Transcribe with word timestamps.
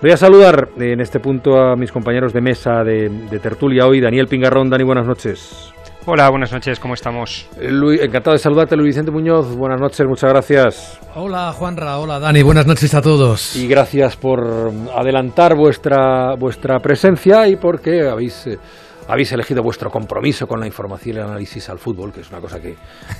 Voy 0.00 0.10
a 0.10 0.16
saludar 0.16 0.70
en 0.78 1.00
este 1.00 1.20
punto 1.20 1.56
a 1.56 1.76
mis 1.76 1.92
compañeros 1.92 2.32
de 2.32 2.40
mesa 2.40 2.82
de, 2.82 3.08
tertulia 3.40 3.86
hoy, 3.86 4.00
Daniel 4.00 4.26
Pingarrón. 4.26 4.68
Dani, 4.68 4.82
buenas 4.82 5.06
noches. 5.06 5.72
Hola, 6.04 6.28
buenas 6.30 6.52
noches, 6.52 6.80
¿cómo 6.80 6.94
estamos? 6.94 7.48
Luis, 7.60 8.00
encantado 8.00 8.32
de 8.32 8.40
saludarte, 8.40 8.74
Luis 8.74 8.88
Vicente 8.88 9.12
Muñoz. 9.12 9.54
Buenas 9.54 9.80
noches, 9.80 10.04
muchas 10.04 10.30
gracias. 10.30 11.00
Hola, 11.14 11.52
Juanra, 11.52 11.98
hola, 11.98 12.18
Dani, 12.18 12.42
buenas 12.42 12.66
noches 12.66 12.92
a 12.94 13.00
todos. 13.00 13.54
Y 13.54 13.68
gracias 13.68 14.16
por 14.16 14.72
adelantar 14.96 15.54
vuestra, 15.54 16.34
vuestra 16.34 16.80
presencia 16.80 17.46
y 17.46 17.54
porque 17.54 18.08
habéis, 18.08 18.48
eh, 18.48 18.58
habéis 19.06 19.30
elegido 19.30 19.62
vuestro 19.62 19.90
compromiso 19.90 20.48
con 20.48 20.58
la 20.58 20.66
información 20.66 21.18
y 21.18 21.20
el 21.20 21.24
análisis 21.24 21.70
al 21.70 21.78
fútbol, 21.78 22.12
que 22.12 22.22
es 22.22 22.30
una 22.30 22.40
cosa 22.40 22.60
que, 22.60 22.74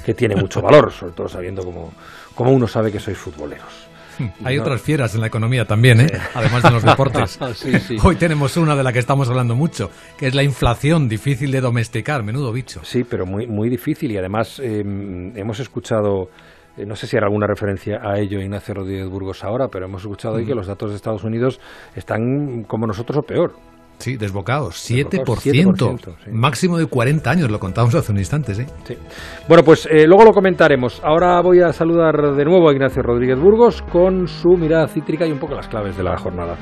que 0.05 0.15
tiene 0.15 0.35
mucho 0.35 0.61
valor, 0.61 0.91
sobre 0.91 1.13
todo 1.13 1.29
sabiendo 1.29 1.63
cómo, 1.63 1.93
cómo 2.35 2.51
uno 2.51 2.67
sabe 2.67 2.91
que 2.91 2.99
sois 2.99 3.17
futboleros. 3.17 3.92
Hay 4.45 4.59
otras 4.59 4.81
fieras 4.81 5.15
en 5.15 5.21
la 5.21 5.27
economía 5.27 5.65
también, 5.65 6.01
¿eh? 6.01 6.07
además 6.35 6.63
de 6.63 6.71
los 6.71 6.83
deportes. 6.85 7.39
Sí, 7.55 7.79
sí. 7.79 7.97
Hoy 8.03 8.17
tenemos 8.17 8.57
una 8.57 8.75
de 8.75 8.83
la 8.83 8.93
que 8.93 8.99
estamos 8.99 9.29
hablando 9.29 9.55
mucho, 9.55 9.91
que 10.17 10.27
es 10.27 10.35
la 10.35 10.43
inflación, 10.43 11.09
difícil 11.09 11.51
de 11.51 11.61
domesticar, 11.61 12.23
menudo 12.23 12.53
bicho. 12.53 12.81
Sí, 12.83 13.05
pero 13.05 13.27
muy, 13.27 13.47
muy 13.47 13.69
difícil 13.69 14.11
y 14.11 14.17
además 14.17 14.59
eh, 14.61 14.81
hemos 14.81 15.61
escuchado, 15.61 16.29
eh, 16.77 16.87
no 16.87 16.97
sé 16.97 17.07
si 17.07 17.17
era 17.17 17.27
alguna 17.27 17.47
referencia 17.47 18.01
a 18.03 18.19
ello 18.19 18.41
Ignacio 18.41 18.75
Rodríguez 18.75 19.09
Burgos 19.09 19.45
ahora, 19.45 19.69
pero 19.69 19.87
hemos 19.87 20.03
escuchado 20.03 20.37
hoy 20.37 20.47
que 20.47 20.55
los 20.55 20.67
datos 20.67 20.91
de 20.91 20.97
Estados 20.97 21.25
Unidos 21.25 21.61
están 21.95 22.65
como 22.65 22.87
nosotros 22.87 23.19
o 23.19 23.23
peor. 23.23 23.53
Sí, 23.99 24.17
desbocados, 24.17 24.75
7%. 24.91 25.11
Desbocados, 25.11 25.45
7%, 25.45 26.15
sí. 26.25 26.31
Máximo 26.33 26.79
de 26.79 26.87
40 26.87 27.31
años, 27.31 27.51
lo 27.51 27.61
contamos 27.61 27.95
hace 27.95 28.11
un 28.11 28.19
instante, 28.19 28.55
¿sí? 28.55 28.65
Sí. 28.85 28.97
Bueno, 29.49 29.63
pues 29.63 29.87
eh, 29.91 30.07
luego 30.07 30.25
lo 30.25 30.33
comentaremos. 30.33 31.01
Ahora 31.05 31.41
voy 31.41 31.61
a 31.61 31.73
saludar 31.73 32.35
de 32.35 32.45
nuevo 32.45 32.69
a 32.69 32.73
Ignacio 32.73 33.03
Rodríguez 33.03 33.39
Burgos 33.39 33.83
con 33.93 34.27
su 34.27 34.57
mirada 34.57 34.89
cítrica 34.89 35.27
y 35.27 35.33
un 35.33 35.39
poco 35.39 35.55
las 35.55 35.69
claves 35.69 35.97
de 35.97 36.03
la 36.03 36.17
jornada. 36.19 36.57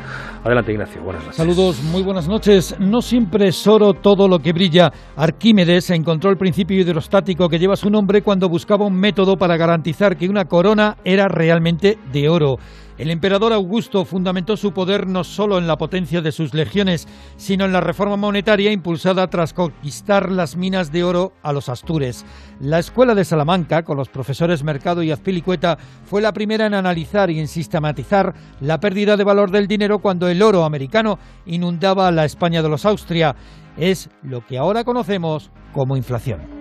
Adelante, 0.44 0.72
Ignacio, 0.72 1.02
buenas 1.02 1.22
noches. 1.22 1.36
Saludos, 1.36 1.82
muy 1.82 2.02
buenas 2.02 2.28
noches. 2.28 2.76
No 2.78 3.00
siempre 3.00 3.48
es 3.48 3.66
oro 3.66 3.94
todo 3.94 4.28
lo 4.28 4.38
que 4.38 4.52
brilla. 4.52 4.92
Arquímedes 5.16 5.90
encontró 5.90 6.30
el 6.30 6.36
principio 6.36 6.78
hidrostático 6.78 7.48
que 7.48 7.58
lleva 7.58 7.76
su 7.76 7.90
nombre 7.90 8.22
cuando 8.22 8.48
buscaba 8.48 8.86
un 8.86 8.98
método 8.98 9.36
para 9.36 9.56
garantizar 9.56 10.16
que 10.16 10.28
una 10.28 10.44
corona 10.44 10.96
era 11.04 11.28
realmente 11.28 11.98
de 12.12 12.28
oro. 12.28 12.56
El 13.00 13.10
emperador 13.10 13.54
Augusto 13.54 14.04
fundamentó 14.04 14.58
su 14.58 14.72
poder 14.72 15.06
no 15.06 15.24
solo 15.24 15.56
en 15.56 15.66
la 15.66 15.78
potencia 15.78 16.20
de 16.20 16.32
sus 16.32 16.52
legiones, 16.52 17.08
sino 17.36 17.64
en 17.64 17.72
la 17.72 17.80
reforma 17.80 18.18
monetaria 18.18 18.72
impulsada 18.72 19.26
tras 19.28 19.54
conquistar 19.54 20.30
las 20.30 20.54
minas 20.54 20.92
de 20.92 21.02
oro 21.02 21.32
a 21.42 21.54
los 21.54 21.70
astures. 21.70 22.26
La 22.60 22.78
escuela 22.78 23.14
de 23.14 23.24
Salamanca, 23.24 23.84
con 23.84 23.96
los 23.96 24.10
profesores 24.10 24.62
Mercado 24.64 25.02
y 25.02 25.12
Azpilicueta, 25.12 25.78
fue 26.04 26.20
la 26.20 26.34
primera 26.34 26.66
en 26.66 26.74
analizar 26.74 27.30
y 27.30 27.40
en 27.40 27.48
sistematizar 27.48 28.34
la 28.60 28.80
pérdida 28.80 29.16
de 29.16 29.24
valor 29.24 29.50
del 29.50 29.66
dinero 29.66 30.00
cuando 30.00 30.28
el 30.28 30.42
oro 30.42 30.64
americano 30.64 31.18
inundaba 31.46 32.10
la 32.10 32.26
España 32.26 32.60
de 32.60 32.68
los 32.68 32.84
Austria. 32.84 33.34
Es 33.78 34.10
lo 34.22 34.44
que 34.44 34.58
ahora 34.58 34.84
conocemos 34.84 35.50
como 35.72 35.96
inflación. 35.96 36.59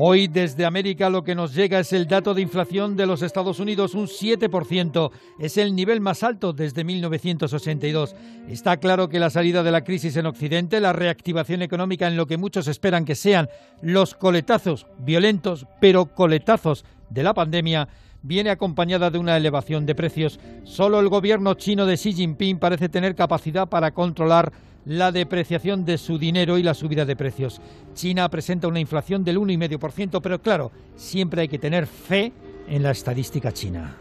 Hoy 0.00 0.28
desde 0.28 0.64
América 0.64 1.10
lo 1.10 1.24
que 1.24 1.34
nos 1.34 1.56
llega 1.56 1.80
es 1.80 1.92
el 1.92 2.06
dato 2.06 2.32
de 2.32 2.40
inflación 2.40 2.96
de 2.96 3.04
los 3.04 3.20
Estados 3.20 3.58
Unidos, 3.58 3.94
un 3.94 4.06
7%. 4.06 5.10
Es 5.40 5.56
el 5.56 5.74
nivel 5.74 6.00
más 6.00 6.22
alto 6.22 6.52
desde 6.52 6.84
1982. 6.84 8.14
Está 8.48 8.76
claro 8.76 9.08
que 9.08 9.18
la 9.18 9.28
salida 9.28 9.64
de 9.64 9.72
la 9.72 9.82
crisis 9.82 10.16
en 10.16 10.26
Occidente, 10.26 10.78
la 10.78 10.92
reactivación 10.92 11.62
económica 11.62 12.06
en 12.06 12.16
lo 12.16 12.28
que 12.28 12.36
muchos 12.36 12.68
esperan 12.68 13.04
que 13.04 13.16
sean 13.16 13.48
los 13.82 14.14
coletazos 14.14 14.86
violentos, 15.00 15.66
pero 15.80 16.14
coletazos 16.14 16.84
de 17.10 17.24
la 17.24 17.34
pandemia, 17.34 17.88
viene 18.22 18.50
acompañada 18.50 19.10
de 19.10 19.18
una 19.18 19.36
elevación 19.36 19.84
de 19.84 19.96
precios. 19.96 20.38
Solo 20.62 21.00
el 21.00 21.08
gobierno 21.08 21.54
chino 21.54 21.86
de 21.86 21.96
Xi 21.96 22.12
Jinping 22.12 22.60
parece 22.60 22.88
tener 22.88 23.16
capacidad 23.16 23.68
para 23.68 23.90
controlar 23.90 24.52
la 24.88 25.12
depreciación 25.12 25.84
de 25.84 25.98
su 25.98 26.18
dinero 26.18 26.58
y 26.58 26.62
la 26.62 26.74
subida 26.74 27.04
de 27.04 27.14
precios. 27.14 27.60
China 27.94 28.28
presenta 28.30 28.68
una 28.68 28.80
inflación 28.80 29.22
del 29.22 29.38
1,5%, 29.38 30.20
pero 30.22 30.40
claro, 30.40 30.72
siempre 30.96 31.42
hay 31.42 31.48
que 31.48 31.58
tener 31.58 31.86
fe 31.86 32.32
en 32.66 32.82
la 32.82 32.90
estadística 32.90 33.52
china. 33.52 33.96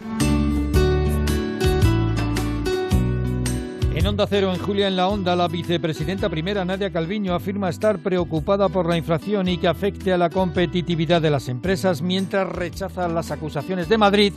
En 4.08 4.12
Onda 4.12 4.26
Cero, 4.26 4.54
en 4.54 4.62
Julia 4.62 4.88
en 4.88 4.96
la 4.96 5.10
Onda, 5.10 5.36
la 5.36 5.50
vicepresidenta 5.50 6.30
primera, 6.30 6.64
Nadia 6.64 6.90
Calviño, 6.90 7.36
afirma 7.36 7.68
estar 7.68 8.00
preocupada 8.00 8.70
por 8.70 8.88
la 8.88 8.96
inflación 8.96 9.50
y 9.50 9.58
que 9.58 9.68
afecte 9.68 10.14
a 10.14 10.18
la 10.18 10.30
competitividad 10.30 11.22
de 11.22 11.30
las 11.30 11.50
empresas, 11.50 12.02
mientras 12.02 12.48
rechaza 12.48 13.10
las 13.10 13.32
acusaciones 13.32 13.90
de 13.90 13.98
Madrid 13.98 14.32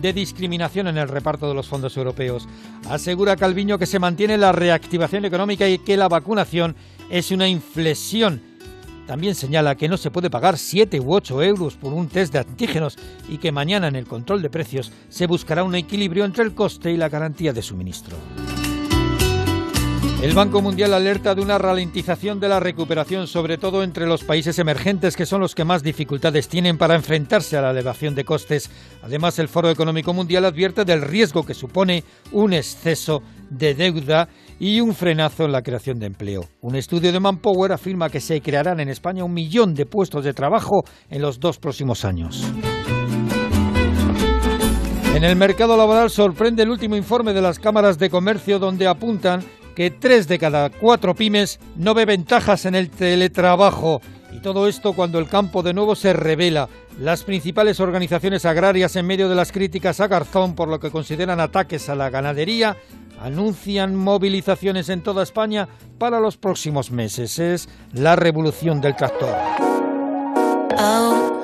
de 0.00 0.12
discriminación 0.12 0.86
en 0.86 0.96
el 0.96 1.08
reparto 1.08 1.48
de 1.48 1.54
los 1.54 1.66
fondos 1.66 1.96
europeos. 1.96 2.46
Asegura 2.88 3.34
Calviño 3.34 3.80
que 3.80 3.86
se 3.86 3.98
mantiene 3.98 4.38
la 4.38 4.52
reactivación 4.52 5.24
económica 5.24 5.68
y 5.68 5.78
que 5.78 5.96
la 5.96 6.08
vacunación 6.08 6.76
es 7.10 7.32
una 7.32 7.48
inflexión. 7.48 8.40
También 9.08 9.34
señala 9.34 9.74
que 9.74 9.88
no 9.88 9.96
se 9.96 10.12
puede 10.12 10.30
pagar 10.30 10.56
7 10.56 11.00
u 11.00 11.12
8 11.12 11.42
euros 11.42 11.74
por 11.74 11.92
un 11.92 12.06
test 12.06 12.32
de 12.32 12.38
antígenos 12.38 12.96
y 13.28 13.38
que 13.38 13.50
mañana 13.50 13.88
en 13.88 13.96
el 13.96 14.06
control 14.06 14.40
de 14.40 14.50
precios 14.50 14.92
se 15.08 15.26
buscará 15.26 15.64
un 15.64 15.74
equilibrio 15.74 16.24
entre 16.24 16.44
el 16.44 16.54
coste 16.54 16.92
y 16.92 16.96
la 16.96 17.08
garantía 17.08 17.52
de 17.52 17.62
suministro. 17.62 18.16
El 20.22 20.34
Banco 20.34 20.62
Mundial 20.62 20.94
alerta 20.94 21.34
de 21.34 21.42
una 21.42 21.58
ralentización 21.58 22.40
de 22.40 22.48
la 22.48 22.58
recuperación, 22.58 23.26
sobre 23.26 23.58
todo 23.58 23.82
entre 23.82 24.06
los 24.06 24.24
países 24.24 24.58
emergentes, 24.58 25.14
que 25.14 25.26
son 25.26 25.42
los 25.42 25.54
que 25.54 25.64
más 25.64 25.82
dificultades 25.82 26.48
tienen 26.48 26.78
para 26.78 26.94
enfrentarse 26.94 27.56
a 27.56 27.60
la 27.60 27.70
elevación 27.70 28.14
de 28.14 28.24
costes. 28.24 28.70
Además, 29.02 29.38
el 29.38 29.48
Foro 29.48 29.68
Económico 29.68 30.14
Mundial 30.14 30.46
advierte 30.46 30.86
del 30.86 31.02
riesgo 31.02 31.44
que 31.44 31.52
supone 31.52 32.02
un 32.32 32.54
exceso 32.54 33.22
de 33.50 33.74
deuda 33.74 34.28
y 34.58 34.80
un 34.80 34.94
frenazo 34.94 35.44
en 35.44 35.52
la 35.52 35.62
creación 35.62 35.98
de 35.98 36.06
empleo. 36.06 36.48
Un 36.62 36.76
estudio 36.76 37.12
de 37.12 37.20
Manpower 37.20 37.72
afirma 37.72 38.08
que 38.08 38.20
se 38.20 38.40
crearán 38.40 38.80
en 38.80 38.88
España 38.88 39.22
un 39.22 39.34
millón 39.34 39.74
de 39.74 39.84
puestos 39.84 40.24
de 40.24 40.32
trabajo 40.32 40.82
en 41.10 41.20
los 41.20 41.38
dos 41.38 41.58
próximos 41.58 42.06
años. 42.06 42.42
En 45.14 45.24
el 45.24 45.36
mercado 45.36 45.76
laboral 45.76 46.10
sorprende 46.10 46.62
el 46.62 46.70
último 46.70 46.96
informe 46.96 47.34
de 47.34 47.42
las 47.42 47.58
cámaras 47.58 47.98
de 47.98 48.10
comercio 48.10 48.58
donde 48.58 48.86
apuntan 48.86 49.44
que 49.76 49.90
tres 49.90 50.26
de 50.26 50.38
cada 50.38 50.70
cuatro 50.70 51.14
pymes 51.14 51.60
no 51.76 51.94
ve 51.94 52.06
ventajas 52.06 52.64
en 52.64 52.74
el 52.74 52.90
teletrabajo. 52.90 54.00
Y 54.32 54.40
todo 54.40 54.66
esto 54.66 54.94
cuando 54.94 55.18
el 55.18 55.28
campo 55.28 55.62
de 55.62 55.74
nuevo 55.74 55.94
se 55.94 56.14
revela. 56.14 56.68
Las 56.98 57.24
principales 57.24 57.78
organizaciones 57.78 58.46
agrarias, 58.46 58.96
en 58.96 59.06
medio 59.06 59.28
de 59.28 59.34
las 59.34 59.52
críticas 59.52 60.00
a 60.00 60.08
Garzón 60.08 60.54
por 60.54 60.68
lo 60.68 60.80
que 60.80 60.90
consideran 60.90 61.40
ataques 61.40 61.90
a 61.90 61.94
la 61.94 62.08
ganadería, 62.08 62.76
anuncian 63.20 63.94
movilizaciones 63.94 64.88
en 64.88 65.02
toda 65.02 65.22
España 65.22 65.68
para 65.98 66.20
los 66.20 66.38
próximos 66.38 66.90
meses. 66.90 67.38
Es 67.38 67.68
la 67.92 68.16
revolución 68.16 68.80
del 68.80 68.96
tractor. 68.96 69.34
Oh, 70.78 71.40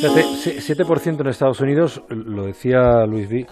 7% 0.00 1.20
en 1.20 1.26
Estados 1.26 1.60
Unidos, 1.60 2.02
lo 2.08 2.46
decía 2.46 3.04
Luis 3.06 3.28
V. 3.28 3.46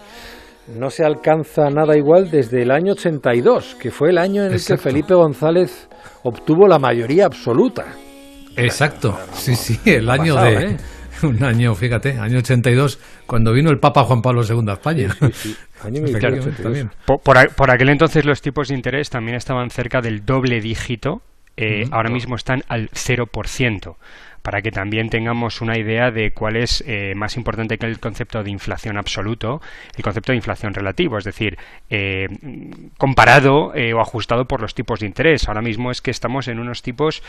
No 0.77 0.89
se 0.89 1.05
alcanza 1.05 1.69
nada 1.69 1.95
igual 1.97 2.29
desde 2.29 2.63
el 2.63 2.71
año 2.71 2.91
82, 2.93 3.75
que 3.75 3.89
fue 3.89 4.09
el 4.09 4.17
año 4.17 4.41
en 4.41 4.47
el 4.47 4.53
Exacto. 4.55 4.83
que 4.83 4.89
Felipe 4.89 5.13
González 5.13 5.87
obtuvo 6.23 6.67
la 6.67 6.77
mayoría 6.77 7.25
absoluta. 7.25 7.85
Exacto, 8.55 9.17
sí, 9.33 9.55
sí, 9.55 9.79
el 9.85 10.09
año 10.09 10.35
pasado, 10.35 10.59
de... 10.59 10.65
¿eh? 10.71 10.77
Un 11.23 11.43
año, 11.43 11.73
fíjate, 11.73 12.17
año 12.19 12.39
82, 12.39 12.99
cuando 13.25 13.53
vino 13.53 13.69
el 13.71 13.79
Papa 13.79 14.03
Juan 14.03 14.21
Pablo 14.21 14.41
II 14.43 14.65
a 14.67 14.73
España. 14.73 15.09
Año 15.83 16.01
Efectivamente, 16.03 16.49
1982. 16.49 16.61
también. 16.63 16.89
Por, 17.05 17.19
por 17.21 17.55
por 17.55 17.71
aquel 17.71 17.89
entonces 17.89 18.25
los 18.25 18.41
tipos 18.41 18.67
de 18.67 18.75
interés 18.75 19.11
también 19.11 19.37
estaban 19.37 19.69
cerca 19.69 20.01
del 20.01 20.25
doble 20.25 20.59
dígito 20.59 21.21
eh, 21.59 21.85
ahora 21.91 22.11
mismo 22.11 22.35
están 22.35 22.61
al 22.67 22.89
0% 22.89 23.95
para 24.47 24.61
que 24.61 24.71
también 24.71 25.09
tengamos 25.09 25.59
una 25.59 25.77
idea 25.77 26.09
de 26.09 26.31
cuál 26.31 26.55
es 26.55 26.81
eh, 26.87 27.13
más 27.17 27.35
importante 27.35 27.77
que 27.77 27.85
el 27.85 27.99
concepto 27.99 28.41
de 28.41 28.49
inflación 28.49 28.97
absoluto, 28.97 29.59
el 29.93 30.01
concepto 30.01 30.31
de 30.31 30.37
inflación 30.37 30.73
relativo, 30.73 31.17
es 31.17 31.25
decir, 31.25 31.57
eh, 31.89 32.27
comparado 32.97 33.75
eh, 33.75 33.93
o 33.93 33.99
ajustado 33.99 34.45
por 34.45 34.61
los 34.61 34.73
tipos 34.73 35.01
de 35.01 35.07
interés. 35.07 35.49
Ahora 35.49 35.61
mismo 35.61 35.91
es 35.91 35.99
que 35.99 36.11
estamos 36.11 36.47
en 36.47 36.59
unos 36.59 36.81
tipos 36.81 37.21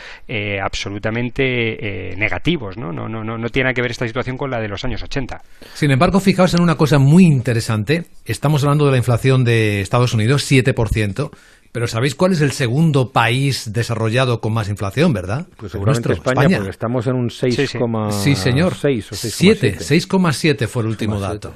absolutamente 0.63 2.15
negativos, 2.15 2.77
¿no? 2.77 2.93
No, 2.93 3.09
no, 3.09 3.21
no, 3.21 3.37
no 3.37 3.49
tiene 3.49 3.73
que 3.73 3.81
ver 3.81 3.91
esta 3.91 4.07
situación 4.07 4.37
con 4.37 4.49
la 4.49 4.61
de 4.61 4.69
los 4.69 4.85
años 4.85 5.03
80. 5.03 5.41
Sin 5.73 5.91
embargo, 5.91 6.21
fijaos 6.21 6.53
en 6.53 6.61
una 6.61 6.75
cosa 6.75 6.99
muy 6.99 7.25
interesante. 7.25 8.05
Estamos 8.23 8.63
hablando 8.63 8.85
de 8.85 8.91
la 8.91 8.97
inflación 8.97 9.43
de 9.43 9.81
Estados 9.81 10.13
Unidos, 10.13 10.49
7%. 10.49 11.31
Pero 11.71 11.87
¿sabéis 11.87 12.15
cuál 12.15 12.31
es 12.31 12.41
el 12.41 12.51
segundo 12.51 13.11
país 13.11 13.71
desarrollado 13.71 14.41
con 14.41 14.53
más 14.53 14.69
inflación, 14.69 15.13
verdad? 15.13 15.47
Pues 15.57 15.71
seguramente 15.71 16.13
España, 16.13 16.57
porque 16.57 16.71
estamos 16.71 17.05
en 17.07 17.15
un 17.15 17.29
6,6 17.29 18.11
sí, 18.11 18.35
señor. 18.35 18.75
6 18.75 19.11
o 19.11 19.15
6,7 19.15 20.67
fue 20.67 20.83
el 20.83 20.89
último 20.89 21.19
dato. 21.19 21.53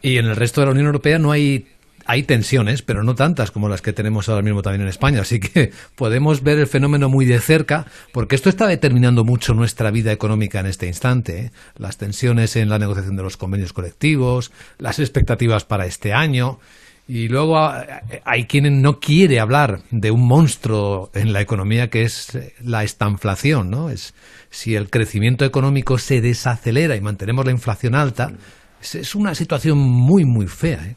Y 0.00 0.18
en 0.18 0.26
el 0.26 0.36
resto 0.36 0.60
de 0.60 0.66
la 0.66 0.72
Unión 0.72 0.86
Europea 0.86 1.18
no 1.18 1.30
hay 1.30 1.66
hay 2.06 2.22
tensiones, 2.24 2.82
pero 2.82 3.02
no 3.02 3.14
tantas 3.14 3.50
como 3.50 3.68
las 3.68 3.82
que 3.82 3.92
tenemos 3.92 4.28
ahora 4.28 4.42
mismo 4.42 4.62
también 4.62 4.82
en 4.82 4.88
España. 4.88 5.22
Así 5.22 5.40
que 5.40 5.72
podemos 5.94 6.42
ver 6.42 6.58
el 6.58 6.66
fenómeno 6.66 7.08
muy 7.08 7.24
de 7.24 7.40
cerca, 7.40 7.86
porque 8.12 8.34
esto 8.34 8.48
está 8.48 8.66
determinando 8.66 9.24
mucho 9.24 9.54
nuestra 9.54 9.90
vida 9.90 10.12
económica 10.12 10.60
en 10.60 10.66
este 10.66 10.86
instante. 10.86 11.38
¿eh? 11.38 11.50
Las 11.76 11.96
tensiones 11.96 12.56
en 12.56 12.68
la 12.68 12.78
negociación 12.78 13.16
de 13.16 13.22
los 13.22 13.36
convenios 13.36 13.72
colectivos, 13.72 14.52
las 14.78 14.98
expectativas 14.98 15.64
para 15.64 15.86
este 15.86 16.12
año. 16.12 16.58
Y 17.06 17.28
luego 17.28 17.58
ah, 17.58 17.84
hay 18.24 18.44
quien 18.44 18.80
no 18.80 18.98
quiere 18.98 19.38
hablar 19.38 19.80
de 19.90 20.10
un 20.10 20.26
monstruo 20.26 21.10
en 21.12 21.34
la 21.34 21.42
economía 21.42 21.88
que 21.88 22.02
es 22.02 22.34
eh, 22.34 22.54
la 22.62 22.82
estanflación, 22.82 23.68
¿no? 23.68 23.90
Es 23.90 24.14
si 24.48 24.74
el 24.74 24.88
crecimiento 24.88 25.44
económico 25.44 25.98
se 25.98 26.22
desacelera 26.22 26.96
y 26.96 27.02
mantenemos 27.02 27.44
la 27.44 27.50
inflación 27.50 27.94
alta, 27.94 28.32
es, 28.80 29.14
una 29.14 29.34
situación 29.34 29.78
muy 29.78 30.24
muy 30.24 30.46
fea, 30.46 30.78
¿eh? 30.86 30.96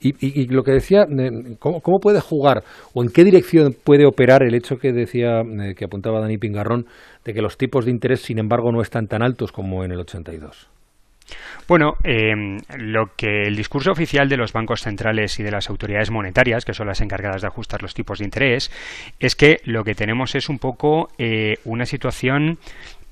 Y, 0.00 0.48
lo 0.48 0.62
que 0.64 0.72
decía, 0.72 1.06
¿cómo, 1.58 1.80
¿cómo, 1.80 1.98
puede 1.98 2.20
jugar 2.20 2.62
o 2.92 3.02
en 3.02 3.08
qué 3.08 3.24
dirección 3.24 3.74
puede 3.84 4.06
operar 4.06 4.42
el 4.42 4.54
hecho 4.54 4.76
que 4.76 4.92
decía, 4.92 5.40
eh, 5.40 5.74
que 5.74 5.86
apuntaba 5.86 6.20
Dani 6.20 6.36
Pingarrón, 6.36 6.86
de 7.24 7.32
que 7.32 7.40
los 7.40 7.56
tipos 7.56 7.86
de 7.86 7.90
interés, 7.90 8.20
sin 8.20 8.38
embargo, 8.38 8.70
no 8.70 8.82
están 8.82 9.06
tan 9.06 9.22
altos 9.22 9.50
como 9.50 9.82
en 9.82 9.92
el 9.92 10.00
82? 10.00 10.68
Bueno, 11.66 11.96
em, 12.02 12.60
lo 12.76 13.14
que 13.16 13.46
el 13.46 13.56
discurso 13.56 13.92
oficial 13.92 14.28
de 14.28 14.36
los 14.36 14.52
bancos 14.52 14.82
centrales 14.82 15.38
y 15.38 15.42
de 15.42 15.50
las 15.50 15.70
autoridades 15.70 16.10
monetarias, 16.10 16.64
que 16.64 16.74
son 16.74 16.86
las 16.86 17.00
encargadas 17.00 17.42
de 17.42 17.48
ajustar 17.48 17.82
los 17.82 17.94
tipos 17.94 18.18
de 18.18 18.26
interés, 18.26 18.70
es 19.18 19.34
que 19.34 19.60
lo 19.64 19.84
que 19.84 19.94
tenemos 19.94 20.34
es 20.34 20.48
un 20.48 20.58
poco 20.58 21.10
eh, 21.18 21.58
una 21.64 21.86
situación 21.86 22.58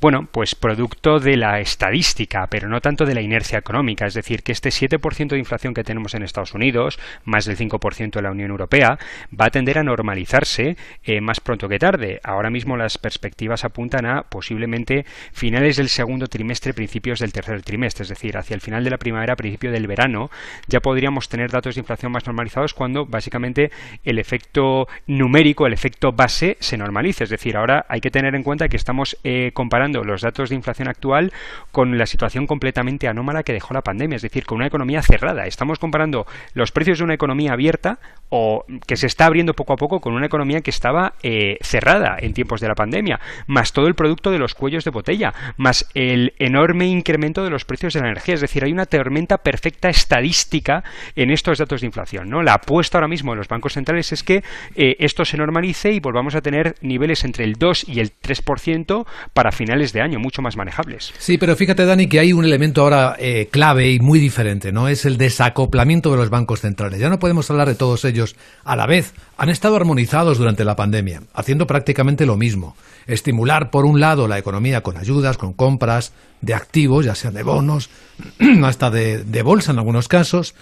bueno, 0.02 0.26
pues 0.32 0.56
producto 0.56 1.20
de 1.20 1.36
la 1.36 1.60
estadística, 1.60 2.48
pero 2.48 2.68
no 2.68 2.80
tanto 2.80 3.06
de 3.06 3.14
la 3.14 3.20
inercia 3.20 3.56
económica. 3.60 4.04
Es 4.04 4.14
decir, 4.14 4.42
que 4.42 4.50
este 4.50 4.70
7% 4.70 5.28
de 5.28 5.38
inflación 5.38 5.74
que 5.74 5.84
tenemos 5.84 6.14
en 6.14 6.24
Estados 6.24 6.54
Unidos, 6.54 6.98
más 7.24 7.44
del 7.44 7.56
5% 7.56 8.16
en 8.16 8.24
la 8.24 8.32
Unión 8.32 8.50
Europea, 8.50 8.98
va 9.32 9.44
a 9.44 9.50
tender 9.50 9.78
a 9.78 9.84
normalizarse 9.84 10.76
eh, 11.04 11.20
más 11.20 11.38
pronto 11.38 11.68
que 11.68 11.78
tarde. 11.78 12.18
Ahora 12.24 12.50
mismo 12.50 12.76
las 12.76 12.98
perspectivas 12.98 13.64
apuntan 13.64 14.04
a 14.04 14.24
posiblemente 14.24 15.06
finales 15.32 15.76
del 15.76 15.88
segundo 15.88 16.26
trimestre, 16.26 16.74
principios 16.74 17.20
del 17.20 17.32
tercer 17.32 17.62
trimestre. 17.62 18.02
Es 18.02 18.08
decir, 18.08 18.36
hacia 18.36 18.54
el 18.54 18.60
final 18.60 18.82
de 18.82 18.90
la 18.90 18.98
primavera, 18.98 19.36
principio 19.36 19.70
del 19.70 19.86
verano, 19.86 20.32
ya 20.66 20.80
podríamos 20.80 21.28
tener 21.28 21.52
datos 21.52 21.76
de 21.76 21.80
inflación 21.80 22.10
más 22.10 22.26
normalizados 22.26 22.74
cuando 22.74 23.06
básicamente 23.06 23.70
el 24.02 24.18
efecto 24.18 24.88
numérico, 25.06 25.64
el 25.64 25.74
efecto 25.74 26.10
base, 26.10 26.56
se 26.58 26.76
normalice. 26.76 27.22
Es 27.22 27.30
decir, 27.30 27.56
ahora 27.56 27.86
hay 27.88 28.00
que 28.00 28.10
tener 28.10 28.34
en 28.34 28.42
cuenta 28.42 28.68
que 28.68 28.76
estamos 28.76 29.16
eh, 29.22 29.52
comparando 29.54 29.91
los 30.02 30.22
datos 30.22 30.48
de 30.48 30.56
inflación 30.56 30.88
actual 30.88 31.32
con 31.70 31.98
la 31.98 32.06
situación 32.06 32.46
completamente 32.46 33.08
anómala 33.08 33.42
que 33.42 33.52
dejó 33.52 33.74
la 33.74 33.82
pandemia, 33.82 34.16
es 34.16 34.22
decir, 34.22 34.44
con 34.44 34.56
una 34.56 34.66
economía 34.66 35.02
cerrada. 35.02 35.44
Estamos 35.46 35.78
comparando 35.78 36.26
los 36.54 36.72
precios 36.72 36.98
de 36.98 37.04
una 37.04 37.14
economía 37.14 37.52
abierta 37.52 37.98
o 38.30 38.64
que 38.86 38.96
se 38.96 39.06
está 39.06 39.26
abriendo 39.26 39.52
poco 39.52 39.74
a 39.74 39.76
poco 39.76 40.00
con 40.00 40.14
una 40.14 40.26
economía 40.26 40.62
que 40.62 40.70
estaba 40.70 41.14
eh, 41.22 41.58
cerrada 41.60 42.16
en 42.18 42.32
tiempos 42.32 42.60
de 42.60 42.68
la 42.68 42.74
pandemia, 42.74 43.20
más 43.46 43.72
todo 43.72 43.86
el 43.86 43.94
producto 43.94 44.30
de 44.30 44.38
los 44.38 44.54
cuellos 44.54 44.84
de 44.84 44.90
botella, 44.90 45.34
más 45.58 45.86
el 45.94 46.32
enorme 46.38 46.86
incremento 46.86 47.44
de 47.44 47.50
los 47.50 47.64
precios 47.64 47.92
de 47.92 48.00
la 48.00 48.06
energía. 48.06 48.34
Es 48.34 48.40
decir, 48.40 48.64
hay 48.64 48.72
una 48.72 48.86
tormenta 48.86 49.38
perfecta 49.38 49.90
estadística 49.90 50.82
en 51.14 51.30
estos 51.30 51.58
datos 51.58 51.80
de 51.80 51.86
inflación. 51.86 52.30
¿no? 52.30 52.42
La 52.42 52.54
apuesta 52.54 52.98
ahora 52.98 53.08
mismo 53.08 53.32
de 53.32 53.38
los 53.38 53.48
bancos 53.48 53.74
centrales 53.74 54.12
es 54.12 54.22
que 54.22 54.42
eh, 54.76 54.96
esto 54.98 55.24
se 55.24 55.36
normalice 55.36 55.92
y 55.92 56.00
volvamos 56.00 56.34
a 56.34 56.40
tener 56.40 56.74
niveles 56.80 57.24
entre 57.24 57.44
el 57.44 57.54
2 57.54 57.88
y 57.88 58.00
el 58.00 58.12
3% 58.18 59.06
para 59.34 59.52
finales 59.52 59.81
de 59.90 60.02
año, 60.02 60.20
mucho 60.20 60.42
más 60.42 60.56
manejables. 60.56 61.12
Sí, 61.18 61.38
pero 61.38 61.56
fíjate, 61.56 61.84
Dani, 61.84 62.06
que 62.06 62.20
hay 62.20 62.32
un 62.32 62.44
elemento 62.44 62.82
ahora 62.82 63.16
eh, 63.18 63.48
clave 63.50 63.90
y 63.90 63.98
muy 63.98 64.20
diferente, 64.20 64.70
¿no? 64.70 64.86
Es 64.86 65.04
el 65.04 65.18
desacoplamiento 65.18 66.12
de 66.12 66.18
los 66.18 66.30
bancos 66.30 66.60
centrales. 66.60 67.00
Ya 67.00 67.08
no 67.08 67.18
podemos 67.18 67.50
hablar 67.50 67.66
de 67.66 67.74
todos 67.74 68.04
ellos 68.04 68.36
a 68.64 68.76
la 68.76 68.86
vez. 68.86 69.14
Han 69.36 69.48
estado 69.48 69.74
armonizados 69.74 70.38
durante 70.38 70.64
la 70.64 70.76
pandemia, 70.76 71.22
haciendo 71.34 71.66
prácticamente 71.66 72.26
lo 72.26 72.36
mismo. 72.36 72.76
Estimular, 73.06 73.70
por 73.70 73.84
un 73.84 73.98
lado, 73.98 74.28
la 74.28 74.38
economía 74.38 74.82
con 74.82 74.96
ayudas, 74.96 75.38
con 75.38 75.54
compras 75.54 76.12
de 76.40 76.54
activos, 76.54 77.04
ya 77.04 77.16
sean 77.16 77.34
de 77.34 77.42
bonos, 77.42 77.90
hasta 78.64 78.90
de, 78.90 79.24
de 79.24 79.42
bolsa 79.42 79.72
en 79.72 79.78
algunos 79.78 80.06
casos. 80.06 80.54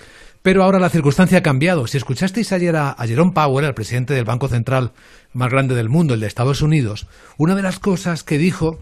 Pero 0.43 0.65
ahora 0.65 0.79
la 0.79 0.89
circunstancia 0.89 1.39
ha 1.39 1.43
cambiado. 1.43 1.87
Si 1.87 1.99
escuchasteis 1.99 2.53
ayer 2.53 2.75
a, 2.75 2.93
a, 2.93 3.07
Jerome 3.07 3.33
Powell, 3.33 3.67
el 3.67 3.75
presidente 3.75 4.15
del 4.15 4.25
Banco 4.25 4.49
Central 4.49 4.93
más 5.35 5.51
grande 5.51 5.75
del 5.75 5.91
mundo, 5.91 6.15
el 6.15 6.21
de 6.21 6.27
Estados 6.27 6.63
Unidos, 6.63 7.07
una 7.37 7.55
de 7.55 7.63
las 7.63 7.79
cosas 7.79 8.25
que 8.25 8.39
dijo 8.39 8.79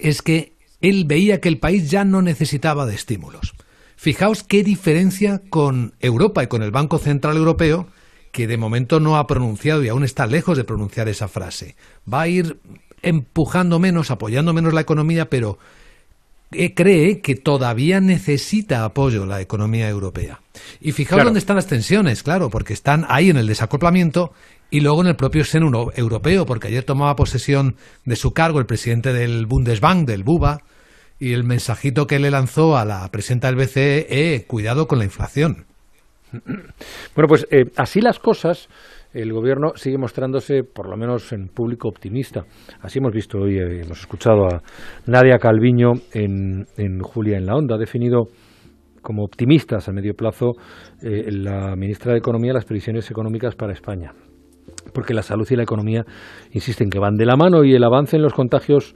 es 0.00 0.22
que 0.22 0.54
él 0.80 1.04
veía 1.06 1.40
que 1.40 1.48
el 1.48 1.58
país 1.58 1.90
ya 1.90 2.04
no 2.04 2.22
necesitaba 2.22 2.86
de 2.86 2.94
estímulos. 2.94 3.54
Fijaos 3.96 4.42
qué 4.42 4.62
diferencia 4.62 5.40
con 5.48 5.94
Europa 6.00 6.42
y 6.42 6.46
con 6.46 6.62
el 6.62 6.70
Banco 6.70 6.98
Central 6.98 7.36
Europeo, 7.36 7.86
que 8.32 8.46
de 8.46 8.56
momento 8.56 9.00
no 9.00 9.16
ha 9.16 9.26
pronunciado 9.26 9.82
y 9.84 9.88
aún 9.88 10.04
está 10.04 10.26
lejos 10.26 10.56
de 10.56 10.64
pronunciar 10.64 11.08
esa 11.08 11.28
frase. 11.28 11.76
Va 12.12 12.22
a 12.22 12.28
ir 12.28 12.58
empujando 13.02 13.78
menos, 13.78 14.10
apoyando 14.10 14.52
menos 14.52 14.74
la 14.74 14.80
economía, 14.80 15.30
pero 15.30 15.58
cree 16.74 17.20
que 17.20 17.34
todavía 17.34 18.00
necesita 18.00 18.84
apoyo 18.84 19.26
la 19.26 19.40
economía 19.40 19.88
europea. 19.88 20.40
Y 20.80 20.92
fijaos 20.92 21.24
dónde 21.24 21.38
están 21.38 21.56
las 21.56 21.66
tensiones, 21.66 22.22
claro, 22.22 22.50
porque 22.50 22.72
están 22.72 23.06
ahí 23.08 23.30
en 23.30 23.36
el 23.36 23.46
desacoplamiento 23.46 24.32
y 24.70 24.80
luego 24.80 25.02
en 25.02 25.08
el 25.08 25.16
propio 25.16 25.44
seno 25.44 25.68
europeo, 25.94 26.46
porque 26.46 26.68
ayer 26.68 26.84
tomaba 26.84 27.14
posesión 27.14 27.76
de 28.04 28.16
su 28.16 28.32
cargo 28.32 28.58
el 28.58 28.66
presidente 28.66 29.12
del 29.12 29.46
Bundesbank, 29.46 30.06
del 30.06 30.24
BUBA, 30.24 30.58
y 31.18 31.32
el 31.32 31.44
mensajito 31.44 32.06
que 32.06 32.18
le 32.18 32.30
lanzó 32.30 32.76
a 32.76 32.84
la 32.84 33.08
presidenta 33.10 33.48
del 33.48 33.56
BCE, 33.56 34.06
eh, 34.10 34.44
cuidado 34.46 34.86
con 34.86 34.98
la 34.98 35.04
inflación. 35.04 35.66
Bueno, 36.32 37.28
pues 37.28 37.46
eh, 37.52 37.66
así 37.76 38.00
las 38.00 38.18
cosas, 38.18 38.68
el 39.12 39.32
gobierno 39.32 39.72
sigue 39.76 39.98
mostrándose, 39.98 40.64
por 40.64 40.88
lo 40.88 40.96
menos 40.96 41.32
en 41.32 41.46
público, 41.46 41.88
optimista. 41.88 42.44
Así 42.80 42.98
hemos 42.98 43.12
visto 43.12 43.38
hoy, 43.38 43.56
eh, 43.56 43.82
hemos 43.84 44.00
escuchado 44.00 44.46
a 44.46 44.62
Nadia 45.06 45.38
Calviño 45.38 45.92
en, 46.12 46.66
Julia 47.00 47.38
en 47.38 47.46
la 47.46 47.54
Onda, 47.54 47.76
ha 47.76 47.78
definido 47.78 48.24
como 49.00 49.22
optimistas 49.22 49.88
a 49.88 49.92
medio 49.92 50.14
plazo 50.14 50.54
la 51.02 51.76
ministra 51.76 52.12
de 52.12 52.18
Economía 52.18 52.54
las 52.54 52.64
previsiones 52.64 53.10
económicas 53.10 53.54
para 53.54 53.74
España 53.74 54.12
porque 54.92 55.14
la 55.14 55.22
salud 55.22 55.46
y 55.50 55.56
la 55.56 55.62
economía 55.62 56.04
insisten 56.52 56.90
que 56.90 56.98
van 56.98 57.16
de 57.16 57.26
la 57.26 57.36
mano 57.36 57.64
y 57.64 57.74
el 57.74 57.84
avance 57.84 58.16
en 58.16 58.22
los 58.22 58.34
contagios 58.34 58.94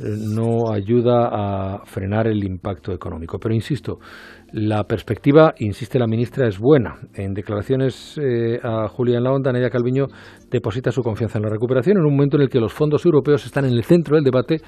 eh, 0.00 0.04
no 0.18 0.72
ayuda 0.72 1.28
a 1.30 1.84
frenar 1.84 2.26
el 2.26 2.42
impacto 2.44 2.92
económico. 2.92 3.38
Pero 3.38 3.54
insisto, 3.54 3.98
la 4.52 4.84
perspectiva, 4.84 5.54
insiste 5.58 5.98
la 5.98 6.06
ministra, 6.06 6.48
es 6.48 6.58
buena. 6.58 6.96
En 7.14 7.34
declaraciones 7.34 8.18
eh, 8.20 8.58
a 8.62 8.88
Julián 8.88 9.22
Laonda, 9.22 9.52
Nadia 9.52 9.70
Calviño 9.70 10.06
deposita 10.50 10.90
su 10.90 11.02
confianza 11.02 11.38
en 11.38 11.44
la 11.44 11.50
recuperación 11.50 11.98
en 11.98 12.04
un 12.04 12.12
momento 12.12 12.36
en 12.36 12.42
el 12.42 12.48
que 12.48 12.58
los 12.58 12.72
fondos 12.72 13.04
europeos 13.04 13.44
están 13.46 13.64
en 13.64 13.72
el 13.72 13.84
centro 13.84 14.16
del 14.16 14.24
debate, 14.24 14.60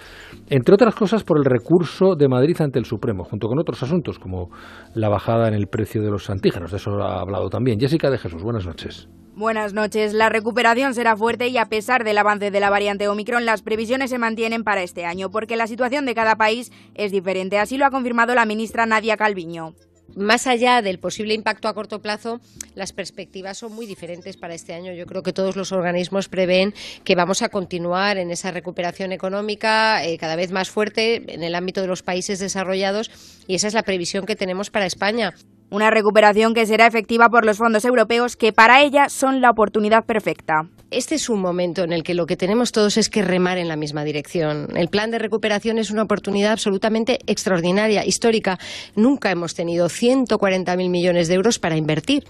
entre 0.48 0.74
otras 0.74 0.94
cosas 0.94 1.24
por 1.24 1.38
el 1.38 1.44
recurso 1.44 2.14
de 2.14 2.28
Madrid 2.28 2.60
ante 2.60 2.78
el 2.78 2.84
Supremo, 2.84 3.24
junto 3.24 3.48
con 3.48 3.58
otros 3.58 3.82
asuntos 3.82 4.18
como 4.18 4.50
la 4.94 5.08
bajada 5.08 5.48
en 5.48 5.54
el 5.54 5.66
precio 5.66 6.02
de 6.02 6.10
los 6.10 6.30
antígenos. 6.30 6.70
De 6.70 6.76
eso 6.76 6.92
ha 7.02 7.20
hablado 7.20 7.48
también. 7.48 7.80
Jessica 7.80 8.10
de 8.10 8.18
Jesús, 8.18 8.42
buenas 8.42 8.66
noches. 8.66 9.08
Buenas 9.34 9.72
noches. 9.72 10.12
La 10.12 10.28
recuperación 10.28 10.92
será 10.92 11.16
fuerte 11.16 11.48
y 11.48 11.56
a 11.56 11.64
pesar 11.64 12.04
del 12.04 12.18
avance 12.18 12.50
de 12.50 12.60
la 12.60 12.68
variante 12.68 13.08
Omicron, 13.08 13.46
las 13.46 13.62
previsiones 13.62 14.10
se 14.10 14.18
mantienen 14.18 14.62
para 14.62 14.82
este 14.82 15.06
año, 15.06 15.30
porque 15.30 15.56
la 15.56 15.66
situación 15.66 16.04
de 16.04 16.14
cada 16.14 16.36
país 16.36 16.70
es 16.94 17.12
diferente. 17.12 17.58
Así 17.58 17.78
lo 17.78 17.86
ha 17.86 17.90
confirmado 17.90 18.34
la 18.34 18.44
ministra 18.44 18.84
Nadia 18.84 19.16
Calviño. 19.16 19.71
Más 20.14 20.46
allá 20.46 20.82
del 20.82 20.98
posible 20.98 21.32
impacto 21.32 21.68
a 21.68 21.74
corto 21.74 22.02
plazo, 22.02 22.40
las 22.74 22.92
perspectivas 22.92 23.56
son 23.56 23.72
muy 23.72 23.86
diferentes 23.86 24.36
para 24.36 24.54
este 24.54 24.74
año. 24.74 24.92
Yo 24.92 25.06
creo 25.06 25.22
que 25.22 25.32
todos 25.32 25.56
los 25.56 25.72
organismos 25.72 26.28
prevén 26.28 26.74
que 27.02 27.14
vamos 27.14 27.40
a 27.40 27.48
continuar 27.48 28.18
en 28.18 28.30
esa 28.30 28.50
recuperación 28.50 29.12
económica 29.12 30.04
eh, 30.04 30.18
cada 30.18 30.36
vez 30.36 30.52
más 30.52 30.68
fuerte 30.68 31.32
en 31.32 31.42
el 31.42 31.54
ámbito 31.54 31.80
de 31.80 31.86
los 31.86 32.02
países 32.02 32.38
desarrollados 32.40 33.10
y 33.46 33.54
esa 33.54 33.68
es 33.68 33.74
la 33.74 33.84
previsión 33.84 34.26
que 34.26 34.36
tenemos 34.36 34.70
para 34.70 34.86
España. 34.86 35.34
Una 35.72 35.90
recuperación 35.90 36.52
que 36.52 36.66
será 36.66 36.86
efectiva 36.86 37.30
por 37.30 37.46
los 37.46 37.56
fondos 37.56 37.86
europeos 37.86 38.36
que 38.36 38.52
para 38.52 38.82
ella 38.82 39.08
son 39.08 39.40
la 39.40 39.48
oportunidad 39.48 40.04
perfecta. 40.04 40.68
Este 40.90 41.14
es 41.14 41.30
un 41.30 41.40
momento 41.40 41.82
en 41.82 41.94
el 41.94 42.02
que 42.02 42.12
lo 42.12 42.26
que 42.26 42.36
tenemos 42.36 42.70
todos 42.70 42.98
es 42.98 43.08
que 43.08 43.22
remar 43.22 43.56
en 43.56 43.66
la 43.66 43.76
misma 43.76 44.04
dirección. 44.04 44.76
El 44.76 44.88
plan 44.88 45.10
de 45.10 45.18
recuperación 45.18 45.78
es 45.78 45.90
una 45.90 46.02
oportunidad 46.02 46.52
absolutamente 46.52 47.18
extraordinaria, 47.26 48.04
histórica. 48.04 48.58
Nunca 48.94 49.30
hemos 49.30 49.54
tenido 49.54 49.86
140.000 49.86 50.90
millones 50.90 51.28
de 51.28 51.34
euros 51.36 51.58
para 51.58 51.78
invertir. 51.78 52.24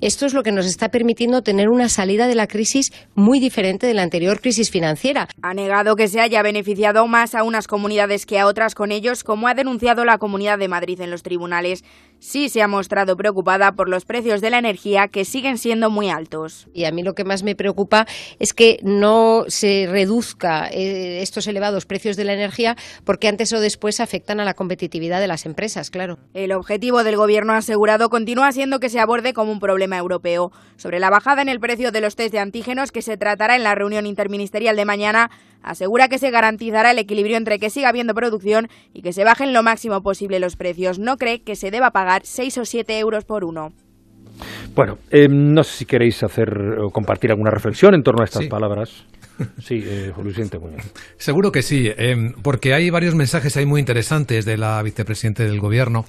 Esto 0.00 0.26
es 0.26 0.34
lo 0.34 0.42
que 0.42 0.50
nos 0.50 0.66
está 0.66 0.88
permitiendo 0.88 1.42
tener 1.42 1.68
una 1.68 1.88
salida 1.88 2.26
de 2.26 2.34
la 2.34 2.48
crisis 2.48 2.92
muy 3.14 3.38
diferente 3.38 3.86
de 3.86 3.94
la 3.94 4.02
anterior 4.02 4.40
crisis 4.40 4.72
financiera. 4.72 5.28
Ha 5.42 5.54
negado 5.54 5.94
que 5.94 6.08
se 6.08 6.20
haya 6.20 6.42
beneficiado 6.42 7.06
más 7.06 7.36
a 7.36 7.44
unas 7.44 7.68
comunidades 7.68 8.26
que 8.26 8.40
a 8.40 8.46
otras 8.48 8.74
con 8.74 8.90
ellos, 8.90 9.22
como 9.22 9.46
ha 9.46 9.54
denunciado 9.54 10.04
la 10.04 10.18
Comunidad 10.18 10.58
de 10.58 10.66
Madrid 10.66 11.00
en 11.00 11.12
los 11.12 11.22
tribunales. 11.22 11.84
Sí 12.20 12.50
se 12.50 12.60
ha 12.60 12.68
mostrado 12.68 13.16
preocupada 13.16 13.72
por 13.72 13.88
los 13.88 14.04
precios 14.04 14.42
de 14.42 14.50
la 14.50 14.58
energía 14.58 15.08
que 15.08 15.24
siguen 15.24 15.56
siendo 15.56 15.88
muy 15.88 16.10
altos. 16.10 16.68
Y 16.74 16.84
a 16.84 16.92
mí 16.92 17.02
lo 17.02 17.14
que 17.14 17.24
más 17.24 17.42
me 17.42 17.54
preocupa 17.54 18.06
es 18.38 18.52
que 18.52 18.78
no 18.82 19.44
se 19.48 19.86
reduzca 19.88 20.68
eh, 20.68 21.22
estos 21.22 21.46
elevados 21.46 21.86
precios 21.86 22.18
de 22.18 22.24
la 22.24 22.34
energía 22.34 22.76
porque 23.04 23.26
antes 23.26 23.54
o 23.54 23.60
después 23.60 24.00
afectan 24.00 24.38
a 24.38 24.44
la 24.44 24.52
competitividad 24.52 25.18
de 25.18 25.28
las 25.28 25.46
empresas, 25.46 25.88
claro. 25.88 26.18
El 26.34 26.52
objetivo 26.52 27.04
del 27.04 27.16
gobierno 27.16 27.54
asegurado 27.54 28.10
continúa 28.10 28.52
siendo 28.52 28.80
que 28.80 28.90
se 28.90 29.00
aborde 29.00 29.32
como 29.32 29.50
un 29.50 29.58
problema 29.58 29.96
europeo. 29.96 30.52
Sobre 30.76 31.00
la 31.00 31.08
bajada 31.08 31.40
en 31.40 31.48
el 31.48 31.58
precio 31.58 31.90
de 31.90 32.02
los 32.02 32.16
test 32.16 32.32
de 32.32 32.38
antígenos 32.38 32.92
que 32.92 33.00
se 33.00 33.16
tratará 33.16 33.56
en 33.56 33.64
la 33.64 33.74
reunión 33.74 34.04
interministerial 34.04 34.76
de 34.76 34.84
mañana, 34.84 35.30
asegura 35.62 36.08
que 36.08 36.18
se 36.18 36.30
garantizará 36.30 36.90
el 36.90 36.98
equilibrio 36.98 37.38
entre 37.38 37.58
que 37.58 37.70
siga 37.70 37.88
habiendo 37.88 38.14
producción 38.14 38.68
y 38.92 39.00
que 39.00 39.14
se 39.14 39.24
bajen 39.24 39.54
lo 39.54 39.62
máximo 39.62 40.02
posible 40.02 40.38
los 40.38 40.56
precios. 40.56 40.98
No 40.98 41.16
cree 41.16 41.42
que 41.42 41.56
se 41.56 41.70
deba 41.70 41.90
pagar 41.92 42.09
6 42.22 42.58
o 42.58 42.64
7 42.64 42.98
euros 42.98 43.24
por 43.24 43.44
uno. 43.44 43.72
Bueno, 44.74 44.98
eh, 45.10 45.28
no 45.28 45.62
sé 45.64 45.78
si 45.78 45.84
queréis 45.84 46.22
hacer 46.22 46.48
o 46.78 46.90
compartir 46.90 47.30
alguna 47.30 47.50
reflexión 47.50 47.94
en 47.94 48.02
torno 48.02 48.22
a 48.22 48.24
estas 48.24 48.46
palabras. 48.46 49.04
Sí, 49.64 49.82
eh, 49.82 50.12
Luis 50.22 50.36
Seguro 51.16 51.50
que 51.50 51.62
sí, 51.62 51.88
eh, 51.88 52.34
porque 52.42 52.74
hay 52.74 52.90
varios 52.90 53.14
mensajes 53.14 53.56
ahí 53.56 53.64
muy 53.64 53.80
interesantes 53.80 54.44
de 54.44 54.58
la 54.58 54.82
vicepresidenta 54.82 55.44
del 55.44 55.60
gobierno. 55.60 56.04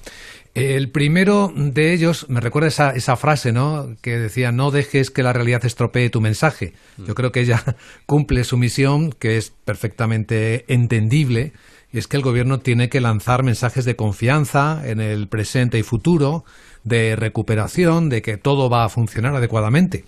El 0.54 0.90
primero 0.90 1.50
de 1.56 1.94
ellos 1.94 2.26
me 2.28 2.40
recuerda 2.40 2.68
esa, 2.68 2.90
esa 2.90 3.16
frase, 3.16 3.52
¿no? 3.52 3.96
Que 4.02 4.18
decía, 4.18 4.52
no 4.52 4.70
dejes 4.70 5.10
que 5.10 5.22
la 5.22 5.32
realidad 5.32 5.64
estropee 5.64 6.10
tu 6.10 6.20
mensaje. 6.20 6.74
Yo 6.98 7.14
creo 7.14 7.32
que 7.32 7.40
ella 7.40 7.62
cumple 8.06 8.44
su 8.44 8.58
misión, 8.58 9.12
que 9.12 9.38
es 9.38 9.50
perfectamente 9.64 10.66
entendible, 10.68 11.54
y 11.92 11.98
es 11.98 12.08
que 12.08 12.16
el 12.16 12.22
gobierno 12.22 12.60
tiene 12.60 12.88
que 12.88 13.00
lanzar 13.00 13.42
mensajes 13.42 13.84
de 13.84 13.96
confianza 13.96 14.82
en 14.84 15.00
el 15.00 15.28
presente 15.28 15.78
y 15.78 15.82
futuro, 15.82 16.44
de 16.84 17.16
recuperación, 17.16 18.08
de 18.08 18.22
que 18.22 18.38
todo 18.38 18.70
va 18.70 18.84
a 18.84 18.88
funcionar 18.88 19.36
adecuadamente. 19.36 20.04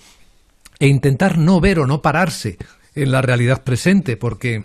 E 0.78 0.86
intentar 0.86 1.38
no 1.38 1.60
ver 1.60 1.78
o 1.78 1.86
no 1.86 2.00
pararse 2.00 2.58
en 2.94 3.12
la 3.12 3.22
realidad 3.22 3.62
presente, 3.64 4.16
porque 4.16 4.64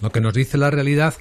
lo 0.00 0.10
que 0.12 0.20
nos 0.20 0.34
dice 0.34 0.56
la 0.56 0.70
realidad 0.70 1.14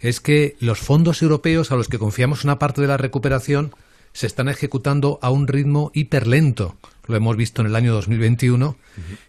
es 0.00 0.20
que 0.20 0.56
los 0.60 0.80
fondos 0.80 1.22
europeos 1.22 1.70
a 1.70 1.76
los 1.76 1.88
que 1.88 1.98
confiamos 1.98 2.44
una 2.44 2.58
parte 2.58 2.80
de 2.80 2.88
la 2.88 2.96
recuperación 2.96 3.72
se 4.12 4.26
están 4.26 4.48
ejecutando 4.48 5.18
a 5.22 5.30
un 5.30 5.46
ritmo 5.46 5.90
hiperlento. 5.94 6.76
Lo 7.06 7.16
hemos 7.16 7.36
visto 7.36 7.62
en 7.62 7.68
el 7.68 7.76
año 7.76 7.92
2021 7.92 8.76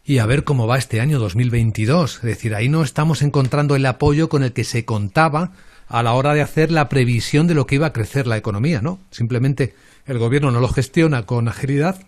y 0.06 0.20
a 0.20 0.26
ver 0.26 0.44
cómo 0.44 0.68
va 0.68 0.78
este 0.78 1.02
año 1.02 1.20
2022. 1.20 2.18
Es 2.18 2.22
decir, 2.22 2.54
ahí 2.54 2.70
no 2.70 2.84
estamos 2.84 3.22
encontrando 3.22 3.76
el 3.76 3.86
apoyo 3.86 4.30
con 4.30 4.44
el 4.44 4.54
que 4.54 4.64
se 4.64 4.86
contaba 4.86 5.52
a 5.88 6.04
la 6.04 6.14
hora 6.14 6.34
de 6.34 6.42
hacer 6.42 6.72
la 6.72 6.90
previsión 6.90 7.48
de 7.48 7.56
lo 7.56 7.66
que 7.66 7.76
iba 7.76 7.88
a 7.88 7.94
crecer 7.94 8.28
la 8.28 8.38
economía, 8.38 8.82
¿no? 8.82 9.00
Simplemente 9.10 9.74
el 10.06 10.20
gobierno 10.20 10.52
no 10.52 10.60
lo 10.60 10.68
gestiona 10.68 11.26
con 11.26 11.48
agilidad 11.48 12.02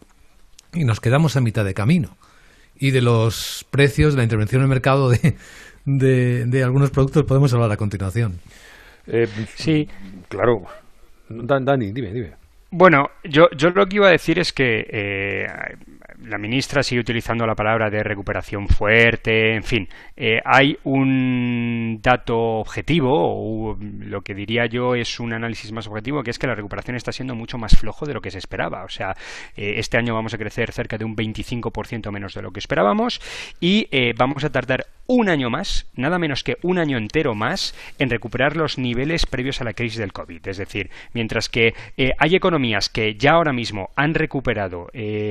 y 0.74 0.86
nos 0.86 1.00
quedamos 1.00 1.36
a 1.36 1.42
mitad 1.42 1.66
de 1.66 1.74
camino. 1.74 2.18
Y 2.76 2.92
de 2.92 3.02
los 3.02 3.66
precios, 3.70 4.14
de 4.14 4.18
la 4.18 4.24
intervención 4.24 4.62
en 4.62 4.66
el 4.66 4.70
mercado 4.70 5.10
de, 5.10 5.36
de, 5.86 6.64
algunos 6.64 6.92
productos 6.92 7.24
podemos 7.24 7.54
hablar 7.54 7.72
a 7.72 7.78
continuación. 7.78 8.40
Eh, 9.08 9.28
sí, 9.56 9.88
claro. 10.30 10.64
Dani, 11.30 11.92
dime, 11.92 12.14
dime. 12.14 12.43
Bueno, 12.76 13.12
yo, 13.24 13.52
yo 13.52 13.70
lo 13.70 13.86
que 13.86 13.98
iba 13.98 14.08
a 14.08 14.12
decir 14.12 14.40
es 14.40 14.52
que 14.52 14.88
eh, 14.90 15.48
la 16.26 16.38
ministra 16.38 16.84
sigue 16.84 17.02
utilizando 17.02 17.46
la 17.46 17.56
palabra 17.56 17.90
de 17.90 18.04
recuperación 18.04 18.68
fuerte, 18.68 19.56
en 19.56 19.64
fin, 19.64 19.88
eh, 20.16 20.40
hay 20.46 20.78
un 20.84 22.00
dato 22.02 22.38
objetivo, 22.60 23.12
o 23.14 23.78
lo 23.80 24.22
que 24.22 24.34
diría 24.34 24.66
yo 24.66 24.96
es 24.96 25.20
un 25.20 25.34
análisis 25.34 25.72
más 25.72 25.88
objetivo, 25.88 26.24
que 26.24 26.32
es 26.32 26.40
que 26.40 26.48
la 26.48 26.56
recuperación 26.56 26.96
está 26.96 27.12
siendo 27.12 27.36
mucho 27.36 27.58
más 27.58 27.78
flojo 27.78 28.06
de 28.06 28.14
lo 28.14 28.22
que 28.22 28.32
se 28.32 28.38
esperaba. 28.38 28.84
O 28.84 28.90
sea, 28.90 29.14
eh, 29.56 29.74
este 29.78 29.98
año 29.98 30.14
vamos 30.14 30.34
a 30.34 30.38
crecer 30.38 30.72
cerca 30.72 30.98
de 30.98 31.06
un 31.06 31.16
25% 31.16 32.12
menos 32.12 32.34
de 32.34 32.42
lo 32.42 32.52
que 32.52 32.60
esperábamos 32.60 33.22
y 33.60 33.88
eh, 33.92 34.14
vamos 34.18 34.44
a 34.44 34.50
tardar 34.50 34.86
un 35.06 35.28
año 35.28 35.50
más, 35.50 35.92
nada 35.96 36.18
menos 36.18 36.44
que 36.44 36.56
un 36.62 36.80
año 36.80 36.98
entero 36.98 37.36
más, 37.36 37.76
en 38.00 38.10
recuperar 38.10 38.56
los 38.56 38.78
niveles 38.78 39.26
previos 39.26 39.60
a 39.60 39.66
la 39.66 39.74
crisis 39.74 40.00
del 40.00 40.14
COVID. 40.14 40.48
Es 40.48 40.58
decir, 40.58 40.90
mientras 41.14 41.50
que 41.50 41.74
hay 42.18 42.36
economías 42.36 42.88
que 42.88 43.16
ya 43.16 43.32
ahora 43.32 43.52
mismo 43.52 43.90
han 43.98 44.14
recuperado 44.14 44.88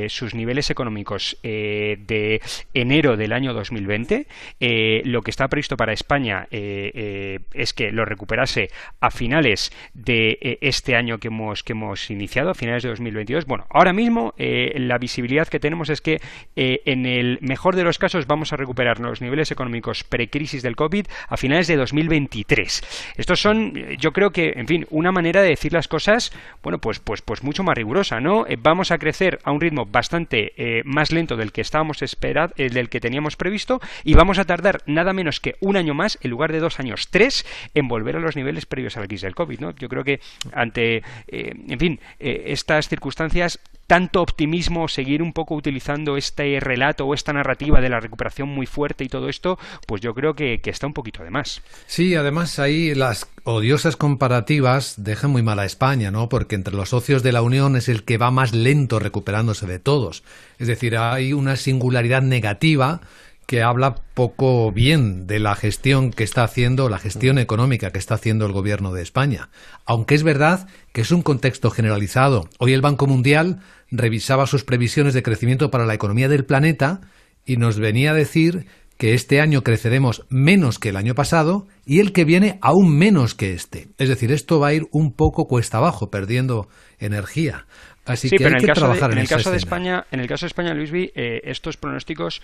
sus 0.08 0.34
niveles 0.34 0.70
económicos 0.70 0.81
económicos 0.82 1.38
eh, 1.44 1.96
de 2.06 2.40
enero 2.74 3.16
del 3.16 3.32
año 3.32 3.54
2020. 3.54 4.26
Eh, 4.58 5.02
lo 5.04 5.22
que 5.22 5.30
está 5.30 5.46
previsto 5.46 5.76
para 5.76 5.92
España 5.92 6.48
eh, 6.50 7.38
es 7.52 7.72
que 7.72 7.92
lo 7.92 8.04
recuperase 8.04 8.70
a 9.00 9.10
finales 9.10 9.72
de 9.94 10.58
este 10.60 10.96
año 10.96 11.18
que 11.18 11.28
hemos, 11.28 11.62
que 11.62 11.72
hemos 11.72 12.10
iniciado, 12.10 12.50
a 12.50 12.54
finales 12.54 12.82
de 12.82 12.88
2022. 12.88 13.46
Bueno, 13.46 13.66
ahora 13.70 13.92
mismo 13.92 14.34
la 14.36 14.98
visibilidad 14.98 15.46
que 15.46 15.60
tenemos 15.60 15.88
es 15.88 16.00
que 16.00 16.20
en 16.56 17.06
el 17.06 17.38
mejor 17.40 17.76
de 17.76 17.84
los 17.84 17.98
casos 17.98 18.26
vamos 18.26 18.52
a 18.52 18.56
recuperar 18.56 18.98
los 18.98 19.20
niveles 19.20 19.50
económicos 19.50 20.04
precrisis 20.04 20.62
del 20.62 20.76
COVID 20.76 21.06
a 21.28 21.36
finales 21.36 21.68
de 21.68 21.76
2023. 21.76 23.14
Estos 23.16 23.40
son, 23.40 23.74
yo 23.98 24.12
creo 24.12 24.30
que, 24.30 24.54
en 24.56 24.66
fin, 24.66 24.86
una 24.90 25.12
manera 25.12 25.42
de 25.42 25.50
decir 25.50 25.72
las 25.72 25.88
cosas, 25.88 26.32
bueno, 26.62 26.78
pues, 26.78 26.98
pues, 26.98 27.22
pues 27.22 27.42
mucho 27.42 27.62
más 27.62 27.76
rigurosa, 27.76 28.20
¿no? 28.20 28.46
vamos 28.58 28.90
a 28.90 28.98
crecer 28.98 29.38
a 29.44 29.52
un 29.52 29.60
ritmo 29.60 29.86
bastante 29.86 30.52
eh, 30.72 30.82
más 30.84 31.12
lento 31.12 31.36
del 31.36 31.52
que 31.52 31.60
estábamos 31.60 32.00
esperando, 32.02 32.54
el 32.56 32.72
del 32.72 32.88
que 32.88 33.00
teníamos 33.00 33.36
previsto, 33.36 33.80
y 34.04 34.14
vamos 34.14 34.38
a 34.38 34.44
tardar 34.44 34.82
nada 34.86 35.12
menos 35.12 35.38
que 35.38 35.56
un 35.60 35.76
año 35.76 35.92
más, 35.92 36.18
en 36.22 36.30
lugar 36.30 36.50
de 36.50 36.60
dos 36.60 36.80
años, 36.80 37.08
tres, 37.10 37.44
en 37.74 37.88
volver 37.88 38.16
a 38.16 38.20
los 38.20 38.36
niveles 38.36 38.64
previos 38.64 38.96
a 38.96 39.00
la 39.00 39.06
crisis 39.06 39.22
del 39.22 39.34
COVID. 39.34 39.60
¿no? 39.60 39.70
Yo 39.72 39.88
creo 39.88 40.02
que 40.02 40.20
ante, 40.52 41.02
eh, 41.28 41.52
en 41.68 41.78
fin, 41.78 42.00
eh, 42.18 42.44
estas 42.46 42.88
circunstancias 42.88 43.60
tanto 43.92 44.22
optimismo, 44.22 44.88
seguir 44.88 45.22
un 45.22 45.34
poco 45.34 45.54
utilizando 45.54 46.16
este 46.16 46.58
relato 46.60 47.04
o 47.04 47.12
esta 47.12 47.34
narrativa 47.34 47.78
de 47.82 47.90
la 47.90 48.00
recuperación 48.00 48.48
muy 48.48 48.64
fuerte 48.64 49.04
y 49.04 49.08
todo 49.08 49.28
esto, 49.28 49.58
pues 49.86 50.00
yo 50.00 50.14
creo 50.14 50.32
que, 50.34 50.60
está 50.64 50.86
un 50.86 50.94
poquito 50.94 51.22
de 51.22 51.28
más. 51.28 51.60
Sí, 51.86 52.14
además 52.14 52.58
ahí 52.58 52.94
las 52.94 53.28
odiosas 53.44 53.96
comparativas 53.96 54.94
dejan 54.96 55.30
muy 55.30 55.42
mal 55.42 55.58
a 55.58 55.66
España, 55.66 56.10
¿no? 56.10 56.30
Porque 56.30 56.54
entre 56.54 56.74
los 56.74 56.88
socios 56.88 57.22
de 57.22 57.32
la 57.32 57.42
Unión 57.42 57.76
es 57.76 57.90
el 57.90 58.04
que 58.04 58.16
va 58.16 58.30
más 58.30 58.54
lento 58.54 58.98
recuperándose 58.98 59.66
de 59.66 59.78
todos. 59.78 60.24
Es 60.62 60.68
decir, 60.68 60.96
hay 60.96 61.32
una 61.32 61.56
singularidad 61.56 62.22
negativa 62.22 63.00
que 63.48 63.64
habla 63.64 63.96
poco 64.14 64.70
bien 64.70 65.26
de 65.26 65.40
la 65.40 65.56
gestión 65.56 66.12
que 66.12 66.22
está 66.22 66.44
haciendo, 66.44 66.88
la 66.88 67.00
gestión 67.00 67.40
económica 67.40 67.90
que 67.90 67.98
está 67.98 68.14
haciendo 68.14 68.46
el 68.46 68.52
gobierno 68.52 68.92
de 68.92 69.02
España. 69.02 69.50
Aunque 69.86 70.14
es 70.14 70.22
verdad 70.22 70.68
que 70.92 71.00
es 71.00 71.10
un 71.10 71.22
contexto 71.22 71.72
generalizado. 71.72 72.48
Hoy 72.60 72.74
el 72.74 72.80
Banco 72.80 73.08
Mundial 73.08 73.58
revisaba 73.90 74.46
sus 74.46 74.62
previsiones 74.62 75.14
de 75.14 75.24
crecimiento 75.24 75.68
para 75.72 75.84
la 75.84 75.94
economía 75.94 76.28
del 76.28 76.44
planeta 76.44 77.00
y 77.44 77.56
nos 77.56 77.80
venía 77.80 78.12
a 78.12 78.14
decir 78.14 78.66
que 78.98 79.14
este 79.14 79.40
año 79.40 79.64
creceremos 79.64 80.26
menos 80.28 80.78
que 80.78 80.90
el 80.90 80.96
año 80.96 81.16
pasado 81.16 81.66
y 81.84 81.98
el 81.98 82.12
que 82.12 82.24
viene 82.24 82.60
aún 82.62 82.96
menos 82.96 83.34
que 83.34 83.52
este. 83.52 83.88
Es 83.98 84.08
decir, 84.08 84.30
esto 84.30 84.60
va 84.60 84.68
a 84.68 84.74
ir 84.74 84.86
un 84.92 85.12
poco 85.12 85.48
cuesta 85.48 85.78
abajo, 85.78 86.08
perdiendo 86.08 86.68
energía. 87.00 87.66
Así 88.04 88.30
que 88.30 88.44
hay 88.44 88.54
que 88.54 88.72
trabajar 88.72 89.12
en, 89.12 89.18
el 89.18 89.28
caso 89.28 89.50
de 89.50 89.56
España, 89.56 90.06
en 90.10 90.20
el 90.20 90.26
caso 90.26 90.46
de 90.46 90.48
España, 90.48 90.74
Luis, 90.74 90.90
eh, 90.92 91.40
estos 91.44 91.76
pronósticos 91.76 92.42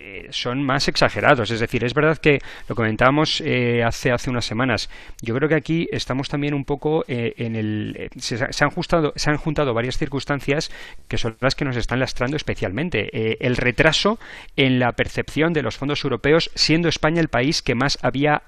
eh, 0.00 0.28
son 0.30 0.62
más 0.62 0.86
exagerados. 0.86 1.50
Es 1.50 1.58
decir, 1.58 1.82
es 1.82 1.92
verdad 1.92 2.18
que 2.18 2.38
lo 2.68 2.76
comentábamos 2.76 3.42
eh, 3.44 3.82
hace, 3.82 4.12
hace 4.12 4.30
unas 4.30 4.44
semanas. 4.44 4.88
Yo 5.22 5.34
creo 5.34 5.48
que 5.48 5.56
aquí 5.56 5.88
estamos 5.90 6.28
también 6.28 6.54
un 6.54 6.64
poco 6.64 7.04
eh, 7.08 7.34
en 7.36 7.56
el. 7.56 8.08
Se, 8.16 8.38
han 8.60 8.70
juntado, 8.70 9.12
se 9.16 9.28
han 9.28 9.38
juntado 9.38 9.74
varias 9.74 9.98
circunstancias 9.98 10.70
que 11.08 11.18
son 11.18 11.36
las 11.40 11.56
que 11.56 11.64
nos 11.64 11.76
están 11.76 11.98
lastrando 11.98 12.36
especialmente. 12.36 13.44
el 13.44 13.56
retraso 13.56 14.20
en 14.54 14.78
la 14.78 14.92
percepción 14.92 15.52
de 15.52 15.62
los 15.62 15.76
fondos 15.76 16.04
europeos, 16.04 16.52
siendo 16.54 16.88
España 16.88 17.20
el 17.20 17.28
país 17.28 17.60
que 17.60 17.74
más 17.74 17.98
había 18.00 18.42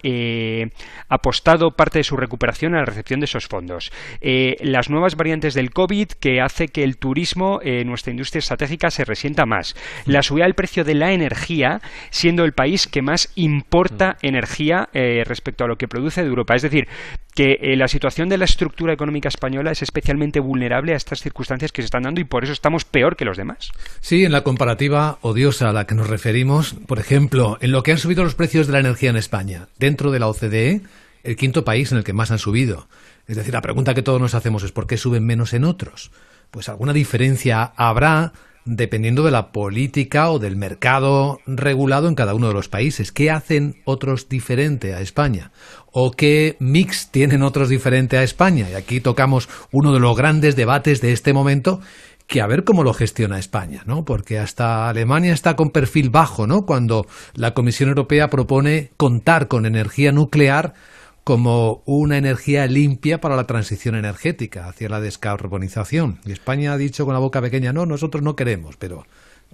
apostado 1.09 1.73
parte 1.73 1.99
de 1.99 2.05
su 2.05 2.17
recuperación 2.17 2.75
a 2.75 2.79
la 2.79 2.85
recepción 2.85 3.19
de 3.19 3.25
esos 3.25 3.49
fondos. 3.49 3.91
las 4.21 4.89
nuevas 4.89 5.17
variantes 5.17 5.55
del 5.55 5.73
COVID 5.73 6.09
que 6.21 6.41
hace 6.41 6.69
que 6.69 6.85
el 6.85 6.97
turismo, 6.97 7.61
nuestra 7.85 8.13
industria 8.13 8.39
estratégica, 8.39 8.91
se 8.91 9.05
resienta 9.05 9.47
más. 9.47 9.75
La 10.05 10.23
subida 10.23 10.45
del 10.45 10.55
precio 10.55 10.85
de 10.85 10.95
la 10.95 11.13
energía 11.13 11.40
energía, 11.41 11.81
siendo 12.11 12.45
el 12.45 12.53
país 12.53 12.87
que 12.87 13.03
más 13.03 13.31
importa 13.35 14.17
mm. 14.23 14.27
energía 14.27 14.89
eh, 14.93 15.23
respecto 15.25 15.65
a 15.65 15.69
lo 15.69 15.77
que 15.77 15.89
produce 15.89 16.23
de 16.23 16.29
Europa. 16.29 16.55
Es 16.55 16.63
decir, 16.63 16.87
que 17.35 17.59
eh, 17.61 17.77
la 17.77 17.89
situación 17.89 18.29
de 18.29 18.39
la 18.39 18.45
estructura 18.45 18.93
económica 18.93 19.29
española 19.29 19.71
es 19.71 19.83
especialmente 19.83 20.41
vulnerable 20.41 20.93
a 20.93 20.97
estas 20.97 21.21
circunstancias 21.21 21.73
que 21.73 21.83
se 21.83 21.87
están 21.87 22.03
dando 22.03 22.21
y 22.21 22.25
por 22.25 22.45
eso 22.45 22.53
estamos 22.53 22.85
peor 22.85 23.17
que 23.17 23.25
los 23.25 23.37
demás. 23.37 23.71
Sí, 24.01 24.25
en 24.25 24.33
la 24.33 24.43
comparativa 24.43 25.19
odiosa 25.23 25.71
a 25.71 25.73
la 25.73 25.87
que 25.87 25.95
nos 25.95 26.09
referimos, 26.09 26.75
por 26.87 26.99
ejemplo, 26.99 27.57
en 27.61 27.73
lo 27.73 27.83
que 27.83 27.93
han 27.93 27.99
subido 27.99 28.25
los 28.25 28.35
precios 28.35 28.67
de 28.67 28.75
la 28.75 28.81
energía 28.81 29.11
en 29.11 29.17
España, 29.17 29.69
dentro 29.79 30.11
de 30.11 30.19
la 30.19 30.29
OCDE, 30.29 30.83
el 31.23 31.37
quinto 31.37 31.65
país 31.65 31.93
en 31.93 31.99
el 31.99 32.05
que 32.05 32.13
más 32.13 32.31
han 32.31 32.39
subido. 32.39 32.89
Es 33.27 33.37
decir, 33.37 33.55
la 33.55 33.63
pregunta 33.63 33.95
que 33.95 34.03
todos 34.03 34.21
nos 34.21 34.35
hacemos 34.35 34.63
es 34.65 34.73
¿por 34.73 34.87
qué 34.87 34.97
suben 34.97 35.25
menos 35.25 35.53
en 35.55 35.65
otros? 35.65 36.11
Pues 36.51 36.69
alguna 36.69 36.93
diferencia 36.93 37.73
habrá 37.77 38.33
dependiendo 38.65 39.23
de 39.23 39.31
la 39.31 39.53
política 39.53 40.31
o 40.31 40.39
del 40.39 40.57
mercado 40.57 41.39
regulado 41.47 42.09
en 42.09 42.15
cada 42.15 42.35
uno 42.35 42.49
de 42.49 42.55
los 42.55 42.69
países. 42.69 43.13
¿Qué 43.13 43.31
hacen 43.31 43.77
otros 43.85 44.29
diferente 44.29 44.95
a 44.95 45.01
España? 45.01 45.53
¿O 45.93 46.13
qué 46.13 46.57
mix 46.61 47.11
tienen 47.11 47.43
otros 47.43 47.69
diferente 47.69 48.17
a 48.19 48.23
España? 48.23 48.69
Y 48.71 48.75
aquí 48.75 49.01
tocamos 49.01 49.49
uno 49.73 49.93
de 49.93 50.01
los 50.01 50.17
grandes 50.17 50.57
debates 50.57 51.01
de 51.01 51.13
este 51.13 51.33
momento 51.33 51.81
que 52.27 52.41
a 52.41 52.47
ver 52.47 52.63
cómo 52.63 52.85
lo 52.85 52.95
gestiona 52.95 53.41
España, 53.41 53.83
¿no? 53.87 54.05
Porque 54.05 54.39
hasta 54.39 54.89
Alemania 54.89 55.33
está 55.33 55.57
con 55.57 55.71
perfil 55.71 56.11
bajo, 56.11 56.47
¿no? 56.47 56.63
Cuando 56.63 57.07
la 57.35 57.55
Comisión 57.55 57.89
Europea 57.89 58.29
propone 58.29 58.93
contar 58.97 59.49
con 59.49 59.67
energía 59.67 60.13
nuclear 60.13 60.75
como 61.25 61.83
una 61.87 62.17
energía 62.19 62.67
limpia 62.67 63.19
para 63.19 63.37
la 63.37 63.45
transición 63.45 63.95
energética 63.95 64.69
hacia 64.69 64.89
la 64.89 65.01
descarbonización. 65.01 66.19
Y 66.25 66.33
España 66.33 66.73
ha 66.73 66.77
dicho 66.77 67.05
con 67.05 67.15
la 67.15 67.21
boca 67.21 67.41
pequeña, 67.41 67.73
no, 67.73 67.87
nosotros 67.87 68.23
no 68.23 68.35
queremos, 68.35 68.77
pero, 68.77 69.05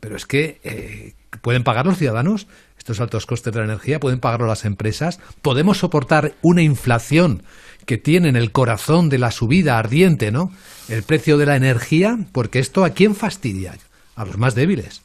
pero 0.00 0.16
es 0.16 0.26
que 0.26 0.61
eh, 0.64 1.14
pueden 1.42 1.64
pagar 1.64 1.87
los 1.87 1.99
ciudadanos 1.99 2.46
estos 2.87 3.00
altos 3.00 3.26
costes 3.26 3.52
de 3.52 3.58
la 3.58 3.64
energía, 3.64 3.99
pueden 3.99 4.20
pagarlo 4.20 4.46
las 4.46 4.64
empresas, 4.64 5.18
podemos 5.42 5.78
soportar 5.78 6.35
una 6.40 6.62
inflación 6.62 7.42
que 7.85 7.99
tiene 7.99 8.28
en 8.28 8.37
el 8.37 8.52
corazón 8.52 9.08
de 9.08 9.18
la 9.18 9.32
subida 9.32 9.76
ardiente, 9.76 10.30
¿no? 10.30 10.50
El 10.88 11.02
precio 11.02 11.37
de 11.37 11.46
la 11.46 11.56
energía, 11.56 12.16
porque 12.30 12.61
esto 12.61 12.85
a 12.85 12.90
quién 12.90 13.16
fastidia? 13.16 13.75
A 14.14 14.25
los 14.25 14.38
más 14.38 14.54
débiles. 14.54 15.02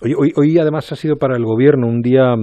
Hoy, 0.00 0.14
hoy, 0.16 0.32
hoy 0.36 0.58
además 0.58 0.92
ha 0.92 0.96
sido 0.96 1.16
para 1.16 1.36
el 1.36 1.44
gobierno 1.44 1.88
un 1.88 2.02
día 2.02 2.36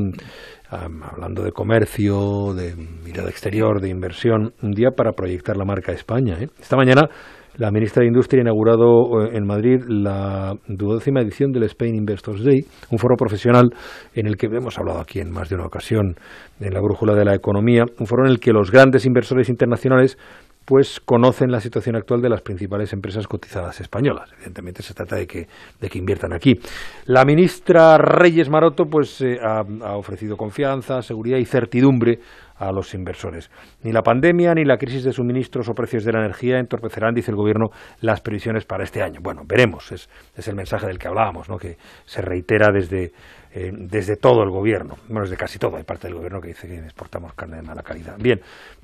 hablando 0.69 1.43
de 1.43 1.51
comercio, 1.51 2.53
de 2.53 2.75
mirada 2.75 3.29
exterior, 3.29 3.81
de 3.81 3.89
inversión, 3.89 4.53
un 4.61 4.71
día 4.71 4.91
para 4.91 5.11
proyectar 5.11 5.57
la 5.57 5.65
marca 5.65 5.91
España. 5.91 6.37
¿eh? 6.39 6.47
Esta 6.59 6.75
mañana 6.75 7.09
la 7.57 7.71
ministra 7.71 8.01
de 8.01 8.07
Industria 8.07 8.41
ha 8.41 8.43
inaugurado 8.43 9.23
eh, 9.23 9.37
en 9.37 9.45
Madrid 9.45 9.81
la 9.87 10.55
duodécima 10.67 11.21
edición 11.21 11.51
del 11.51 11.63
Spain 11.63 11.95
Investors 11.95 12.43
Day, 12.43 12.65
un 12.91 12.97
foro 12.99 13.15
profesional 13.15 13.69
en 14.13 14.27
el 14.27 14.35
que 14.35 14.47
hemos 14.47 14.77
hablado 14.77 14.99
aquí 14.99 15.19
en 15.19 15.31
más 15.31 15.47
de 15.47 15.55
una 15.55 15.65
ocasión 15.65 16.15
en 16.59 16.73
la 16.73 16.81
brújula 16.81 17.15
de 17.15 17.23
la 17.23 17.33
economía, 17.33 17.85
un 17.97 18.07
foro 18.07 18.25
en 18.25 18.31
el 18.31 18.39
que 18.39 18.51
los 18.51 18.71
grandes 18.71 19.05
inversores 19.05 19.47
internacionales 19.47 20.17
pues 20.65 20.99
conocen 20.99 21.51
la 21.51 21.59
situación 21.59 21.95
actual 21.95 22.21
de 22.21 22.29
las 22.29 22.41
principales 22.41 22.91
empresas 22.91 23.27
cotizadas 23.27 23.79
españolas. 23.81 24.31
Evidentemente 24.33 24.81
se 24.81 24.93
trata 24.93 25.15
de 25.15 25.27
que, 25.27 25.47
de 25.79 25.89
que 25.89 25.99
inviertan 25.99 26.33
aquí. 26.33 26.59
La 27.05 27.23
ministra 27.23 27.97
Reyes 27.97 28.49
Maroto 28.49 28.85
pues 28.85 29.21
eh, 29.21 29.37
ha, 29.41 29.95
ofrecido 29.95 30.35
confianza, 30.37 31.01
seguridad 31.01 31.37
y 31.37 31.45
certidumbre 31.45 32.19
a 32.57 32.71
los 32.71 32.93
inversores. 32.93 33.51
Ni 33.83 33.91
la 33.91 34.01
pandemia 34.01 34.53
ni 34.55 34.63
la 34.63 34.77
crisis 34.77 35.03
de 35.03 35.11
suministros 35.11 35.69
o 35.69 35.73
precios 35.73 36.03
de 36.03 36.13
la 36.13 36.19
energía 36.19 36.57
entorpecerán, 36.57 37.13
dice 37.13 37.31
el 37.31 37.37
Gobierno, 37.37 37.67
las 38.01 38.21
previsiones 38.21 38.65
para 38.65 38.83
este 38.83 39.03
año. 39.03 39.19
Bueno, 39.21 39.41
veremos, 39.45 39.91
es, 39.91 40.09
es 40.35 40.47
el 40.47 40.55
mensaje 40.55 40.87
del 40.87 40.97
que 40.97 41.07
hablábamos, 41.07 41.49
¿no? 41.49 41.57
que 41.57 41.77
se 42.05 42.21
reitera 42.21 42.71
desde, 42.71 43.11
eh, 43.55 43.71
desde 43.73 44.17
todo 44.17 44.43
el 44.43 44.51
Gobierno, 44.51 44.97
bueno, 45.07 45.21
desde 45.21 45.37
casi 45.37 45.57
todo, 45.57 45.77
hay 45.77 45.83
parte 45.83 46.07
del 46.07 46.15
Gobierno 46.15 46.39
que 46.39 46.49
dice 46.49 46.67
que 46.67 46.77
exportamos 46.77 47.33
carne 47.33 47.55
de 47.55 47.63
mala 47.63 47.81
calidad. 47.81 48.17
Bien, 48.19 48.39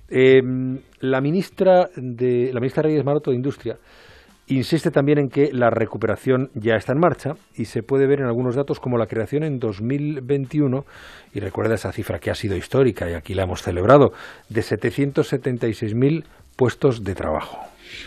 eh, 0.10 0.42
la, 1.02 1.22
ministra 1.22 1.90
de, 1.96 2.50
la 2.52 2.60
ministra 2.60 2.82
Reyes 2.82 3.06
Maroto 3.06 3.30
de 3.30 3.36
Industria 3.36 3.78
Insiste 4.48 4.92
también 4.92 5.18
en 5.18 5.30
que 5.30 5.54
la 5.54 5.70
recuperación 5.70 6.52
ya 6.56 6.76
está 6.76 6.92
en 6.92 7.00
marcha 7.00 7.36
y 7.56 7.66
se 7.66 7.84
puede 7.84 8.06
ver 8.06 8.20
en 8.20 8.26
algunos 8.26 8.56
datos 8.56 8.82
como 8.82 8.98
la 8.98 9.08
creación 9.08 9.44
en 9.44 9.60
2021, 9.60 10.84
y 11.34 11.40
recuerda 11.40 11.76
esa 11.76 11.94
cifra 11.94 12.20
que 12.20 12.32
ha 12.32 12.36
sido 12.36 12.58
histórica 12.58 13.10
y 13.10 13.14
aquí 13.14 13.34
la 13.34 13.44
hemos 13.44 13.62
celebrado, 13.62 14.12
de 14.50 14.62
776.000 14.62 16.26
puestos 16.58 17.06
de 17.06 17.16
trabajo. 17.16 17.60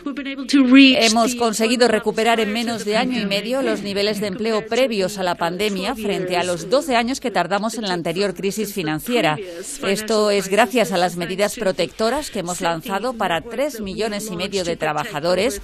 Hemos 0.04 1.34
conseguido 1.34 1.88
recuperar 1.88 2.40
en 2.40 2.52
menos 2.52 2.84
de 2.84 2.96
año 2.96 3.20
y 3.20 3.26
medio 3.26 3.62
los 3.62 3.82
niveles 3.82 4.20
de 4.20 4.28
empleo 4.28 4.66
previos 4.66 5.18
a 5.18 5.22
la 5.22 5.34
pandemia 5.34 5.94
frente 5.94 6.36
a 6.36 6.44
los 6.44 6.70
12 6.70 6.96
años 6.96 7.20
que 7.20 7.30
tardamos 7.30 7.74
en 7.74 7.82
la 7.82 7.94
anterior 7.94 8.34
crisis 8.34 8.72
financiera. 8.72 9.38
Esto 9.86 10.30
es 10.30 10.48
gracias 10.48 10.92
a 10.92 10.98
las 10.98 11.16
medidas 11.16 11.56
protectoras 11.56 12.30
que 12.30 12.40
hemos 12.40 12.60
lanzado 12.60 13.14
para 13.14 13.40
tres 13.40 13.80
millones 13.80 14.30
y 14.30 14.36
medio 14.36 14.64
de 14.64 14.76
trabajadores 14.76 15.60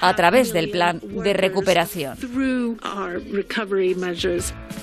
a 0.00 0.16
través 0.16 0.52
del 0.52 0.70
plan 0.70 1.00
de 1.00 1.32
recuperación. 1.32 2.16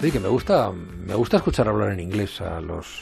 Sí, 0.01 0.11
que 0.11 0.19
me 0.19 0.27
gusta, 0.27 0.71
me 1.07 1.15
gusta 1.15 1.37
escuchar 1.37 1.69
hablar 1.69 1.93
en 1.93 2.01
inglés 2.01 2.41
a 2.41 2.59
los, 2.59 3.01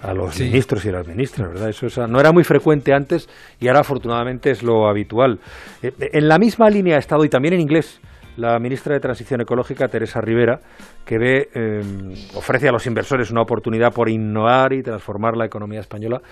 a 0.00 0.14
los 0.14 0.40
ministros 0.40 0.84
y 0.84 0.88
a 0.88 0.92
las 0.92 1.06
ministras, 1.06 1.48
¿verdad? 1.48 1.68
Eso 1.68 2.06
no 2.06 2.18
era 2.18 2.32
muy 2.32 2.42
frecuente 2.42 2.94
antes 2.94 3.28
y 3.60 3.68
ahora 3.68 3.80
afortunadamente 3.80 4.50
es 4.50 4.62
lo 4.62 4.88
habitual. 4.88 5.38
Eh, 5.82 5.92
en 6.12 6.26
la 6.26 6.38
misma 6.38 6.70
línea 6.70 6.96
ha 6.96 6.98
estado, 6.98 7.24
y 7.24 7.28
también 7.28 7.54
en 7.54 7.60
inglés, 7.60 8.00
la 8.38 8.58
ministra 8.58 8.94
de 8.94 9.00
Transición 9.00 9.42
Ecológica, 9.42 9.88
Teresa 9.88 10.20
Rivera, 10.20 10.60
que 11.04 11.18
ve, 11.18 11.48
em, 11.54 12.14
ofrece 12.34 12.68
a 12.68 12.72
los 12.72 12.86
inversores 12.86 13.30
una 13.30 13.42
oportunidad 13.42 13.92
por 13.92 14.08
innovar 14.08 14.72
y 14.72 14.82
transformar 14.82 15.36
la 15.36 15.44
economía 15.44 15.80
española 15.80 16.22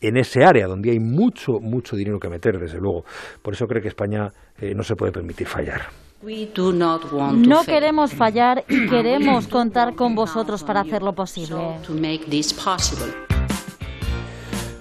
en 0.00 0.16
ese 0.16 0.44
área 0.44 0.66
donde 0.66 0.90
hay 0.90 0.98
mucho, 0.98 1.60
mucho 1.60 1.96
dinero 1.96 2.18
que 2.18 2.28
meter, 2.28 2.58
desde 2.58 2.78
luego. 2.78 3.04
Por 3.40 3.54
eso 3.54 3.66
cree 3.66 3.80
que 3.80 3.88
España 3.88 4.28
eh, 4.60 4.74
no 4.74 4.82
se 4.82 4.96
puede 4.96 5.12
permitir 5.12 5.46
fallar. 5.46 6.05
No 6.26 7.62
queremos 7.64 8.12
fallar 8.12 8.64
y 8.68 8.88
queremos 8.88 9.46
contar 9.46 9.94
con 9.94 10.16
vosotros 10.16 10.64
para 10.64 10.80
hacerlo 10.80 11.12
posible. 11.12 11.78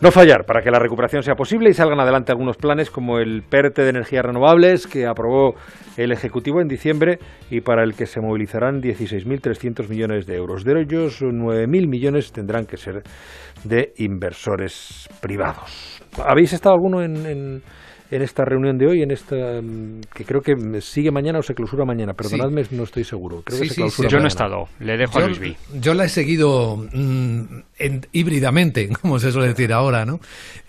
No 0.01 0.11
fallar 0.11 0.45
para 0.45 0.61
que 0.61 0.71
la 0.71 0.79
recuperación 0.79 1.21
sea 1.21 1.35
posible 1.35 1.69
y 1.69 1.73
salgan 1.73 1.99
adelante 1.99 2.31
algunos 2.31 2.57
planes 2.57 2.89
como 2.89 3.19
el 3.19 3.43
PERTE 3.43 3.83
de 3.83 3.89
energías 3.89 4.25
renovables 4.25 4.87
que 4.87 5.05
aprobó 5.05 5.53
el 5.97 6.11
Ejecutivo 6.11 6.61
en 6.61 6.67
diciembre 6.67 7.19
y 7.51 7.61
para 7.61 7.83
el 7.83 7.93
que 7.93 8.07
se 8.07 8.21
movilizarán 8.21 8.81
16.300 8.81 9.87
millones 9.87 10.25
de 10.25 10.35
euros. 10.35 10.63
De 10.63 10.81
ellos, 10.81 11.21
9.000 11.21 11.87
millones 11.87 12.31
tendrán 12.31 12.65
que 12.65 12.77
ser 12.77 13.03
de 13.63 13.93
inversores 13.97 15.07
privados. 15.21 16.01
¿Habéis 16.23 16.53
estado 16.53 16.73
alguno 16.73 17.03
en 17.03 17.15
en 17.25 17.63
esta 18.11 18.45
reunión 18.45 18.77
de 18.77 18.87
hoy, 18.87 19.01
en 19.01 19.11
esta 19.11 19.35
mm, 19.61 20.01
que 20.13 20.25
creo 20.25 20.41
que 20.41 20.81
sigue 20.81 21.11
mañana 21.11 21.39
o 21.39 21.43
se 21.43 21.55
clausura 21.55 21.85
mañana. 21.85 22.13
Perdonadme, 22.13 22.63
no 22.71 22.83
estoy 22.83 23.03
seguro. 23.03 23.41
Creo 23.43 23.61
que 23.61 23.69
se 23.69 23.75
clausura 23.75 24.09
Yo 24.09 24.19
no 24.19 24.25
he 24.25 24.27
estado, 24.27 24.67
le 24.79 24.97
dejo 24.97 25.19
yo, 25.19 25.25
a 25.25 25.27
Luis 25.29 25.57
Yo 25.79 25.93
la 25.93 26.05
he 26.05 26.09
seguido 26.09 26.77
mm, 26.77 27.43
híbridamente, 28.11 28.89
como 29.01 29.19
se 29.19 29.31
suele 29.31 29.49
decir 29.49 29.73
ahora, 29.73 30.05
¿no? 30.05 30.19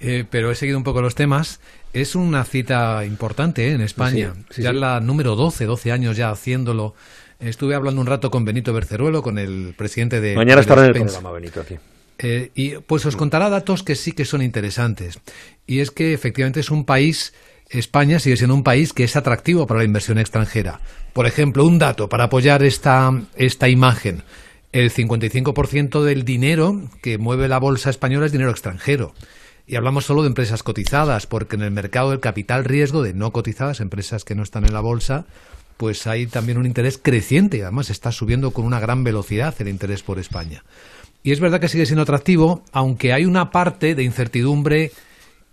Eh, 0.00 0.24
pero 0.28 0.50
he 0.50 0.54
seguido 0.54 0.78
un 0.78 0.84
poco 0.84 1.02
los 1.02 1.14
temas. 1.14 1.60
Es 1.92 2.14
una 2.14 2.44
cita 2.44 3.04
importante 3.06 3.68
¿eh? 3.68 3.72
en 3.72 3.80
España. 3.80 4.34
ya 4.56 4.70
es 4.70 4.76
la 4.76 5.00
número 5.00 5.34
12, 5.34 5.64
12 5.64 5.92
años 5.92 6.16
ya 6.16 6.30
haciéndolo. 6.30 6.94
Estuve 7.40 7.74
hablando 7.74 8.00
un 8.00 8.06
rato 8.06 8.30
con 8.30 8.44
Benito 8.44 8.72
Berceruelo, 8.72 9.22
con 9.22 9.38
el 9.38 9.74
presidente 9.76 10.20
de. 10.20 10.34
Mañana 10.34 10.60
estará 10.60 10.82
en 10.82 10.88
el 10.88 10.92
programa, 10.94 11.32
Benito, 11.32 11.60
aquí. 11.60 11.76
Eh, 12.18 12.50
y 12.54 12.76
pues 12.78 13.04
os 13.04 13.16
contará 13.16 13.50
datos 13.50 13.82
que 13.82 13.94
sí 13.94 14.12
que 14.12 14.24
son 14.24 14.42
interesantes. 14.42 15.18
Y 15.66 15.80
es 15.80 15.90
que 15.90 16.14
efectivamente 16.14 16.60
es 16.60 16.70
un 16.70 16.84
país, 16.84 17.34
España 17.68 18.18
sigue 18.18 18.36
siendo 18.36 18.54
un 18.54 18.62
país 18.62 18.92
que 18.92 19.04
es 19.04 19.16
atractivo 19.16 19.66
para 19.66 19.78
la 19.78 19.86
inversión 19.86 20.18
extranjera. 20.18 20.80
Por 21.12 21.26
ejemplo, 21.26 21.64
un 21.64 21.78
dato 21.78 22.08
para 22.08 22.24
apoyar 22.24 22.62
esta, 22.62 23.10
esta 23.36 23.68
imagen. 23.68 24.22
El 24.72 24.92
55% 24.92 26.02
del 26.02 26.24
dinero 26.24 26.82
que 27.02 27.18
mueve 27.18 27.48
la 27.48 27.58
bolsa 27.58 27.90
española 27.90 28.26
es 28.26 28.32
dinero 28.32 28.50
extranjero. 28.50 29.14
Y 29.66 29.76
hablamos 29.76 30.04
solo 30.04 30.22
de 30.22 30.28
empresas 30.28 30.62
cotizadas, 30.62 31.26
porque 31.26 31.56
en 31.56 31.62
el 31.62 31.70
mercado 31.70 32.10
del 32.10 32.20
capital 32.20 32.64
riesgo 32.64 33.02
de 33.02 33.14
no 33.14 33.32
cotizadas, 33.32 33.80
empresas 33.80 34.24
que 34.24 34.34
no 34.34 34.42
están 34.42 34.64
en 34.64 34.72
la 34.72 34.80
bolsa, 34.80 35.26
pues 35.76 36.06
hay 36.06 36.26
también 36.26 36.58
un 36.58 36.66
interés 36.66 36.98
creciente 37.02 37.58
y 37.58 37.60
además 37.62 37.90
está 37.90 38.12
subiendo 38.12 38.52
con 38.52 38.64
una 38.64 38.80
gran 38.80 39.04
velocidad 39.04 39.54
el 39.58 39.68
interés 39.68 40.02
por 40.02 40.18
España. 40.18 40.62
Y 41.26 41.32
es 41.32 41.40
verdad 41.40 41.58
que 41.58 41.66
sigue 41.66 41.86
siendo 41.86 42.02
atractivo, 42.02 42.62
aunque 42.70 43.12
hay 43.12 43.24
una 43.24 43.50
parte 43.50 43.96
de 43.96 44.04
incertidumbre 44.04 44.92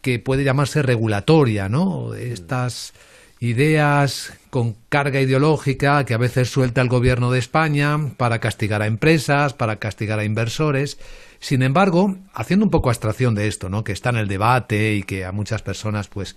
que 0.04 0.20
puede 0.20 0.44
llamarse 0.44 0.84
regulatoria, 0.84 1.68
¿no? 1.68 2.14
Estas 2.14 2.94
ideas 3.40 4.34
con 4.52 4.76
carga 4.90 5.20
ideológica 5.20 6.06
que 6.06 6.14
a 6.14 6.20
veces 6.20 6.52
suelta 6.52 6.82
el 6.82 6.90
gobierno 6.90 7.32
de 7.32 7.40
España 7.40 7.98
para 8.18 8.38
castigar 8.38 8.84
a 8.84 8.86
empresas, 8.86 9.56
para 9.56 9.78
castigar 9.78 10.20
a 10.20 10.26
inversores. 10.26 11.00
Sin 11.40 11.64
embargo, 11.64 12.18
haciendo 12.36 12.66
un 12.66 12.70
poco 12.70 12.90
abstracción 12.90 13.34
de 13.34 13.48
esto, 13.48 13.68
¿no? 13.68 13.84
Que 13.84 13.94
está 13.94 14.12
en 14.12 14.18
el 14.18 14.28
debate 14.28 14.94
y 14.94 15.02
que 15.02 15.26
a 15.26 15.32
muchas 15.32 15.64
personas, 15.64 16.08
pues, 16.08 16.36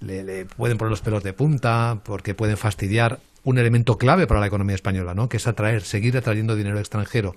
le, 0.00 0.24
le 0.24 0.46
pueden 0.46 0.78
poner 0.78 0.92
los 0.92 1.02
pelos 1.02 1.22
de 1.22 1.34
punta 1.34 2.00
porque 2.04 2.34
pueden 2.34 2.56
fastidiar. 2.56 3.18
Un 3.44 3.58
elemento 3.58 3.96
clave 3.96 4.26
para 4.26 4.40
la 4.40 4.46
economía 4.46 4.74
española, 4.74 5.14
¿no? 5.14 5.28
que 5.28 5.38
es 5.38 5.46
atraer, 5.46 5.82
seguir 5.82 6.16
atrayendo 6.16 6.56
dinero 6.56 6.78
extranjero. 6.78 7.34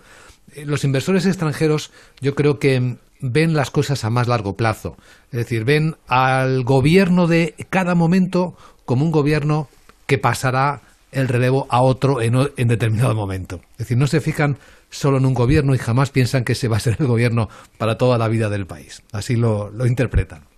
Eh, 0.55 0.65
los 0.65 0.83
inversores 0.83 1.25
extranjeros 1.25 1.91
yo 2.19 2.35
creo 2.35 2.59
que 2.59 2.97
ven 3.21 3.53
las 3.53 3.71
cosas 3.71 4.03
a 4.03 4.09
más 4.09 4.27
largo 4.27 4.55
plazo. 4.55 4.97
Es 5.31 5.39
decir, 5.39 5.63
ven 5.63 5.95
al 6.07 6.63
gobierno 6.63 7.27
de 7.27 7.55
cada 7.69 7.95
momento 7.95 8.55
como 8.85 9.05
un 9.05 9.11
gobierno 9.11 9.69
que 10.07 10.17
pasará 10.17 10.81
el 11.11 11.27
relevo 11.27 11.67
a 11.69 11.81
otro 11.81 12.21
en, 12.21 12.35
en, 12.57 12.67
determinado 12.67 13.13
momento. 13.15 13.61
Es 13.73 13.79
decir, 13.79 13.97
no 13.97 14.07
se 14.07 14.21
fijan 14.21 14.57
solo 14.89 15.17
en 15.17 15.25
un 15.25 15.33
gobierno 15.33 15.75
y 15.75 15.77
jamás 15.77 16.09
piensan 16.09 16.43
que 16.43 16.53
ese 16.53 16.67
va 16.67 16.77
a 16.77 16.81
ser 16.81 16.97
el 16.99 17.07
gobierno 17.07 17.49
para 17.77 17.97
toda 17.97 18.17
la 18.17 18.27
vida 18.27 18.49
del 18.49 18.65
país. 18.65 19.03
Así 19.11 19.35
lo, 19.35 19.69
lo 19.69 19.85
interpretan. 19.85 20.50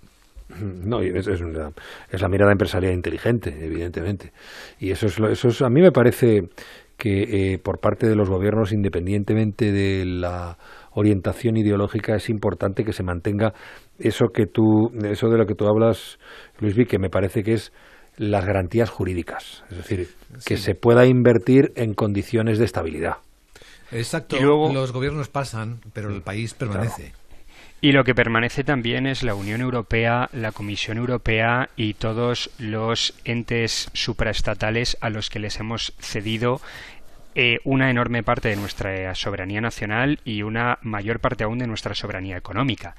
No, 0.85 1.01
es, 1.01 1.27
es, 1.27 1.41
es, 2.11 2.21
la 2.21 2.29
mirada 2.29 2.51
empresarial 2.51 2.93
inteligente, 2.93 3.55
evidentemente. 3.59 4.31
Y 4.79 4.91
eso 4.91 5.07
es, 5.07 5.19
eso 5.19 5.47
es 5.47 5.61
a 5.61 5.69
mí 5.69 5.81
me 5.81 5.91
parece 5.91 6.41
que 6.97 7.53
eh, 7.53 7.57
por 7.57 7.79
parte 7.79 8.07
de 8.07 8.15
los 8.15 8.29
gobiernos, 8.29 8.71
independientemente 8.71 9.71
de 9.71 10.05
la 10.05 10.57
orientación 10.91 11.57
ideológica, 11.57 12.15
es 12.15 12.29
importante 12.29 12.83
que 12.83 12.93
se 12.93 13.03
mantenga 13.03 13.53
eso 13.99 14.27
que 14.33 14.45
tú, 14.45 14.91
eso 15.03 15.29
de 15.29 15.37
lo 15.37 15.45
que 15.45 15.55
tú 15.55 15.65
hablas, 15.67 16.19
Luis 16.59 16.75
Vi, 16.75 16.85
que 16.85 16.99
me 16.99 17.09
parece 17.09 17.43
que 17.43 17.53
es 17.53 17.73
las 18.17 18.45
garantías 18.45 18.89
jurídicas, 18.89 19.63
es 19.71 19.77
decir, 19.77 20.07
que 20.45 20.57
se 20.57 20.75
pueda 20.75 21.05
invertir 21.05 21.71
en 21.75 21.93
condiciones 21.93 22.59
de 22.59 22.65
estabilidad. 22.65 23.17
Exacto. 23.91 24.37
Y 24.37 24.41
luego, 24.41 24.71
los 24.71 24.91
gobiernos 24.91 25.29
pasan, 25.29 25.79
pero 25.93 26.09
el 26.09 26.21
país 26.21 26.53
permanece. 26.53 27.13
Y 27.83 27.91
lo 27.91 28.05
que 28.05 28.15
permanece 28.15 28.63
también 28.63 29.05
es 29.05 29.23
la 29.23 29.35
Unión 29.35 29.59
Europea, 29.59 30.29
la 30.31 30.53
Comisión 30.53 30.97
Europea 30.97 31.67
y 31.75 31.95
todos 31.95 32.49
los 32.57 33.13
entes 33.25 33.89
supraestatales 33.91 34.97
a 35.01 35.09
los 35.09 35.29
que 35.29 35.39
les 35.39 35.59
hemos 35.59 35.93
cedido 35.99 36.61
eh, 37.35 37.57
una 37.65 37.89
enorme 37.89 38.23
parte 38.23 38.47
de 38.47 38.55
nuestra 38.55 39.13
soberanía 39.15 39.59
nacional 39.59 40.21
y 40.23 40.43
una 40.43 40.79
mayor 40.81 41.19
parte 41.19 41.43
aún 41.43 41.59
de 41.59 41.67
nuestra 41.67 41.93
soberanía 41.93 42.37
económica. 42.37 42.95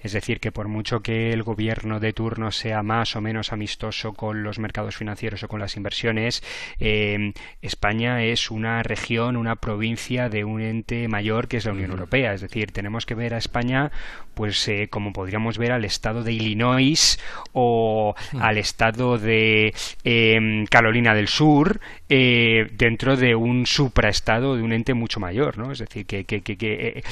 Es 0.00 0.12
decir, 0.12 0.40
que 0.40 0.52
por 0.52 0.68
mucho 0.68 1.00
que 1.00 1.32
el 1.32 1.42
gobierno 1.42 2.00
de 2.00 2.12
turno 2.12 2.52
sea 2.52 2.82
más 2.82 3.16
o 3.16 3.20
menos 3.20 3.52
amistoso 3.52 4.12
con 4.12 4.42
los 4.42 4.58
mercados 4.58 4.96
financieros 4.96 5.42
o 5.42 5.48
con 5.48 5.60
las 5.60 5.76
inversiones, 5.76 6.42
eh, 6.78 7.32
España 7.62 8.22
es 8.22 8.50
una 8.50 8.82
región, 8.82 9.36
una 9.36 9.56
provincia 9.56 10.28
de 10.28 10.44
un 10.44 10.60
ente 10.60 11.08
mayor 11.08 11.48
que 11.48 11.56
es 11.56 11.64
la 11.64 11.72
Unión 11.72 11.90
Europea. 11.90 12.34
Es 12.34 12.40
decir, 12.40 12.72
tenemos 12.72 13.06
que 13.06 13.14
ver 13.14 13.34
a 13.34 13.38
España, 13.38 13.90
pues 14.34 14.68
eh, 14.68 14.88
como 14.90 15.12
podríamos 15.12 15.58
ver 15.58 15.72
al 15.72 15.84
estado 15.84 16.22
de 16.22 16.32
Illinois 16.32 17.18
o 17.52 18.14
al 18.38 18.58
estado 18.58 19.18
de 19.18 19.74
em, 20.04 20.66
Carolina 20.66 21.14
del 21.14 21.28
Sur 21.28 21.80
eh, 22.08 22.68
dentro 22.72 23.16
de 23.16 23.34
un 23.34 23.66
supraestado 23.66 24.56
de 24.56 24.62
un 24.62 24.72
ente 24.72 24.94
mucho 24.94 25.20
mayor, 25.20 25.58
¿no? 25.58 25.72
Es 25.72 25.78
decir, 25.78 26.06
que, 26.06 26.24
que, 26.24 26.42
que 26.42 27.02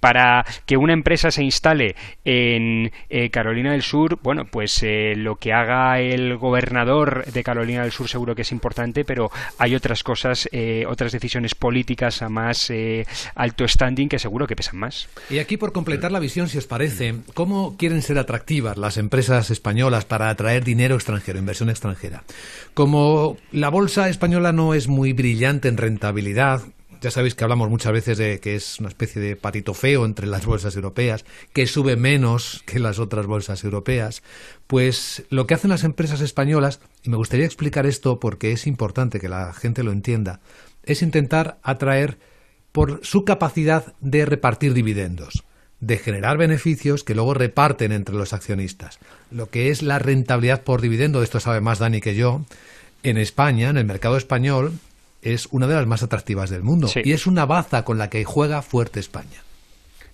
para 0.00 0.44
que 0.66 0.76
una 0.76 0.92
empresa 0.92 1.30
se 1.30 1.42
instale 1.42 1.94
en 2.24 2.90
eh, 3.10 3.30
Carolina 3.30 3.72
del 3.72 3.82
Sur, 3.82 4.18
bueno, 4.22 4.46
pues 4.46 4.82
eh, 4.82 5.14
lo 5.16 5.36
que 5.36 5.52
haga 5.52 6.00
el 6.00 6.36
gobernador 6.36 7.24
de 7.26 7.42
Carolina 7.42 7.82
del 7.82 7.92
Sur 7.92 8.08
seguro 8.08 8.34
que 8.34 8.42
es 8.42 8.52
importante, 8.52 9.04
pero 9.04 9.30
hay 9.58 9.74
otras 9.74 10.02
cosas, 10.02 10.48
eh, 10.52 10.84
otras 10.88 11.12
decisiones 11.12 11.54
políticas 11.54 12.22
a 12.22 12.28
más 12.28 12.72
alto 13.34 13.66
standing 13.68 14.08
que 14.08 14.18
seguro 14.18 14.46
que 14.46 14.56
pesan 14.56 14.78
más. 14.78 15.08
Y 15.28 15.38
aquí, 15.38 15.56
por 15.56 15.72
completar 15.72 16.12
la 16.12 16.18
visión, 16.18 16.48
si 16.48 16.58
os 16.58 16.66
parece, 16.66 17.14
¿cómo 17.34 17.76
quieren 17.76 18.02
ser 18.02 18.18
atractivas 18.18 18.76
las 18.76 18.96
empresas 18.96 19.50
españolas 19.50 20.04
para 20.04 20.30
atraer 20.30 20.64
dinero 20.64 20.94
extranjero, 20.94 21.38
inversión 21.38 21.70
extranjera? 21.70 22.24
Como 22.72 23.36
la 23.52 23.68
bolsa 23.68 24.08
española 24.08 24.52
no 24.52 24.74
es 24.74 24.88
muy 24.88 25.12
brillante 25.12 25.68
en 25.68 25.76
rentabilidad, 25.76 26.62
ya 27.04 27.10
sabéis 27.10 27.34
que 27.34 27.44
hablamos 27.44 27.68
muchas 27.68 27.92
veces 27.92 28.16
de 28.16 28.40
que 28.40 28.56
es 28.56 28.80
una 28.80 28.88
especie 28.88 29.20
de 29.20 29.36
patito 29.36 29.74
feo 29.74 30.06
entre 30.06 30.26
las 30.26 30.46
bolsas 30.46 30.74
europeas, 30.74 31.26
que 31.52 31.66
sube 31.66 31.96
menos 31.96 32.62
que 32.64 32.78
las 32.78 32.98
otras 32.98 33.26
bolsas 33.26 33.62
europeas. 33.62 34.22
Pues 34.66 35.24
lo 35.28 35.46
que 35.46 35.52
hacen 35.52 35.68
las 35.68 35.84
empresas 35.84 36.22
españolas, 36.22 36.80
y 37.02 37.10
me 37.10 37.18
gustaría 37.18 37.44
explicar 37.44 37.84
esto 37.84 38.18
porque 38.18 38.52
es 38.52 38.66
importante 38.66 39.20
que 39.20 39.28
la 39.28 39.52
gente 39.52 39.84
lo 39.84 39.92
entienda, 39.92 40.40
es 40.82 41.02
intentar 41.02 41.58
atraer 41.62 42.18
por 42.72 43.00
su 43.04 43.26
capacidad 43.26 43.94
de 44.00 44.24
repartir 44.24 44.74
dividendos 44.74 45.44
de 45.80 45.98
generar 45.98 46.38
beneficios 46.38 47.04
que 47.04 47.14
luego 47.14 47.34
reparten 47.34 47.92
entre 47.92 48.14
los 48.14 48.32
accionistas. 48.32 48.98
Lo 49.30 49.50
que 49.50 49.68
es 49.68 49.82
la 49.82 49.98
rentabilidad 49.98 50.62
por 50.62 50.80
dividendo, 50.80 51.22
esto 51.22 51.40
sabe 51.40 51.60
más 51.60 51.78
Dani 51.78 52.00
que 52.00 52.14
yo, 52.14 52.46
en 53.02 53.18
España, 53.18 53.68
en 53.68 53.76
el 53.76 53.84
mercado 53.84 54.16
español, 54.16 54.78
es 55.24 55.48
una 55.50 55.66
de 55.66 55.74
las 55.74 55.86
más 55.86 56.02
atractivas 56.02 56.50
del 56.50 56.62
mundo 56.62 56.88
y 57.02 57.12
es 57.12 57.26
una 57.26 57.46
baza 57.46 57.84
con 57.84 57.98
la 57.98 58.08
que 58.08 58.24
juega 58.24 58.62
fuerte 58.62 59.00
España. 59.00 59.42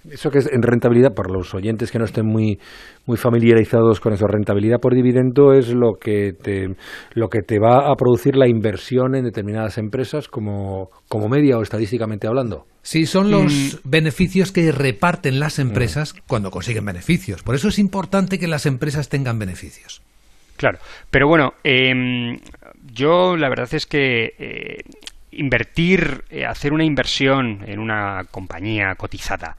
Eso 0.09 0.31
que 0.31 0.39
es 0.39 0.51
en 0.51 0.63
rentabilidad, 0.63 1.13
por 1.15 1.31
los 1.31 1.55
oyentes 1.55 1.91
que 1.91 1.99
no 1.99 2.07
estén 2.07 2.25
muy, 2.25 2.59
muy 3.05 3.19
familiarizados 3.19 4.01
con 4.01 4.15
eso, 4.15 4.27
rentabilidad 4.27 4.79
por 4.81 4.95
dividendo 4.95 5.53
es 5.53 5.75
lo 5.75 5.93
que, 6.01 6.33
te, 6.33 6.69
lo 7.13 7.29
que 7.29 7.43
te 7.43 7.59
va 7.59 7.91
a 7.91 7.95
producir 7.97 8.35
la 8.35 8.49
inversión 8.49 9.15
en 9.15 9.25
determinadas 9.25 9.77
empresas 9.77 10.27
como, 10.27 10.89
como 11.07 11.29
media 11.29 11.59
o 11.59 11.63
estadísticamente 11.63 12.27
hablando. 12.27 12.65
Sí, 12.81 13.05
son 13.05 13.31
los 13.31 13.53
mm. 13.85 13.91
beneficios 13.91 14.53
que 14.53 14.73
reparten 14.73 15.39
las 15.39 15.59
empresas 15.59 16.15
cuando 16.27 16.51
consiguen 16.51 16.87
beneficios. 16.87 17.43
Por 17.43 17.55
eso 17.55 17.69
es 17.69 17.79
importante 17.79 18.39
que 18.39 18.49
las 18.49 18.65
empresas 18.65 19.11
tengan 19.11 19.39
beneficios. 19.39 20.01
Claro, 20.57 20.79
pero 21.11 21.27
bueno, 21.27 21.53
em, 21.65 22.37
yo 22.93 23.37
la 23.37 23.49
verdad 23.49 23.73
es 23.73 23.87
que 23.87 24.35
eh, 24.39 24.83
invertir, 25.31 26.25
eh, 26.31 26.47
hacer 26.47 26.73
una 26.73 26.85
inversión 26.85 27.63
en 27.67 27.79
una 27.79 28.25
compañía 28.31 28.95
cotizada, 28.95 29.57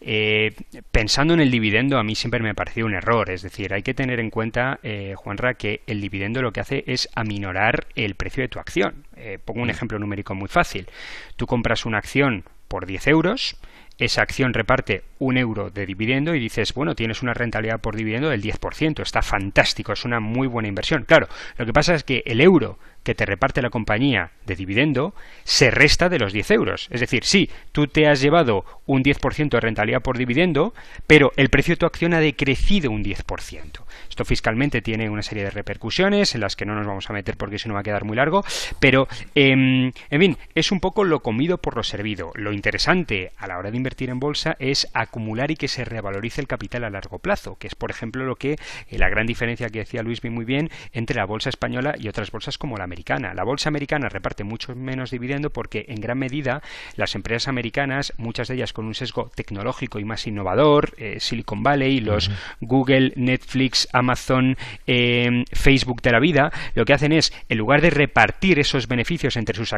eh, 0.00 0.54
pensando 0.90 1.32
en 1.34 1.40
el 1.40 1.50
dividendo, 1.50 1.98
a 1.98 2.04
mí 2.04 2.14
siempre 2.14 2.40
me 2.40 2.50
ha 2.50 2.54
parecido 2.54 2.86
un 2.86 2.94
error. 2.94 3.30
Es 3.30 3.42
decir, 3.42 3.72
hay 3.72 3.82
que 3.82 3.94
tener 3.94 4.20
en 4.20 4.30
cuenta, 4.30 4.78
Juanra, 5.16 5.54
que 5.54 5.80
el 5.86 6.00
dividendo 6.00 6.42
lo 6.42 6.52
que 6.52 6.60
hace 6.60 6.84
es 6.86 7.08
aminorar 7.14 7.86
el 7.94 8.14
precio 8.14 8.42
de 8.42 8.48
tu 8.48 8.58
acción. 8.58 9.06
pongo 9.46 9.62
un 9.62 9.68
mm. 9.68 9.70
ejemplo 9.70 9.98
numérico 9.98 10.34
muy 10.34 10.48
fácil. 10.48 10.88
Tú 11.36 11.46
compras 11.46 11.86
una 11.86 11.98
acción 11.98 12.44
por 12.68 12.84
10 12.84 13.06
euros, 13.06 13.56
esa 13.98 14.22
acción 14.22 14.54
reparte 14.54 15.04
un 15.18 15.36
euro 15.36 15.70
de 15.70 15.86
dividendo 15.86 16.34
y 16.34 16.40
dices, 16.40 16.74
bueno, 16.74 16.94
tienes 16.94 17.22
una 17.22 17.34
rentabilidad 17.34 17.80
por 17.80 17.96
dividendo 17.96 18.28
del 18.28 18.42
10%, 18.42 19.02
está 19.02 19.22
fantástico, 19.22 19.92
es 19.92 20.04
una 20.04 20.20
muy 20.20 20.46
buena 20.46 20.68
inversión. 20.68 21.04
Claro, 21.04 21.28
lo 21.56 21.66
que 21.66 21.72
pasa 21.72 21.94
es 21.94 22.04
que 22.04 22.22
el 22.26 22.40
euro 22.40 22.78
que 23.04 23.14
te 23.14 23.26
reparte 23.26 23.62
la 23.62 23.70
compañía 23.70 24.32
de 24.46 24.56
dividendo 24.56 25.14
se 25.44 25.70
resta 25.70 26.08
de 26.08 26.18
los 26.18 26.32
10 26.32 26.50
euros. 26.50 26.88
Es 26.90 27.00
decir, 27.00 27.24
sí, 27.24 27.50
tú 27.70 27.86
te 27.86 28.08
has 28.08 28.20
llevado 28.20 28.64
un 28.86 29.04
10% 29.04 29.50
de 29.50 29.60
rentabilidad 29.60 30.02
por 30.02 30.18
dividendo, 30.18 30.74
pero 31.06 31.32
el 31.36 31.50
precio 31.50 31.72
de 31.72 31.78
tu 31.78 31.86
acción 31.86 32.14
ha 32.14 32.20
decrecido 32.20 32.90
un 32.90 33.04
10%. 33.04 33.84
Esto 34.08 34.24
fiscalmente 34.24 34.82
tiene 34.82 35.08
una 35.08 35.22
serie 35.22 35.44
de 35.44 35.50
repercusiones 35.50 36.34
en 36.34 36.40
las 36.40 36.56
que 36.56 36.64
no 36.64 36.74
nos 36.74 36.86
vamos 36.86 37.08
a 37.08 37.12
meter 37.12 37.36
porque 37.36 37.58
si 37.58 37.68
no 37.68 37.74
va 37.74 37.80
a 37.80 37.84
quedar 37.84 38.04
muy 38.04 38.16
largo, 38.16 38.44
pero 38.80 39.06
em, 39.34 39.92
en 40.10 40.20
fin, 40.20 40.38
es 40.54 40.72
un 40.72 40.80
poco 40.80 41.04
lo 41.04 41.20
comido 41.20 41.58
por 41.58 41.76
lo 41.76 41.82
servido. 41.82 42.32
Lo 42.34 42.52
interesante 42.52 43.32
a 43.36 43.46
la 43.46 43.58
hora 43.58 43.70
de 43.70 43.76
invertir 43.76 44.10
en 44.10 44.20
bolsa 44.20 44.56
es 44.58 44.88
acumular 44.94 45.50
y 45.50 45.56
que 45.56 45.68
se 45.68 45.84
revalorice 45.84 46.40
el 46.40 46.46
capital 46.46 46.84
a 46.84 46.90
largo 46.90 47.18
plazo, 47.18 47.56
que 47.58 47.66
es 47.66 47.74
por 47.74 47.90
ejemplo 47.90 48.24
lo 48.24 48.36
que 48.36 48.52
eh, 48.88 48.98
la 48.98 49.08
gran 49.08 49.26
diferencia 49.26 49.68
que 49.68 49.80
decía 49.80 50.02
Luis 50.02 50.22
muy 50.30 50.44
bien 50.44 50.70
entre 50.92 51.16
la 51.16 51.26
bolsa 51.26 51.50
española 51.50 51.94
y 51.98 52.08
otras 52.08 52.30
bolsas 52.30 52.56
como 52.56 52.78
la 52.78 52.86
americana. 52.94 53.34
La 53.34 53.42
bolsa 53.42 53.68
americana 53.68 54.08
reparte 54.08 54.44
mucho 54.44 54.74
menos 54.76 55.10
dividendo 55.10 55.50
porque 55.50 55.84
en 55.88 56.00
gran 56.00 56.16
medida 56.16 56.62
las 56.96 57.16
empresas 57.16 57.48
americanas, 57.48 58.12
muchas 58.18 58.46
de 58.46 58.54
ellas 58.54 58.72
con 58.72 58.86
un 58.86 58.94
sesgo 58.94 59.30
tecnológico 59.34 59.98
y 59.98 60.04
más 60.04 60.26
innovador, 60.28 60.94
eh, 60.96 61.16
Silicon 61.18 61.64
Valley, 61.64 62.00
los 62.00 62.30
Google, 62.60 63.12
Netflix, 63.16 63.88
Amazon, 63.92 64.56
eh, 64.86 65.44
Facebook 65.52 66.02
de 66.02 66.12
la 66.12 66.20
vida, 66.20 66.52
lo 66.74 66.84
que 66.84 66.92
hacen 66.92 67.10
es, 67.10 67.32
en 67.48 67.58
lugar 67.58 67.80
de 67.80 67.90
repartir 67.90 68.60
esos 68.60 68.86
beneficios 68.86 69.36
entre 69.36 69.56
sus, 69.56 69.74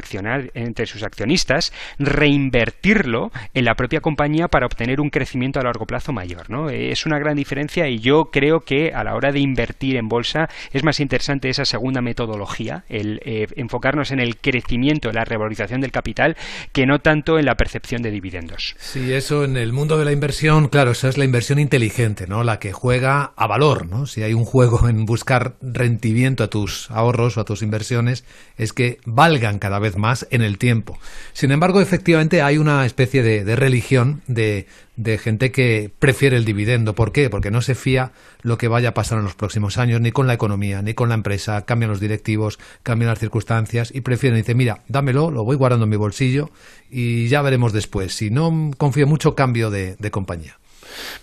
entre 0.54 0.86
sus 0.86 1.02
accionistas, 1.02 1.72
reinvertirlo 1.98 3.32
en 3.54 3.64
la 3.64 3.76
propia 3.76 4.00
compañía 4.00 4.48
para 4.48 4.66
obtener 4.66 5.00
un 5.00 5.08
crecimiento 5.08 5.58
a 5.58 5.62
largo 5.62 5.86
plazo 5.86 6.12
mayor. 6.12 6.50
¿no? 6.50 6.68
Es 6.68 7.06
una 7.06 7.18
gran 7.18 7.36
diferencia 7.36 7.88
y 7.88 7.98
yo 7.98 8.26
creo 8.26 8.60
que 8.60 8.92
a 8.92 9.04
la 9.04 9.14
hora 9.14 9.32
de 9.32 9.40
invertir 9.40 9.96
en 9.96 10.08
bolsa 10.08 10.50
es 10.72 10.84
más 10.84 11.00
interesante 11.00 11.48
esa 11.48 11.64
segunda 11.64 12.02
metodología, 12.02 12.84
el 12.90 13.05
eh, 13.24 13.46
enfocarnos 13.56 14.10
en 14.10 14.20
el 14.20 14.36
crecimiento, 14.36 15.12
la 15.12 15.24
revalorización 15.24 15.80
del 15.80 15.92
capital, 15.92 16.36
que 16.72 16.86
no 16.86 16.98
tanto 17.00 17.38
en 17.38 17.46
la 17.46 17.54
percepción 17.54 18.02
de 18.02 18.10
dividendos. 18.10 18.74
Sí, 18.78 19.12
eso 19.12 19.44
en 19.44 19.56
el 19.56 19.72
mundo 19.72 19.98
de 19.98 20.04
la 20.04 20.12
inversión, 20.12 20.68
claro, 20.68 20.92
esa 20.92 21.08
es 21.08 21.18
la 21.18 21.24
inversión 21.24 21.58
inteligente, 21.58 22.26
¿no? 22.26 22.44
La 22.44 22.58
que 22.58 22.72
juega 22.72 23.32
a 23.36 23.46
valor, 23.46 23.86
¿no? 23.86 24.06
Si 24.06 24.22
hay 24.22 24.34
un 24.34 24.44
juego 24.44 24.88
en 24.88 25.04
buscar 25.04 25.56
rendimiento 25.60 26.44
a 26.44 26.48
tus 26.48 26.90
ahorros 26.90 27.36
o 27.36 27.40
a 27.40 27.44
tus 27.44 27.62
inversiones, 27.62 28.24
es 28.56 28.72
que 28.72 28.98
valgan 29.04 29.58
cada 29.58 29.78
vez 29.78 29.96
más 29.96 30.26
en 30.30 30.42
el 30.42 30.58
tiempo. 30.58 30.98
Sin 31.32 31.50
embargo, 31.50 31.80
efectivamente 31.80 32.42
hay 32.42 32.58
una 32.58 32.84
especie 32.86 33.22
de 33.22 33.56
religión 33.56 34.22
de 34.26 34.66
de 34.96 35.18
gente 35.18 35.52
que 35.52 35.90
prefiere 35.98 36.36
el 36.36 36.44
dividendo. 36.44 36.94
¿Por 36.94 37.12
qué? 37.12 37.30
Porque 37.30 37.50
no 37.50 37.60
se 37.60 37.74
fía 37.74 38.12
lo 38.42 38.58
que 38.58 38.68
vaya 38.68 38.90
a 38.90 38.94
pasar 38.94 39.18
en 39.18 39.24
los 39.24 39.34
próximos 39.34 39.78
años, 39.78 40.00
ni 40.00 40.10
con 40.10 40.26
la 40.26 40.34
economía, 40.34 40.82
ni 40.82 40.94
con 40.94 41.08
la 41.08 41.14
empresa. 41.14 41.64
Cambian 41.64 41.90
los 41.90 42.00
directivos, 42.00 42.58
también 42.82 43.08
las 43.08 43.18
circunstancias 43.18 43.94
y 43.94 44.00
prefieren, 44.00 44.38
dice, 44.38 44.54
mira, 44.54 44.78
dámelo, 44.88 45.30
lo 45.30 45.44
voy 45.44 45.56
guardando 45.56 45.84
en 45.84 45.90
mi 45.90 45.96
bolsillo 45.96 46.50
y 46.90 47.28
ya 47.28 47.42
veremos 47.42 47.72
después. 47.72 48.14
Si 48.14 48.30
no 48.30 48.70
confío 48.76 49.06
mucho, 49.06 49.34
cambio 49.34 49.70
de, 49.70 49.96
compañía. 50.10 50.56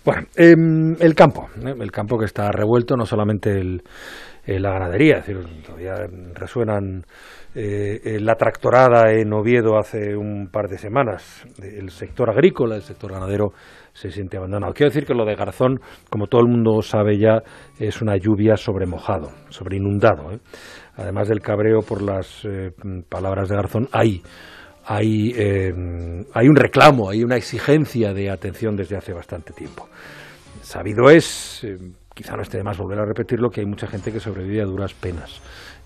Bueno, 0.04 0.28
em, 0.36 0.96
el 1.00 1.16
campo, 1.16 1.50
¿eh? 1.66 1.74
el 1.80 1.92
campo 1.92 2.20
que 2.20 2.26
está 2.26 2.52
revuelto, 2.52 2.96
no 2.96 3.06
solamente 3.06 3.50
el, 3.60 3.82
eh, 4.46 4.60
la 4.60 4.72
ganadería, 4.72 5.20
es 5.20 5.26
decir, 5.26 5.64
todavía 5.66 5.96
resuenan 6.34 7.06
eh, 7.56 8.18
la 8.20 8.36
tractorada 8.36 9.12
en 9.12 9.32
Oviedo 9.32 9.78
hace 9.78 10.16
un 10.16 10.48
par 10.52 10.68
de 10.68 10.78
semanas. 10.78 11.46
El 11.62 11.92
sector 11.92 12.30
agrícola, 12.30 12.76
el 12.76 12.82
sector 12.82 13.12
ganadero 13.12 13.52
se 13.94 14.10
siente 14.10 14.38
abandonado. 14.38 14.74
Quiero 14.74 14.90
decir 14.90 15.06
que 15.06 15.14
lo 15.14 15.24
de 15.24 15.36
Garzón, 15.36 15.80
como 16.10 16.26
todo 16.28 16.42
el 16.42 16.48
mundo 16.48 16.82
sabe 16.82 17.20
ya, 17.20 17.44
es 17.80 18.02
una 18.02 18.18
lluvia 18.18 18.58
sobre 18.58 18.88
mojado, 18.88 19.30
sobre 19.50 19.78
inundado. 19.78 20.32
¿eh? 20.32 20.40
Además 20.96 21.28
del 21.28 21.42
cabreo 21.42 21.82
por 21.82 22.02
las 22.02 22.44
eh, 22.44 22.72
palabras 23.08 23.50
de 23.50 23.56
Garzón, 23.56 23.88
hay, 23.92 24.24
hay, 24.86 25.34
hay 26.34 26.48
un 26.48 26.56
reclamo, 26.56 27.10
hay 27.10 27.24
una 27.24 27.36
exigencia 27.36 28.14
de 28.14 28.32
atención 28.32 28.76
desde 28.76 28.98
hace 28.98 29.14
bastante 29.14 29.54
tiempo. 29.54 29.88
Sabido 30.62 31.10
es, 31.10 31.68
quizá 32.16 32.36
no 32.36 32.42
esté 32.42 32.58
de 32.58 32.64
más 32.64 32.78
volver 32.78 33.00
a 33.00 33.06
repetirlo, 33.06 33.50
que 33.50 33.62
hay 33.62 33.68
mucha 33.68 33.88
gente 33.88 34.12
que 34.12 34.20
sobrevive 34.20 34.62
a 34.62 34.66
duras 34.66 34.94
penas. 34.94 35.42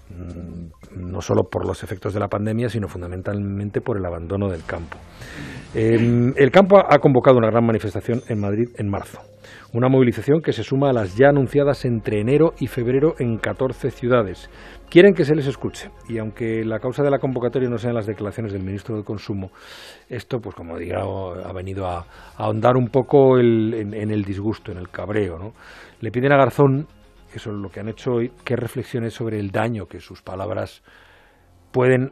Mm, 0.10 1.12
no 1.12 1.22
solo 1.22 1.43
por 1.43 1.67
los 1.67 1.84
efectos 1.84 2.13
de 2.13 2.20
la 2.20 2.30
pandemia, 2.30 2.70
sino 2.70 2.88
fundamentalmente 2.88 3.82
por 3.82 3.98
el 3.98 4.06
abandono 4.06 4.48
del 4.48 4.63
campo. 4.63 4.98
Em, 5.76 6.34
el 6.38 6.50
campo 6.50 6.78
ha 6.80 6.98
convocado 7.00 7.38
una 7.38 7.50
gran 7.50 7.65
manifestación 7.65 8.22
en 8.30 8.39
Madrid 8.39 8.70
en 8.78 8.89
marzo, 8.89 9.20
una 9.74 9.89
movilización 9.89 10.41
que 10.41 10.54
se 10.54 10.63
suma 10.63 10.89
a 10.89 10.93
las 10.93 11.17
ya 11.17 11.28
anunciadas 11.28 11.84
entre 11.84 12.22
enero 12.22 12.54
y 12.58 12.67
febrero 12.67 13.15
en 13.20 13.38
14 13.38 13.91
ciudades. 13.91 14.50
Quieren 14.89 15.13
que 15.13 15.26
se 15.26 15.36
les 15.36 15.46
escuche 15.46 15.91
y 16.08 16.20
aunque 16.20 16.63
la 16.63 16.80
causa 16.80 17.04
de 17.04 17.12
la 17.12 17.20
convocatoria 17.20 17.70
no 17.70 17.78
sean 17.78 17.93
las 17.93 18.08
declaraciones 18.08 18.54
del 18.54 18.63
ministro 18.63 18.96
de 18.96 19.04
Consumo, 19.04 19.52
esto, 20.10 20.39
pues 20.39 20.56
como 20.56 20.78
diga, 20.78 21.02
ha 21.02 21.54
venido 21.54 21.86
a, 21.86 22.06
ahondar 22.38 22.78
un 22.78 22.88
poco 22.88 23.38
en, 23.38 23.93
el 23.93 24.24
disgusto, 24.24 24.72
en 24.72 24.78
el 24.78 24.88
cabreo. 24.88 25.38
¿no? 25.38 25.52
Le 26.00 26.12
piden 26.12 26.32
a 26.32 26.38
Garzón 26.38 26.88
eso 27.38 27.52
es 27.52 27.58
lo 27.58 27.69
que 27.69 27.80
han 27.80 27.88
hecho 27.88 28.15
hoy, 28.15 28.32
qué 28.43 28.56
reflexiones 28.56 29.13
sobre 29.13 29.39
el 29.39 29.52
daño 29.52 29.88
que 29.88 30.00
sus 30.00 30.21
palabras 30.21 30.84
pueden 31.71 32.12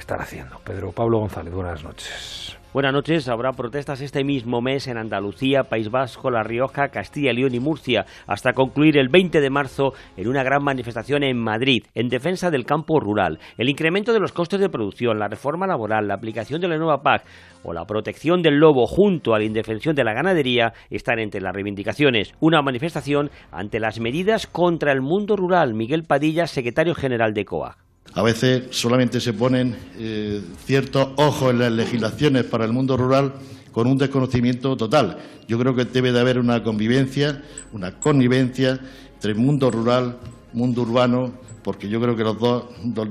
estar 0.00 0.20
haciendo. 0.20 0.58
Pedro 0.64 0.90
Pablo 0.92 1.20
González, 1.20 1.54
buenas 1.54 1.84
noches. 1.84 2.58
Buenas 2.72 2.92
noches. 2.92 3.28
Habrá 3.28 3.50
protestas 3.50 4.00
este 4.00 4.22
mismo 4.22 4.60
mes 4.60 4.86
en 4.86 4.96
Andalucía, 4.96 5.64
País 5.64 5.90
Vasco, 5.90 6.30
La 6.30 6.44
Rioja, 6.44 6.90
Castilla, 6.90 7.32
León 7.32 7.52
y 7.52 7.58
Murcia, 7.58 8.06
hasta 8.28 8.52
concluir 8.52 8.96
el 8.96 9.08
20 9.08 9.40
de 9.40 9.50
marzo 9.50 9.92
en 10.16 10.28
una 10.28 10.44
gran 10.44 10.62
manifestación 10.62 11.24
en 11.24 11.36
Madrid, 11.36 11.82
en 11.96 12.08
defensa 12.08 12.48
del 12.48 12.64
campo 12.64 13.00
rural. 13.00 13.40
El 13.58 13.68
incremento 13.68 14.12
de 14.12 14.20
los 14.20 14.30
costes 14.30 14.60
de 14.60 14.68
producción, 14.68 15.18
la 15.18 15.26
reforma 15.26 15.66
laboral, 15.66 16.06
la 16.06 16.14
aplicación 16.14 16.60
de 16.60 16.68
la 16.68 16.78
nueva 16.78 17.02
PAC 17.02 17.24
o 17.64 17.72
la 17.72 17.86
protección 17.86 18.40
del 18.40 18.60
lobo 18.60 18.86
junto 18.86 19.34
a 19.34 19.40
la 19.40 19.44
indefensión 19.44 19.96
de 19.96 20.04
la 20.04 20.14
ganadería 20.14 20.72
están 20.90 21.18
entre 21.18 21.40
las 21.40 21.52
reivindicaciones. 21.52 22.34
Una 22.38 22.62
manifestación 22.62 23.32
ante 23.50 23.80
las 23.80 23.98
medidas 23.98 24.46
contra 24.46 24.92
el 24.92 25.00
mundo 25.00 25.34
rural. 25.34 25.74
Miguel 25.74 26.04
Padilla, 26.04 26.46
secretario 26.46 26.94
general 26.94 27.34
de 27.34 27.44
COAG. 27.44 27.89
A 28.14 28.22
veces 28.22 28.64
solamente 28.70 29.20
se 29.20 29.32
ponen 29.32 29.76
eh, 29.96 30.42
ciertos 30.64 31.08
ojos 31.16 31.52
en 31.52 31.60
las 31.60 31.72
legislaciones 31.72 32.44
para 32.44 32.64
el 32.64 32.72
mundo 32.72 32.96
rural 32.96 33.34
con 33.72 33.86
un 33.86 33.98
desconocimiento 33.98 34.76
total. 34.76 35.18
Yo 35.46 35.58
creo 35.58 35.76
que 35.76 35.84
debe 35.84 36.10
de 36.12 36.20
haber 36.20 36.38
una 36.38 36.62
convivencia, 36.62 37.42
una 37.72 37.98
connivencia 38.00 38.80
entre 39.14 39.34
mundo 39.34 39.70
rural, 39.70 40.16
mundo 40.52 40.82
urbano, 40.82 41.32
porque 41.62 41.88
yo 41.88 42.00
creo 42.00 42.16
que 42.16 42.24
los 42.24 42.38
dos 42.38 42.64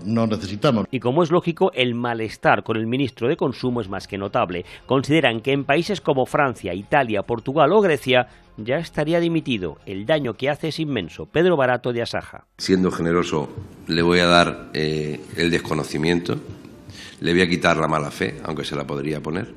nos 0.05 0.29
necesitamos. 0.29 0.85
Y 0.91 0.99
como 0.99 1.23
es 1.23 1.31
lógico, 1.31 1.71
el 1.73 1.95
malestar 1.95 2.63
con 2.63 2.77
el 2.77 2.87
ministro 2.87 3.27
de 3.27 3.37
Consumo 3.37 3.81
es 3.81 3.89
más 3.89 4.07
que 4.07 4.17
notable. 4.17 4.65
Consideran 4.85 5.41
que 5.41 5.53
en 5.53 5.65
países 5.65 6.01
como 6.01 6.25
Francia, 6.25 6.73
Italia, 6.73 7.23
Portugal 7.23 7.71
o 7.71 7.81
Grecia 7.81 8.27
ya 8.57 8.77
estaría 8.77 9.19
dimitido. 9.19 9.77
El 9.85 10.05
daño 10.05 10.33
que 10.33 10.49
hace 10.49 10.69
es 10.69 10.79
inmenso. 10.79 11.25
Pedro 11.25 11.55
Barato 11.55 11.93
de 11.93 12.01
Asaja. 12.01 12.45
Siendo 12.57 12.91
generoso, 12.91 13.49
le 13.87 14.01
voy 14.01 14.19
a 14.19 14.25
dar 14.25 14.69
eh, 14.73 15.19
el 15.37 15.49
desconocimiento, 15.49 16.35
le 17.21 17.33
voy 17.33 17.41
a 17.41 17.49
quitar 17.49 17.77
la 17.77 17.87
mala 17.87 18.11
fe, 18.11 18.35
aunque 18.43 18.63
se 18.63 18.75
la 18.75 18.85
podría 18.85 19.21
poner. 19.21 19.53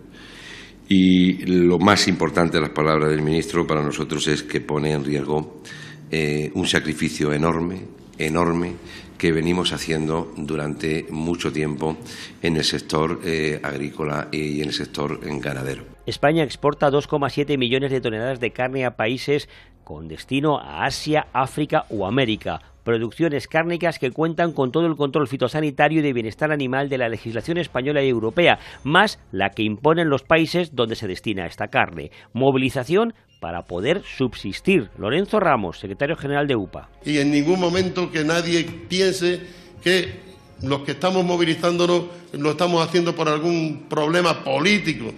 Y 0.88 1.46
lo 1.46 1.78
más 1.78 2.06
importante 2.08 2.58
de 2.58 2.62
las 2.62 2.70
palabras 2.70 3.08
del 3.10 3.22
ministro 3.22 3.66
para 3.66 3.82
nosotros 3.82 4.26
es 4.28 4.42
que 4.42 4.60
pone 4.60 4.92
en 4.92 5.04
riesgo 5.04 5.62
eh, 6.10 6.50
un 6.54 6.66
sacrificio 6.66 7.32
enorme, 7.32 7.80
enorme, 8.18 8.74
que 9.18 9.32
venimos 9.32 9.72
haciendo 9.72 10.32
durante 10.36 11.06
mucho 11.10 11.52
tiempo 11.52 11.96
en 12.42 12.56
el 12.56 12.64
sector 12.64 13.20
eh, 13.24 13.60
agrícola 13.62 14.28
y 14.32 14.60
en 14.60 14.68
el 14.68 14.74
sector 14.74 15.20
ganadero. 15.40 15.84
España 16.06 16.42
exporta 16.42 16.90
2,7 16.90 17.56
millones 17.56 17.92
de 17.92 18.00
toneladas 18.00 18.40
de 18.40 18.50
carne 18.50 18.84
a 18.84 18.96
países 18.96 19.48
con 19.84 20.08
destino 20.08 20.58
a 20.58 20.84
Asia, 20.84 21.28
África 21.32 21.86
o 21.88 22.06
América. 22.06 22.60
Producciones 22.84 23.48
cárnicas 23.48 23.98
que 23.98 24.10
cuentan 24.10 24.52
con 24.52 24.72
todo 24.72 24.86
el 24.86 24.96
control 24.96 25.28
fitosanitario 25.28 26.00
y 26.00 26.02
de 26.02 26.12
bienestar 26.12 26.52
animal 26.52 26.88
de 26.88 26.98
la 26.98 27.08
legislación 27.08 27.58
española 27.58 28.02
y 28.02 28.08
europea, 28.08 28.58
más 28.84 29.18
la 29.30 29.50
que 29.50 29.62
imponen 29.62 30.08
los 30.08 30.22
países 30.22 30.74
donde 30.74 30.96
se 30.96 31.08
destina 31.08 31.46
esta 31.46 31.68
carne. 31.68 32.10
Movilización 32.32 33.14
para 33.40 33.62
poder 33.62 34.02
subsistir. 34.04 34.90
Lorenzo 34.98 35.40
Ramos, 35.40 35.78
secretario 35.78 36.16
general 36.16 36.46
de 36.46 36.56
UPA. 36.56 36.88
Y 37.04 37.18
en 37.18 37.30
ningún 37.30 37.60
momento 37.60 38.10
que 38.10 38.24
nadie 38.24 38.64
piense 38.88 39.40
que 39.82 40.20
los 40.62 40.82
que 40.82 40.92
estamos 40.92 41.24
movilizándonos 41.24 42.04
lo 42.32 42.50
estamos 42.52 42.86
haciendo 42.86 43.14
por 43.14 43.28
algún 43.28 43.86
problema 43.88 44.44
político 44.44 45.12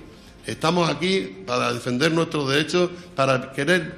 Estamos 0.47 0.91
aquí 0.91 1.43
para 1.47 1.73
defender 1.73 2.13
nuestros 2.13 2.49
derechos, 2.51 2.91
para 3.17 3.53
querer 3.53 3.95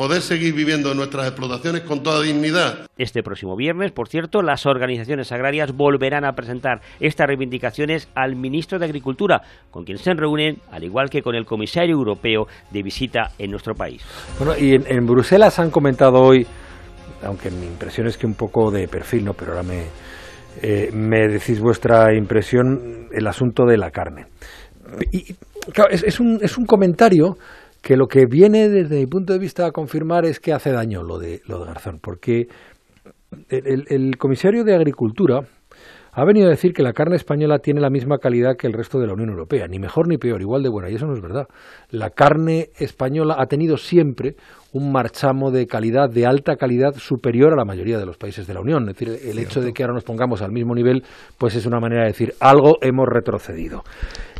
poder 0.00 0.22
seguir 0.22 0.54
viviendo 0.54 0.94
nuestras 0.94 1.26
explotaciones 1.26 1.82
con 1.82 2.02
toda 2.02 2.22
dignidad. 2.22 2.86
Este 2.96 3.22
próximo 3.22 3.54
viernes, 3.54 3.92
por 3.92 4.08
cierto, 4.08 4.40
las 4.40 4.64
organizaciones 4.64 5.30
agrarias 5.30 5.76
volverán 5.76 6.24
a 6.24 6.32
presentar 6.32 6.80
estas 7.00 7.26
reivindicaciones 7.26 8.08
al 8.14 8.34
ministro 8.34 8.78
de 8.78 8.86
Agricultura, 8.86 9.42
con 9.70 9.84
quien 9.84 9.98
se 9.98 10.14
reúnen, 10.14 10.56
al 10.72 10.84
igual 10.84 11.10
que 11.10 11.20
con 11.20 11.34
el 11.34 11.44
comisario 11.44 11.96
europeo 11.96 12.46
de 12.70 12.82
visita 12.82 13.32
en 13.38 13.50
nuestro 13.50 13.74
país. 13.74 14.02
Bueno, 14.38 14.54
y 14.58 14.74
en, 14.74 15.04
Bruselas 15.04 15.58
han 15.58 15.70
comentado 15.70 16.18
hoy, 16.22 16.46
aunque 17.22 17.50
mi 17.50 17.66
impresión 17.66 18.06
es 18.06 18.16
que 18.16 18.26
un 18.26 18.36
poco 18.36 18.70
de 18.70 18.88
perfil, 18.88 19.26
¿no? 19.26 19.34
Pero 19.34 19.52
ahora 19.52 19.64
me, 19.64 19.84
eh, 20.62 20.88
me 20.94 21.28
decís 21.28 21.60
vuestra 21.60 22.16
impresión, 22.16 23.06
el 23.12 23.26
asunto 23.26 23.66
de 23.66 23.76
la 23.76 23.90
carne. 23.90 24.28
Y 25.12 25.36
es, 25.90 26.20
un, 26.20 26.38
es 26.40 26.56
un 26.56 26.64
comentario 26.64 27.36
que 27.82 27.96
lo 27.96 28.06
que 28.06 28.26
viene 28.26 28.68
desde 28.68 28.98
mi 28.98 29.06
punto 29.06 29.32
de 29.32 29.38
vista 29.38 29.66
a 29.66 29.72
confirmar 29.72 30.24
es 30.24 30.40
que 30.40 30.52
hace 30.52 30.70
daño 30.70 31.02
lo 31.02 31.18
de, 31.18 31.40
lo 31.46 31.60
de 31.60 31.66
Garzón, 31.66 31.98
porque 32.00 32.48
el, 33.48 34.16
comisario 34.18 34.64
de 34.64 34.74
Agricultura 34.74 35.40
ha 36.12 36.24
venido 36.24 36.48
a 36.48 36.50
decir 36.50 36.72
que 36.72 36.82
la 36.82 36.92
carne 36.92 37.14
española 37.14 37.60
tiene 37.60 37.80
la 37.80 37.88
misma 37.88 38.18
calidad 38.18 38.56
que 38.56 38.66
el 38.66 38.72
resto 38.72 38.98
de 38.98 39.06
la 39.06 39.12
Unión 39.12 39.30
Europea, 39.30 39.68
ni 39.68 39.78
mejor 39.78 40.08
ni 40.08 40.18
peor, 40.18 40.40
igual 40.40 40.62
de 40.62 40.68
buena, 40.68 40.90
y 40.90 40.96
eso 40.96 41.06
no 41.06 41.14
es 41.14 41.20
verdad. 41.20 41.46
La 41.90 42.10
carne 42.10 42.70
española 42.78 43.36
ha 43.38 43.46
tenido 43.46 43.76
siempre 43.76 44.34
un 44.72 44.90
marchamo 44.90 45.52
de 45.52 45.66
calidad, 45.66 46.10
de 46.10 46.26
alta 46.26 46.56
calidad, 46.56 46.94
superior 46.94 47.52
a 47.52 47.56
la 47.56 47.64
mayoría 47.64 47.98
de 47.98 48.06
los 48.06 48.16
países 48.16 48.46
de 48.46 48.54
la 48.54 48.60
Unión. 48.60 48.88
Es 48.88 48.96
decir, 48.96 49.20
el 49.24 49.38
hecho 49.38 49.60
de 49.60 49.72
que 49.72 49.84
ahora 49.84 49.94
nos 49.94 50.04
pongamos 50.04 50.42
al 50.42 50.50
mismo 50.50 50.74
nivel, 50.74 51.04
pues 51.38 51.54
es 51.54 51.64
una 51.64 51.78
manera 51.78 52.02
de 52.02 52.08
decir 52.08 52.34
algo 52.40 52.78
hemos 52.82 53.06
retrocedido. 53.08 53.84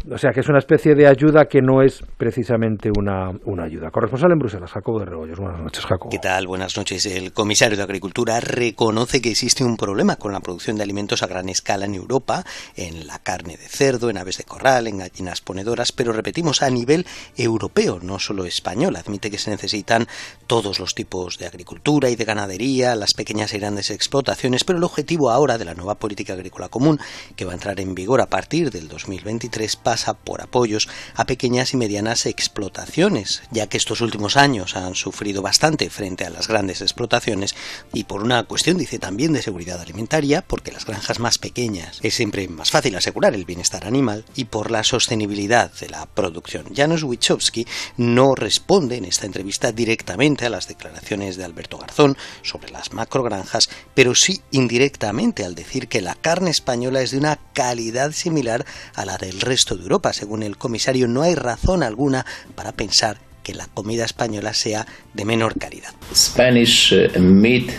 O 0.09 0.17
sea 0.17 0.31
que 0.33 0.41
es 0.41 0.49
una 0.49 0.59
especie 0.59 0.95
de 0.95 1.07
ayuda 1.07 1.45
que 1.45 1.61
no 1.61 1.83
es 1.83 2.03
precisamente 2.17 2.91
una, 2.97 3.31
una 3.45 3.65
ayuda. 3.65 3.91
Corresponsal 3.91 4.33
en 4.33 4.39
Bruselas, 4.39 4.71
Jacobo 4.71 5.01
de 5.01 5.05
Rebollos. 5.05 5.39
Buenas 5.39 5.61
noches, 5.61 5.85
Jacobo. 5.85 6.11
¿Qué 6.11 6.19
tal? 6.19 6.47
Buenas 6.47 6.75
noches. 6.75 7.05
El 7.05 7.35
comisario 7.35 7.77
de 7.77 7.83
Agricultura 7.83 8.41
reconoce 8.41 9.21
que 9.21 9.31
existe 9.31 9.63
un 9.63 9.77
problema 9.77 10.17
con 10.17 10.33
la 10.33 10.41
producción 10.41 10.77
de 10.77 10.85
alimentos 10.85 11.23
a 11.23 11.27
gran 11.27 11.51
escala 11.51 11.85
en 11.85 11.95
Europa, 11.95 12.45
en 12.77 13.07
la 13.07 13.19
carne 13.19 13.59
de 13.59 13.69
cerdo, 13.69 14.09
en 14.09 14.17
aves 14.17 14.39
de 14.39 14.45
corral, 14.45 14.87
en 14.87 14.99
gallinas 14.99 15.43
ponedoras, 15.43 15.93
pero 15.93 16.15
repetimos 16.15 16.63
a 16.63 16.71
nivel 16.71 17.05
europeo, 17.37 17.99
no 18.01 18.19
solo 18.19 18.47
español. 18.47 18.97
Admite 18.97 19.31
que 19.31 19.39
se 19.39 19.51
necesitan 19.51 20.07
todos 20.47 20.81
los 20.81 20.95
tipos 20.95 21.37
de 21.37 21.47
agricultura 21.47 22.09
y 22.09 22.17
de 22.17 22.25
ganadería, 22.25 22.97
las 22.97 23.13
pequeñas 23.13 23.53
y 23.53 23.59
grandes 23.59 23.91
explotaciones, 23.91 24.65
pero 24.65 24.79
el 24.79 24.85
objetivo 24.85 25.31
ahora 25.31 25.59
de 25.59 25.67
la 25.67 25.75
nueva 25.75 25.97
política 25.97 26.33
agrícola 26.33 26.71
común, 26.71 26.99
que 27.37 27.45
va 27.45 27.53
a 27.53 27.55
entrar 27.55 27.79
en 27.81 27.95
vigor 27.95 28.23
a 28.23 28.27
partir 28.27 28.71
del 28.71 28.89
2023, 28.89 29.77
pasa 29.91 30.15
por 30.15 30.41
apoyos 30.41 30.89
a 31.17 31.25
pequeñas 31.25 31.75
y 31.75 31.77
medianas 31.77 32.27
explotaciones, 32.27 33.43
ya 33.51 33.67
que 33.67 33.77
estos 33.77 34.01
últimos 34.03 34.37
años 34.37 34.77
han 34.77 34.95
sufrido 34.95 35.43
bastante 35.43 35.91
frente 35.91 36.25
a 36.25 36.31
las 36.31 36.47
grandes 36.47 36.81
explotaciones 36.81 37.57
y 37.93 38.05
por 38.05 38.23
una 38.23 38.45
cuestión, 38.45 38.79
dice 38.79 39.01
también, 39.01 39.33
de 39.33 39.43
seguridad 39.43 39.81
alimentaria, 39.81 40.43
porque 40.43 40.71
las 40.71 40.87
granjas 40.87 41.19
más 41.19 41.39
pequeñas 41.39 41.99
es 42.05 42.15
siempre 42.15 42.47
más 42.47 42.71
fácil 42.71 42.95
asegurar 42.95 43.35
el 43.35 43.45
bienestar 43.45 43.85
animal 43.85 44.25
y 44.37 44.45
por 44.45 44.71
la 44.71 44.85
sostenibilidad 44.85 45.73
de 45.73 45.89
la 45.89 46.07
producción. 46.07 46.67
Janusz 46.73 47.03
Wichowski 47.03 47.67
no 47.97 48.37
responde 48.37 48.97
en 48.97 49.07
esta 49.07 49.27
entrevista 49.27 49.73
directamente 49.73 50.47
a 50.47 50.51
las 50.51 50.69
declaraciones 50.69 51.37
de 51.37 51.43
Alberto 51.43 51.79
Garzón 51.79 52.17
sobre 52.43 52.71
las 52.71 52.93
macrogranjas, 52.93 53.71
pero 53.97 54.15
sí 54.15 54.41
indirectamente 54.53 55.45
al 55.45 55.57
decir 55.57 55.89
que 55.89 56.01
la 56.01 56.15
carne 56.15 56.51
española 56.51 57.03
es 57.03 57.11
de 57.11 57.19
una 57.19 57.41
calidad 57.55 58.13
similar 58.13 58.65
a 58.95 59.05
la 59.05 59.19
del 59.19 59.41
resto 59.41 59.80
de 59.81 59.85
Europa. 59.85 60.13
Según 60.13 60.43
el 60.43 60.57
comisario, 60.57 61.09
no 61.09 61.23
hay 61.23 61.35
razón 61.35 61.83
alguna 61.83 62.25
para 62.55 62.73
pensar 62.73 63.19
que 63.43 63.55
la 63.55 63.67
comida 63.67 64.05
española 64.05 64.53
sea 64.53 64.87
de 65.15 65.25
menor 65.25 65.59
calidad. 65.59 65.91
Spanish 66.15 66.93
uh, 66.93 67.19
meat 67.19 67.71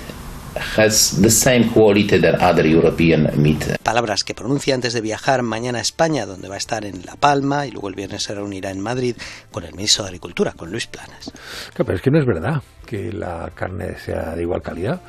has 0.78 1.22
the 1.22 1.30
same 1.30 1.70
quality 1.74 2.18
other 2.40 2.66
European 2.66 3.30
meat. 3.42 3.82
Palabras 3.84 4.24
que 4.24 4.34
pronuncia 4.34 4.76
antes 4.76 4.94
de 4.94 5.02
viajar 5.02 5.44
mañana 5.44 5.80
a 5.80 5.82
España, 5.82 6.26
donde 6.26 6.50
va 6.50 6.56
a 6.56 6.58
estar 6.58 6.86
en 6.86 7.06
La 7.06 7.16
Palma 7.16 7.68
y 7.68 7.72
luego 7.72 7.90
el 7.90 7.96
viernes 7.96 8.24
se 8.24 8.36
reunirá 8.36 8.72
en 8.72 8.80
Madrid 8.80 9.16
con 9.52 9.64
el 9.64 9.74
ministro 9.74 10.04
de 10.04 10.10
Agricultura, 10.10 10.54
con 10.54 10.72
Luis 10.72 10.88
Planas. 10.88 11.32
pero 11.76 11.94
es 11.94 12.02
que 12.02 12.12
no 12.12 12.20
es 12.20 12.26
verdad 12.26 12.62
que 12.86 13.12
la 13.14 13.52
carne 13.56 13.98
sea 13.98 14.36
de 14.36 14.42
igual 14.42 14.62
calidad. 14.62 15.02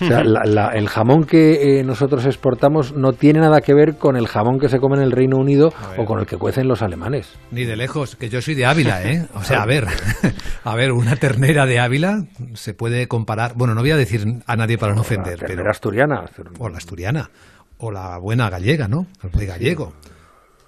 O 0.00 0.06
sea, 0.06 0.20
el 0.20 0.88
jamón 0.88 1.24
que 1.24 1.80
eh, 1.80 1.84
nosotros 1.84 2.24
exportamos 2.26 2.94
no 2.94 3.12
tiene 3.12 3.40
nada 3.40 3.60
que 3.60 3.74
ver 3.74 3.96
con 3.96 4.16
el 4.16 4.26
jamón 4.28 4.58
que 4.58 4.68
se 4.68 4.78
come 4.78 4.96
en 4.96 5.02
el 5.02 5.12
Reino 5.12 5.36
Unido 5.36 5.72
o 5.96 6.04
con 6.04 6.20
el 6.20 6.26
que 6.26 6.36
cuecen 6.36 6.68
los 6.68 6.82
alemanes. 6.82 7.38
Ni 7.50 7.64
de 7.64 7.76
lejos, 7.76 8.16
que 8.16 8.28
yo 8.28 8.40
soy 8.40 8.54
de 8.54 8.66
Ávila, 8.66 9.02
¿eh? 9.02 9.26
O 9.34 9.42
sea, 9.42 9.62
a 9.62 9.66
ver, 9.66 9.86
a 10.64 10.74
ver, 10.74 10.92
una 10.92 11.16
ternera 11.16 11.66
de 11.66 11.80
Ávila 11.80 12.24
se 12.54 12.74
puede 12.74 13.08
comparar. 13.08 13.52
Bueno, 13.54 13.74
no 13.74 13.80
voy 13.80 13.90
a 13.90 13.96
decir 13.96 14.24
a 14.46 14.56
nadie 14.56 14.78
para 14.78 14.94
no 14.94 15.02
ofender. 15.02 15.40
La 15.40 15.46
pero, 15.46 15.70
asturiana. 15.70 16.24
O 16.58 16.68
la 16.68 16.78
asturiana. 16.78 17.30
O 17.78 17.90
la 17.90 18.18
buena 18.18 18.50
gallega, 18.50 18.88
¿no? 18.88 19.06
El 19.22 19.30
de 19.30 19.46
gallego 19.46 19.92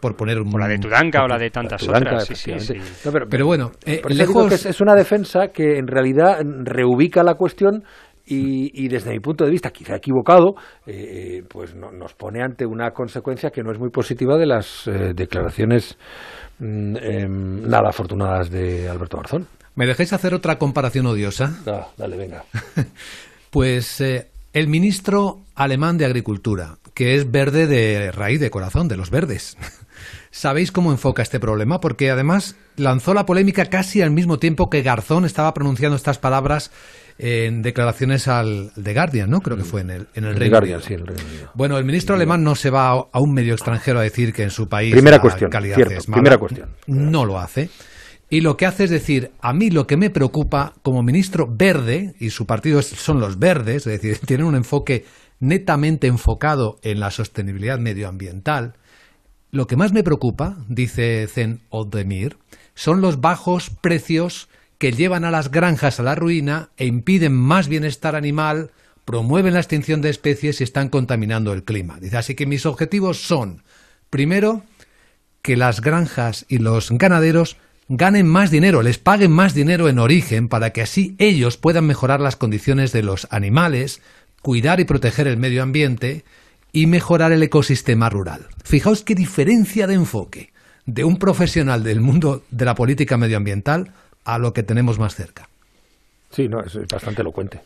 por 0.02 0.16
poner 0.16 0.40
un... 0.40 0.52
O 0.52 0.58
la 0.58 0.66
de 0.66 0.78
Tudanca 0.78 1.22
o 1.22 1.28
la 1.28 1.38
de 1.38 1.48
tantas 1.50 1.88
otras. 1.88 2.26
Sí, 2.26 2.58
sí, 2.58 2.74
pero, 3.30 3.46
bueno, 3.46 3.70
eh, 3.86 4.02
lejos... 4.08 4.66
es, 4.66 4.80
una 4.80 4.96
defensa 4.96 5.48
que 5.54 5.78
en 5.78 5.86
realidad 5.86 6.40
reubica 6.64 7.22
la 7.22 7.34
cuestión 7.34 7.84
y, 8.24 8.88
desde 8.88 9.10
mi 9.10 9.20
punto 9.20 9.44
de 9.44 9.50
vista, 9.50 9.70
quizá 9.70 9.96
equivocado, 9.96 10.54
eh, 10.86 11.38
eh, 11.38 11.44
pues 11.48 11.74
nos 11.74 12.14
pone 12.14 12.42
ante 12.42 12.64
una 12.64 12.90
consecuencia 12.92 13.50
que 13.50 13.62
no 13.62 13.72
es 13.72 13.78
muy 13.78 13.90
positiva 13.90 14.38
de 14.38 14.46
las 14.46 14.86
eh, 14.86 15.12
declaraciones 15.14 15.96
mm, 16.58 16.96
em, 16.96 17.62
nada 17.68 17.88
afortunadas 17.88 18.50
de 18.50 18.88
Alberto 18.88 19.16
Garzón. 19.16 19.46
¿Me 19.74 19.86
dejáis 19.86 20.12
hacer 20.12 20.34
otra 20.34 20.58
comparación 20.58 21.06
odiosa? 21.06 21.58
dale, 21.96 22.16
venga. 22.16 22.44
pues 23.50 24.00
el 24.00 24.68
ministro 24.68 25.40
alemán 25.54 25.96
de 25.96 26.04
Agricultura, 26.04 26.76
que 26.94 27.14
es 27.14 27.30
verde 27.30 27.66
de 27.66 28.12
raíz 28.12 28.38
de 28.38 28.50
corazón, 28.50 28.86
de 28.86 28.96
los 28.96 29.10
verdes. 29.10 29.56
¿Sabéis 30.30 30.72
cómo 30.72 30.92
enfoca 30.92 31.22
este 31.22 31.40
problema? 31.40 31.80
Porque 31.80 32.10
además 32.10 32.56
lanzó 32.76 33.14
la 33.14 33.26
polémica 33.26 33.66
casi 33.66 34.02
al 34.02 34.10
mismo 34.10 34.38
tiempo 34.38 34.70
que 34.70 34.82
Garzón 34.82 35.24
estaba 35.24 35.52
pronunciando 35.52 35.96
estas 35.96 36.18
palabras 36.18 36.70
en 37.22 37.62
declaraciones 37.62 38.26
al 38.26 38.72
The 38.82 38.94
Guardian, 38.94 39.30
¿no? 39.30 39.40
Creo 39.42 39.56
que 39.56 39.62
fue 39.62 39.82
en 39.82 39.90
el, 39.90 40.08
en 40.14 40.24
el, 40.24 40.34
Reino 40.34 40.56
Guardian, 40.56 40.82
Sí, 40.82 40.94
el 40.94 41.06
Reino 41.06 41.22
Unido. 41.22 41.50
Bueno, 41.54 41.78
el 41.78 41.84
ministro 41.84 42.16
alemán 42.16 42.42
no 42.42 42.56
se 42.56 42.68
va 42.68 42.88
a, 42.90 43.20
un 43.20 43.32
medio 43.32 43.52
extranjero 43.52 44.00
a 44.00 44.02
decir 44.02 44.32
que 44.32 44.42
en 44.42 44.50
su 44.50 44.68
país 44.68 44.92
primera 44.92 45.18
la 45.18 45.22
cuestión, 45.22 45.48
calidad 45.48 45.78
es 45.80 46.08
mala. 46.08 46.16
Primera 46.16 46.38
cuestión. 46.38 46.70
No 46.88 47.24
lo 47.24 47.38
hace. 47.38 47.70
Y 48.28 48.40
lo 48.40 48.56
que 48.56 48.66
hace 48.66 48.84
es 48.84 48.90
decir, 48.90 49.30
a 49.40 49.52
mí 49.52 49.70
lo 49.70 49.86
que 49.86 49.96
me 49.96 50.10
preocupa 50.10 50.74
como 50.82 51.04
ministro 51.04 51.46
verde, 51.48 52.16
y 52.18 52.30
su 52.30 52.44
partido 52.44 52.82
son 52.82 53.20
los 53.20 53.38
verdes, 53.38 53.86
es 53.86 54.02
decir, 54.02 54.18
tienen 54.26 54.46
un 54.46 54.56
enfoque 54.56 55.04
netamente 55.38 56.08
enfocado 56.08 56.80
en 56.82 56.98
la 56.98 57.12
sostenibilidad 57.12 57.78
medioambiental, 57.78 58.74
lo 59.52 59.68
que 59.68 59.76
más 59.76 59.92
me 59.92 60.02
preocupa, 60.02 60.56
dice 60.68 61.28
Zen 61.28 61.60
Oldemir, 61.68 62.36
son 62.74 63.00
los 63.00 63.20
bajos 63.20 63.70
precios 63.80 64.48
que 64.82 64.90
llevan 64.90 65.24
a 65.24 65.30
las 65.30 65.52
granjas 65.52 66.00
a 66.00 66.02
la 66.02 66.16
ruina 66.16 66.70
e 66.76 66.86
impiden 66.86 67.32
más 67.32 67.68
bienestar 67.68 68.16
animal, 68.16 68.72
promueven 69.04 69.54
la 69.54 69.60
extinción 69.60 70.02
de 70.02 70.10
especies 70.10 70.60
y 70.60 70.64
están 70.64 70.88
contaminando 70.88 71.52
el 71.52 71.62
clima. 71.62 72.00
Así 72.14 72.34
que 72.34 72.46
mis 72.46 72.66
objetivos 72.66 73.22
son, 73.22 73.62
primero, 74.10 74.64
que 75.40 75.56
las 75.56 75.82
granjas 75.82 76.46
y 76.48 76.58
los 76.58 76.90
ganaderos 76.90 77.58
ganen 77.86 78.26
más 78.26 78.50
dinero, 78.50 78.82
les 78.82 78.98
paguen 78.98 79.30
más 79.30 79.54
dinero 79.54 79.88
en 79.88 80.00
origen 80.00 80.48
para 80.48 80.70
que 80.70 80.82
así 80.82 81.14
ellos 81.18 81.56
puedan 81.58 81.86
mejorar 81.86 82.20
las 82.20 82.34
condiciones 82.34 82.90
de 82.90 83.04
los 83.04 83.28
animales, 83.30 84.02
cuidar 84.40 84.80
y 84.80 84.84
proteger 84.84 85.28
el 85.28 85.36
medio 85.36 85.62
ambiente 85.62 86.24
y 86.72 86.88
mejorar 86.88 87.30
el 87.30 87.44
ecosistema 87.44 88.10
rural. 88.10 88.48
Fijaos 88.64 89.04
qué 89.04 89.14
diferencia 89.14 89.86
de 89.86 89.94
enfoque 89.94 90.52
de 90.86 91.04
un 91.04 91.18
profesional 91.18 91.84
del 91.84 92.00
mundo 92.00 92.42
de 92.50 92.64
la 92.64 92.74
política 92.74 93.16
medioambiental 93.16 93.92
a 94.24 94.38
lo 94.38 94.52
que 94.52 94.62
tenemos 94.62 94.98
más 94.98 95.14
cerca. 95.14 95.48
Sí, 96.30 96.48
no, 96.48 96.60
es 96.60 96.74
bastante 96.88 97.22
elocuente. 97.22 97.60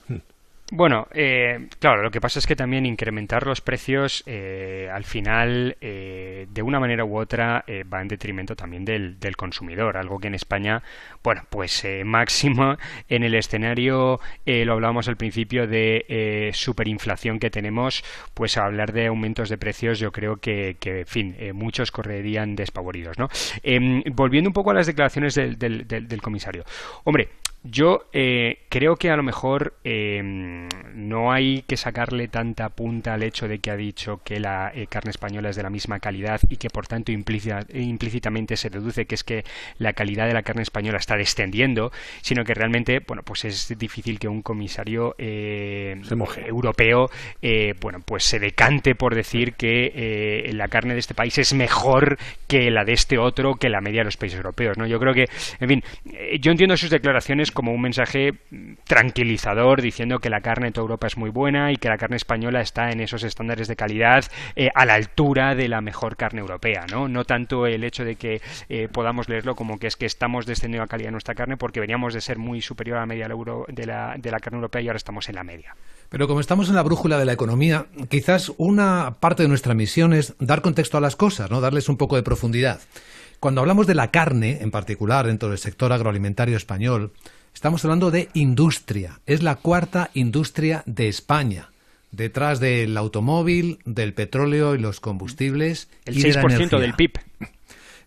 Bueno, 0.72 1.06
eh, 1.12 1.68
claro, 1.78 2.02
lo 2.02 2.10
que 2.10 2.20
pasa 2.20 2.40
es 2.40 2.46
que 2.46 2.56
también 2.56 2.86
incrementar 2.86 3.46
los 3.46 3.60
precios 3.60 4.24
eh, 4.26 4.90
al 4.92 5.04
final, 5.04 5.76
eh, 5.80 6.48
de 6.50 6.62
una 6.62 6.80
manera 6.80 7.04
u 7.04 7.16
otra, 7.18 7.64
va 7.92 8.02
en 8.02 8.08
detrimento 8.08 8.56
también 8.56 8.84
del, 8.84 9.20
del, 9.20 9.36
consumidor, 9.36 9.96
algo 9.96 10.18
que 10.18 10.26
en 10.26 10.34
España, 10.34 10.82
bueno, 11.22 11.44
pues 11.50 11.86
máximo 12.04 12.76
en 13.08 13.22
el 13.22 13.36
escenario, 13.36 14.18
lo 14.44 14.72
hablábamos 14.72 15.06
al 15.06 15.16
principio 15.16 15.68
de 15.68 16.50
superinflación 16.52 17.38
que 17.38 17.50
tenemos, 17.50 18.02
pues 18.34 18.56
a 18.56 18.64
hablar 18.64 18.92
de 18.92 19.06
aumentos 19.06 19.48
de 19.48 19.58
precios 19.58 20.00
yo 20.00 20.10
creo 20.10 20.38
que, 20.38 20.76
que 20.80 21.00
en 21.00 21.06
fin, 21.06 21.36
muchos 21.54 21.92
correrían 21.92 22.56
despavoridos, 22.56 23.18
¿no? 23.18 23.28
Em, 23.62 24.02
volviendo 24.12 24.50
un 24.50 24.54
poco 24.54 24.72
a 24.72 24.74
las 24.74 24.88
declaraciones 24.88 25.36
del, 25.36 25.58
del, 25.58 25.86
del 25.86 26.22
comisario. 26.22 26.64
Hombre, 27.04 27.28
yo 27.70 28.06
eh, 28.12 28.60
creo 28.68 28.96
que 28.96 29.10
a 29.10 29.16
lo 29.16 29.22
mejor 29.22 29.74
eh, 29.84 30.20
no 30.94 31.32
hay 31.32 31.62
que 31.62 31.76
sacarle 31.76 32.28
tanta 32.28 32.68
punta 32.68 33.14
al 33.14 33.22
hecho 33.22 33.48
de 33.48 33.58
que 33.58 33.70
ha 33.70 33.76
dicho 33.76 34.20
que 34.24 34.40
la 34.40 34.70
eh, 34.74 34.86
carne 34.86 35.10
española 35.10 35.50
es 35.50 35.56
de 35.56 35.62
la 35.62 35.70
misma 35.70 35.98
calidad 35.98 36.40
y 36.48 36.56
que 36.58 36.70
por 36.70 36.86
tanto 36.86 37.12
implícitamente 37.12 38.56
se 38.56 38.70
deduce 38.70 39.06
que 39.06 39.14
es 39.14 39.24
que 39.24 39.44
la 39.78 39.92
calidad 39.94 40.26
de 40.26 40.34
la 40.34 40.42
carne 40.42 40.62
española 40.62 40.98
está 40.98 41.16
descendiendo, 41.16 41.92
sino 42.22 42.44
que 42.44 42.54
realmente, 42.54 43.00
bueno, 43.06 43.22
pues 43.22 43.44
es 43.44 43.76
difícil 43.76 44.18
que 44.18 44.28
un 44.28 44.42
comisario 44.42 45.14
europeo, 45.18 47.10
bueno, 47.80 48.00
pues 48.04 48.24
se 48.24 48.38
decante 48.38 48.94
por 48.94 49.14
decir 49.14 49.54
que 49.54 50.50
la 50.52 50.68
carne 50.68 50.94
de 50.94 51.00
este 51.00 51.14
país 51.14 51.36
es 51.38 51.52
mejor 51.54 52.18
que 52.46 52.70
la 52.70 52.84
de 52.84 52.92
este 52.92 53.18
otro, 53.18 53.56
que 53.56 53.68
la 53.68 53.80
media 53.80 54.00
de 54.00 54.06
los 54.06 54.16
países 54.16 54.36
europeos, 54.36 54.78
¿no? 54.78 54.86
Yo 54.86 54.98
creo 55.00 55.14
que, 55.14 55.28
en 55.60 55.68
fin, 55.68 55.82
yo 56.40 56.52
entiendo 56.52 56.76
sus 56.76 56.90
declaraciones 56.90 57.50
como 57.56 57.72
un 57.72 57.80
mensaje 57.80 58.34
tranquilizador 58.84 59.82
diciendo 59.82 60.20
que 60.20 60.30
la 60.30 60.40
carne 60.40 60.66
de 60.66 60.72
toda 60.72 60.84
Europa 60.84 61.08
es 61.08 61.16
muy 61.16 61.30
buena 61.30 61.72
y 61.72 61.76
que 61.76 61.88
la 61.88 61.98
carne 61.98 62.16
española 62.16 62.60
está 62.60 62.90
en 62.90 63.00
esos 63.00 63.24
estándares 63.24 63.66
de 63.66 63.74
calidad 63.74 64.24
eh, 64.54 64.68
a 64.74 64.84
la 64.84 64.94
altura 64.94 65.56
de 65.56 65.68
la 65.68 65.80
mejor 65.80 66.16
carne 66.16 66.40
europea, 66.40 66.86
¿no? 66.92 67.08
No 67.08 67.24
tanto 67.24 67.66
el 67.66 67.82
hecho 67.82 68.04
de 68.04 68.14
que 68.14 68.40
eh, 68.68 68.88
podamos 68.92 69.28
leerlo 69.28 69.56
como 69.56 69.78
que 69.78 69.88
es 69.88 69.96
que 69.96 70.06
estamos 70.06 70.46
descendiendo 70.46 70.84
a 70.84 70.86
calidad 70.86 71.08
de 71.08 71.12
nuestra 71.12 71.34
carne 71.34 71.56
porque 71.56 71.80
veníamos 71.80 72.14
de 72.14 72.20
ser 72.20 72.38
muy 72.38 72.60
superior 72.60 72.98
a 72.98 73.00
la 73.00 73.06
media 73.06 73.26
de 73.26 73.86
la, 73.86 74.14
de 74.16 74.30
la 74.30 74.38
carne 74.38 74.58
europea 74.58 74.82
y 74.82 74.88
ahora 74.88 74.98
estamos 74.98 75.28
en 75.28 75.34
la 75.34 75.42
media. 75.42 75.74
Pero 76.08 76.28
como 76.28 76.40
estamos 76.40 76.68
en 76.68 76.76
la 76.76 76.82
brújula 76.82 77.18
de 77.18 77.24
la 77.24 77.32
economía, 77.32 77.86
quizás 78.08 78.52
una 78.58 79.16
parte 79.18 79.42
de 79.42 79.48
nuestra 79.48 79.74
misión 79.74 80.12
es 80.12 80.34
dar 80.38 80.62
contexto 80.62 80.98
a 80.98 81.00
las 81.00 81.16
cosas, 81.16 81.50
¿no? 81.50 81.60
Darles 81.60 81.88
un 81.88 81.96
poco 81.96 82.16
de 82.16 82.22
profundidad. 82.22 82.80
Cuando 83.40 83.60
hablamos 83.60 83.86
de 83.86 83.94
la 83.94 84.10
carne, 84.10 84.58
en 84.62 84.70
particular 84.70 85.26
dentro 85.26 85.48
del 85.50 85.58
sector 85.58 85.92
agroalimentario 85.92 86.56
español, 86.56 87.12
Estamos 87.56 87.82
hablando 87.86 88.10
de 88.10 88.28
industria. 88.34 89.20
Es 89.24 89.42
la 89.42 89.56
cuarta 89.56 90.10
industria 90.12 90.82
de 90.84 91.08
España. 91.08 91.70
Detrás 92.10 92.60
del 92.60 92.94
automóvil, 92.98 93.78
del 93.86 94.12
petróleo 94.12 94.74
y 94.74 94.78
los 94.78 95.00
combustibles. 95.00 95.88
El 96.04 96.16
6% 96.16 96.78
del 96.78 96.92
PIB. 96.92 97.12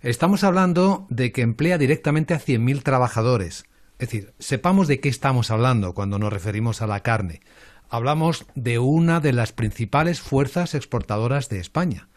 Estamos 0.03 0.43
hablando 0.43 1.07
de 1.09 1.31
que 1.31 1.41
emplea 1.41 1.79
directamente 1.79 2.35
a 2.35 2.39
100.000 2.39 2.83
trabajadores. 2.83 3.65
Es 3.97 4.09
decir, 4.09 4.33
sepamos 4.37 4.87
de 4.87 4.99
qué 4.99 5.09
estamos 5.09 5.49
hablando 5.49 5.95
cuando 5.95 6.19
nos 6.19 6.31
referimos 6.31 6.83
a 6.83 6.87
la 6.87 6.99
carne. 6.99 7.41
Hablamos 7.89 8.45
de 8.53 8.77
una 8.77 9.19
de 9.19 9.33
las 9.33 9.51
principales 9.51 10.21
fuerzas 10.21 10.75
exportadoras 10.75 11.49
de 11.49 11.57
España, 11.57 12.07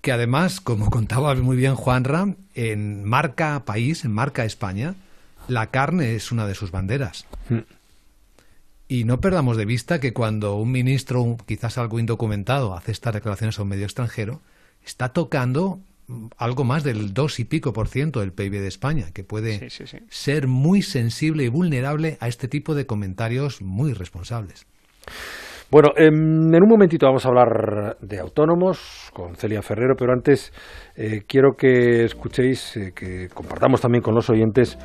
que 0.00 0.10
además, 0.10 0.60
como 0.60 0.90
contaba 0.90 1.32
muy 1.36 1.56
bien 1.56 1.76
Juanra, 1.76 2.34
en 2.56 3.04
marca 3.04 3.64
país, 3.64 4.04
en 4.04 4.10
marca 4.10 4.44
España, 4.44 4.96
la 5.48 5.66
carne 5.68 6.14
es 6.14 6.32
una 6.32 6.46
de 6.46 6.54
sus 6.54 6.70
banderas. 6.70 7.26
Mm. 7.48 7.60
Y 8.88 9.04
no 9.04 9.20
perdamos 9.20 9.56
de 9.56 9.64
vista 9.64 10.00
que 10.00 10.12
cuando 10.12 10.56
un 10.56 10.70
ministro, 10.70 11.36
quizás 11.46 11.78
algo 11.78 11.98
indocumentado, 11.98 12.74
hace 12.74 12.92
estas 12.92 13.14
declaraciones 13.14 13.58
a 13.58 13.62
un 13.62 13.68
medio 13.68 13.84
extranjero, 13.84 14.42
está 14.84 15.10
tocando 15.10 15.80
algo 16.36 16.64
más 16.64 16.84
del 16.84 17.14
dos 17.14 17.40
y 17.40 17.44
pico 17.44 17.72
por 17.72 17.88
ciento 17.88 18.20
del 18.20 18.32
PIB 18.32 18.52
de 18.60 18.68
España, 18.68 19.06
que 19.14 19.24
puede 19.24 19.70
ser 20.10 20.46
muy 20.46 20.82
sensible 20.82 21.44
y 21.44 21.48
vulnerable 21.48 22.18
a 22.20 22.28
este 22.28 22.48
tipo 22.48 22.74
de 22.74 22.86
comentarios 22.86 23.62
muy 23.62 23.92
responsables. 23.94 24.66
Bueno, 25.70 25.92
em, 25.96 26.54
en 26.54 26.62
un 26.62 26.68
momentito 26.68 27.06
vamos 27.06 27.24
a 27.24 27.30
hablar 27.30 27.96
de 27.98 28.18
autónomos 28.18 29.10
con 29.14 29.36
Celia 29.36 29.62
Ferrero, 29.62 29.94
pero 29.96 30.12
antes 30.12 30.52
eh, 30.96 31.22
quiero 31.26 31.54
que 31.56 32.04
escuchéis, 32.04 32.76
eh, 32.76 32.92
que 32.94 33.30
compartamos 33.32 33.80
también 33.80 34.02
con 34.02 34.14
los 34.14 34.28
oyentes, 34.28 34.76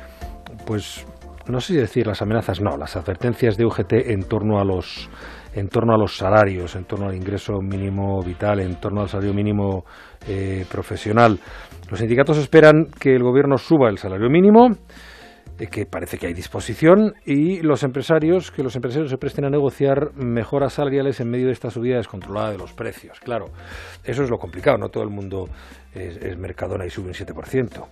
pues 0.68 1.06
no 1.48 1.60
sé 1.60 1.72
si 1.72 1.78
decir 1.78 2.06
las 2.06 2.20
amenazas, 2.20 2.60
no, 2.60 2.76
las 2.76 2.94
advertencias 2.94 3.56
de 3.56 3.64
UGT 3.64 4.10
en 4.10 4.24
torno 4.24 4.60
a 4.60 4.64
los 4.64 5.08
en 5.54 5.68
torno 5.68 5.94
a 5.94 5.96
los 5.96 6.14
salarios, 6.14 6.76
en 6.76 6.84
torno 6.84 7.08
al 7.08 7.16
ingreso 7.16 7.54
mínimo 7.62 8.20
vital, 8.22 8.60
en 8.60 8.78
torno 8.78 9.00
al 9.00 9.08
salario 9.08 9.32
mínimo 9.32 9.86
eh, 10.28 10.66
profesional. 10.70 11.40
Los 11.90 12.00
sindicatos 12.00 12.36
esperan 12.36 12.88
que 13.00 13.14
el 13.14 13.22
gobierno 13.22 13.56
suba 13.56 13.88
el 13.88 13.96
salario 13.96 14.28
mínimo 14.28 14.68
que 15.66 15.86
parece 15.86 16.18
que 16.18 16.28
hay 16.28 16.34
disposición 16.34 17.14
y 17.26 17.60
los 17.62 17.82
empresarios, 17.82 18.52
que 18.52 18.62
los 18.62 18.76
empresarios 18.76 19.10
se 19.10 19.18
presten 19.18 19.44
a 19.44 19.50
negociar 19.50 20.14
mejoras 20.14 20.74
salariales 20.74 21.20
en 21.20 21.28
medio 21.28 21.46
de 21.46 21.52
esta 21.52 21.70
subida 21.70 21.96
descontrolada 21.96 22.52
de 22.52 22.58
los 22.58 22.72
precios. 22.72 23.18
Claro, 23.18 23.46
eso 24.04 24.22
es 24.22 24.30
lo 24.30 24.38
complicado, 24.38 24.78
no 24.78 24.88
todo 24.88 25.02
el 25.02 25.10
mundo 25.10 25.46
es, 26.00 26.38
Mercadona 26.38 26.86
y 26.86 26.90
sube 26.90 27.08
un 27.08 27.14
7%, 27.14 27.86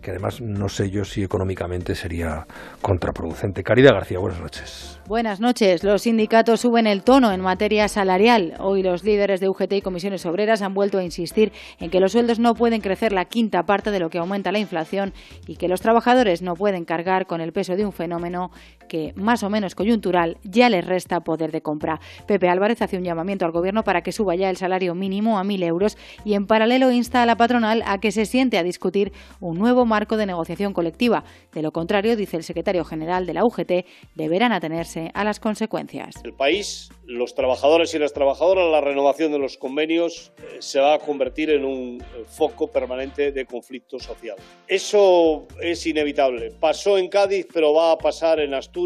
que 0.00 0.10
además 0.10 0.40
no 0.40 0.68
sé 0.68 0.90
yo 0.90 1.04
si 1.04 1.22
económicamente 1.22 1.94
sería 1.94 2.46
contraproducente. 2.82 3.62
Caridad 3.62 3.92
García, 3.92 4.18
buenas 4.18 4.40
noches. 4.40 5.00
Buenas 5.06 5.40
noches. 5.40 5.84
Los 5.84 6.02
sindicatos 6.02 6.60
suben 6.60 6.86
el 6.86 7.02
tono 7.02 7.32
en 7.32 7.40
materia 7.40 7.88
salarial. 7.88 8.54
Hoy 8.60 8.82
los 8.82 9.04
líderes 9.04 9.40
de 9.40 9.48
UGT 9.48 9.72
y 9.72 9.80
comisiones 9.80 10.26
obreras 10.26 10.62
han 10.62 10.74
vuelto 10.74 10.98
a 10.98 11.04
insistir 11.04 11.52
en 11.78 11.90
que 11.90 12.00
los 12.00 12.12
sueldos 12.12 12.38
no 12.38 12.54
pueden 12.54 12.80
crecer 12.80 13.12
la 13.12 13.24
quinta 13.24 13.62
parte 13.62 13.90
de 13.90 14.00
lo 14.00 14.10
que 14.10 14.18
aumenta 14.18 14.52
la 14.52 14.58
inflación 14.58 15.12
y 15.46 15.56
que 15.56 15.68
los 15.68 15.80
trabajadores 15.80 16.42
no 16.42 16.54
pueden 16.54 16.84
cargar 16.84 17.26
con 17.26 17.40
el 17.40 17.52
peso 17.52 17.74
de 17.74 17.84
un 17.84 17.92
fenómeno 17.92 18.50
que, 18.88 19.12
más 19.14 19.42
o 19.42 19.50
menos 19.50 19.74
coyuntural, 19.74 20.38
ya 20.42 20.68
les 20.68 20.84
resta 20.84 21.20
poder 21.20 21.52
de 21.52 21.60
compra. 21.60 22.00
Pepe 22.26 22.48
Álvarez 22.48 22.82
hace 22.82 22.96
un 22.96 23.04
llamamiento 23.04 23.44
al 23.44 23.52
Gobierno 23.52 23.84
para 23.84 24.02
que 24.02 24.12
suba 24.12 24.34
ya 24.34 24.50
el 24.50 24.56
salario 24.56 24.94
mínimo 24.94 25.38
a 25.38 25.44
1.000 25.44 25.64
euros 25.64 25.96
y, 26.24 26.34
en 26.34 26.46
paralelo, 26.46 26.90
insta 26.90 27.22
a 27.22 27.26
la 27.26 27.36
patronal 27.36 27.82
a 27.86 27.98
que 27.98 28.10
se 28.10 28.24
siente 28.24 28.58
a 28.58 28.62
discutir 28.62 29.12
un 29.40 29.58
nuevo 29.58 29.84
marco 29.84 30.16
de 30.16 30.26
negociación 30.26 30.72
colectiva. 30.72 31.24
De 31.52 31.62
lo 31.62 31.70
contrario, 31.70 32.16
dice 32.16 32.36
el 32.36 32.42
secretario 32.42 32.84
general 32.84 33.26
de 33.26 33.34
la 33.34 33.44
UGT, 33.44 33.86
deberán 34.14 34.52
atenerse 34.52 35.10
a 35.14 35.24
las 35.24 35.40
consecuencias. 35.40 36.14
El 36.24 36.32
país, 36.32 36.90
los 37.04 37.34
trabajadores 37.34 37.94
y 37.94 37.98
las 37.98 38.12
trabajadoras, 38.12 38.70
la 38.70 38.80
renovación 38.80 39.32
de 39.32 39.38
los 39.38 39.56
convenios 39.58 40.32
eh, 40.38 40.56
se 40.60 40.80
va 40.80 40.94
a 40.94 40.98
convertir 40.98 41.50
en 41.50 41.64
un 41.64 42.00
eh, 42.00 42.24
foco 42.26 42.68
permanente 42.68 43.32
de 43.32 43.44
conflicto 43.44 43.98
social. 43.98 44.36
Eso 44.66 45.46
es 45.60 45.86
inevitable. 45.86 46.52
Pasó 46.58 46.98
en 46.98 47.08
Cádiz, 47.08 47.46
pero 47.52 47.74
va 47.74 47.92
a 47.92 47.98
pasar 47.98 48.40
en 48.40 48.54
Asturias 48.54 48.77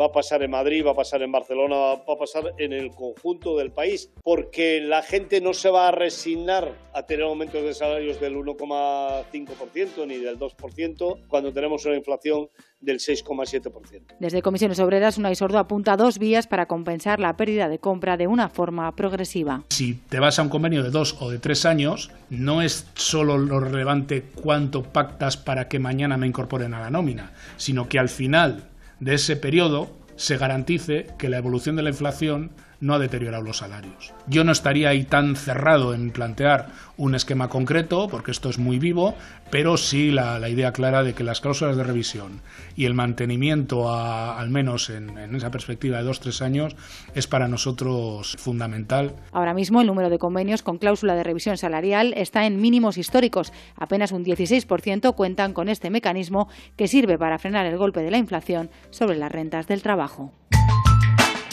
va 0.00 0.06
a 0.06 0.12
pasar 0.12 0.42
en 0.42 0.50
Madrid, 0.50 0.84
va 0.84 0.92
a 0.92 0.94
pasar 0.94 1.22
en 1.22 1.30
Barcelona, 1.30 1.76
va 1.76 2.14
a 2.14 2.18
pasar 2.18 2.54
en 2.58 2.72
el 2.72 2.90
conjunto 2.90 3.56
del 3.56 3.70
país, 3.70 4.10
porque 4.22 4.80
la 4.80 5.02
gente 5.02 5.40
no 5.40 5.52
se 5.52 5.70
va 5.70 5.88
a 5.88 5.90
resignar 5.90 6.72
a 6.94 7.04
tener 7.04 7.24
aumentos 7.24 7.62
de 7.62 7.74
salarios 7.74 8.20
del 8.20 8.36
1,5% 8.36 10.06
ni 10.06 10.18
del 10.18 10.38
2% 10.38 11.28
cuando 11.28 11.52
tenemos 11.52 11.84
una 11.84 11.96
inflación 11.96 12.48
del 12.80 12.98
6,7%. 12.98 14.16
Desde 14.18 14.42
Comisiones 14.42 14.80
Obreras, 14.80 15.18
Unai 15.18 15.34
Sordo 15.34 15.58
apunta 15.58 15.96
dos 15.96 16.18
vías 16.18 16.46
para 16.46 16.66
compensar 16.66 17.20
la 17.20 17.36
pérdida 17.36 17.68
de 17.68 17.78
compra 17.78 18.16
de 18.16 18.26
una 18.26 18.48
forma 18.48 18.94
progresiva. 18.96 19.64
Si 19.68 19.94
te 20.08 20.18
vas 20.18 20.38
a 20.38 20.42
un 20.42 20.48
convenio 20.48 20.82
de 20.82 20.90
dos 20.90 21.16
o 21.20 21.30
de 21.30 21.38
tres 21.38 21.66
años, 21.66 22.10
no 22.30 22.62
es 22.62 22.86
solo 22.94 23.36
lo 23.36 23.60
relevante 23.60 24.22
cuánto 24.34 24.82
pactas 24.82 25.36
para 25.36 25.68
que 25.68 25.78
mañana 25.78 26.16
me 26.16 26.26
incorporen 26.26 26.72
a 26.72 26.80
la 26.80 26.90
nómina, 26.90 27.32
sino 27.58 27.88
que 27.88 27.98
al 27.98 28.08
final 28.08 28.70
de 29.00 29.14
ese 29.14 29.36
periodo 29.36 29.90
se 30.16 30.36
garantice 30.36 31.06
que 31.18 31.28
la 31.28 31.38
evolución 31.38 31.76
de 31.76 31.82
la 31.82 31.90
inflación 31.90 32.52
no 32.80 32.94
ha 32.94 32.98
deteriorado 32.98 33.42
los 33.42 33.58
salarios. 33.58 34.12
Yo 34.26 34.44
no 34.44 34.52
estaría 34.52 34.88
ahí 34.88 35.04
tan 35.04 35.36
cerrado 35.36 35.94
en 35.94 36.10
plantear 36.10 36.68
un 36.96 37.14
esquema 37.14 37.48
concreto, 37.48 38.08
porque 38.10 38.30
esto 38.30 38.50
es 38.50 38.58
muy 38.58 38.78
vivo, 38.78 39.14
pero 39.50 39.76
sí 39.76 40.10
la, 40.10 40.48
idea 40.48 40.72
clara 40.72 41.02
de 41.02 41.14
que 41.14 41.24
las 41.24 41.40
cláusulas 41.40 41.76
de 41.76 41.84
revisión 41.84 42.40
y 42.76 42.86
el 42.86 42.94
mantenimiento, 42.94 43.92
al 43.94 44.50
menos 44.50 44.90
en, 44.90 45.16
en 45.18 45.34
esa 45.34 45.50
perspectiva 45.50 45.98
de 45.98 46.04
dos 46.04 46.20
tres 46.20 46.42
años, 46.42 46.76
es 47.14 47.26
para 47.26 47.48
nosotros 47.48 48.36
fundamental. 48.38 49.14
Ahora 49.32 49.54
mismo 49.54 49.80
el 49.80 49.86
número 49.86 50.10
de 50.10 50.18
convenios 50.18 50.62
con 50.62 50.78
cláusula 50.78 51.14
de 51.14 51.22
revisión 51.22 51.56
salarial 51.56 52.14
está 52.16 52.46
en 52.46 52.60
mínimos 52.60 52.98
históricos. 52.98 53.52
Apenas 53.76 54.12
un 54.12 54.24
16% 54.24 55.14
cuentan 55.14 55.52
con 55.52 55.68
este 55.68 55.90
mecanismo 55.90 56.48
que 56.76 56.88
sirve 56.88 57.18
para 57.18 57.38
frenar 57.38 57.66
el 57.66 57.76
golpe 57.76 58.00
de 58.00 58.10
la 58.10 58.18
inflación 58.18 58.70
sobre 58.90 59.16
las 59.16 59.32
rentas 59.32 59.66
del 59.66 59.82
trabajo. 59.82 60.32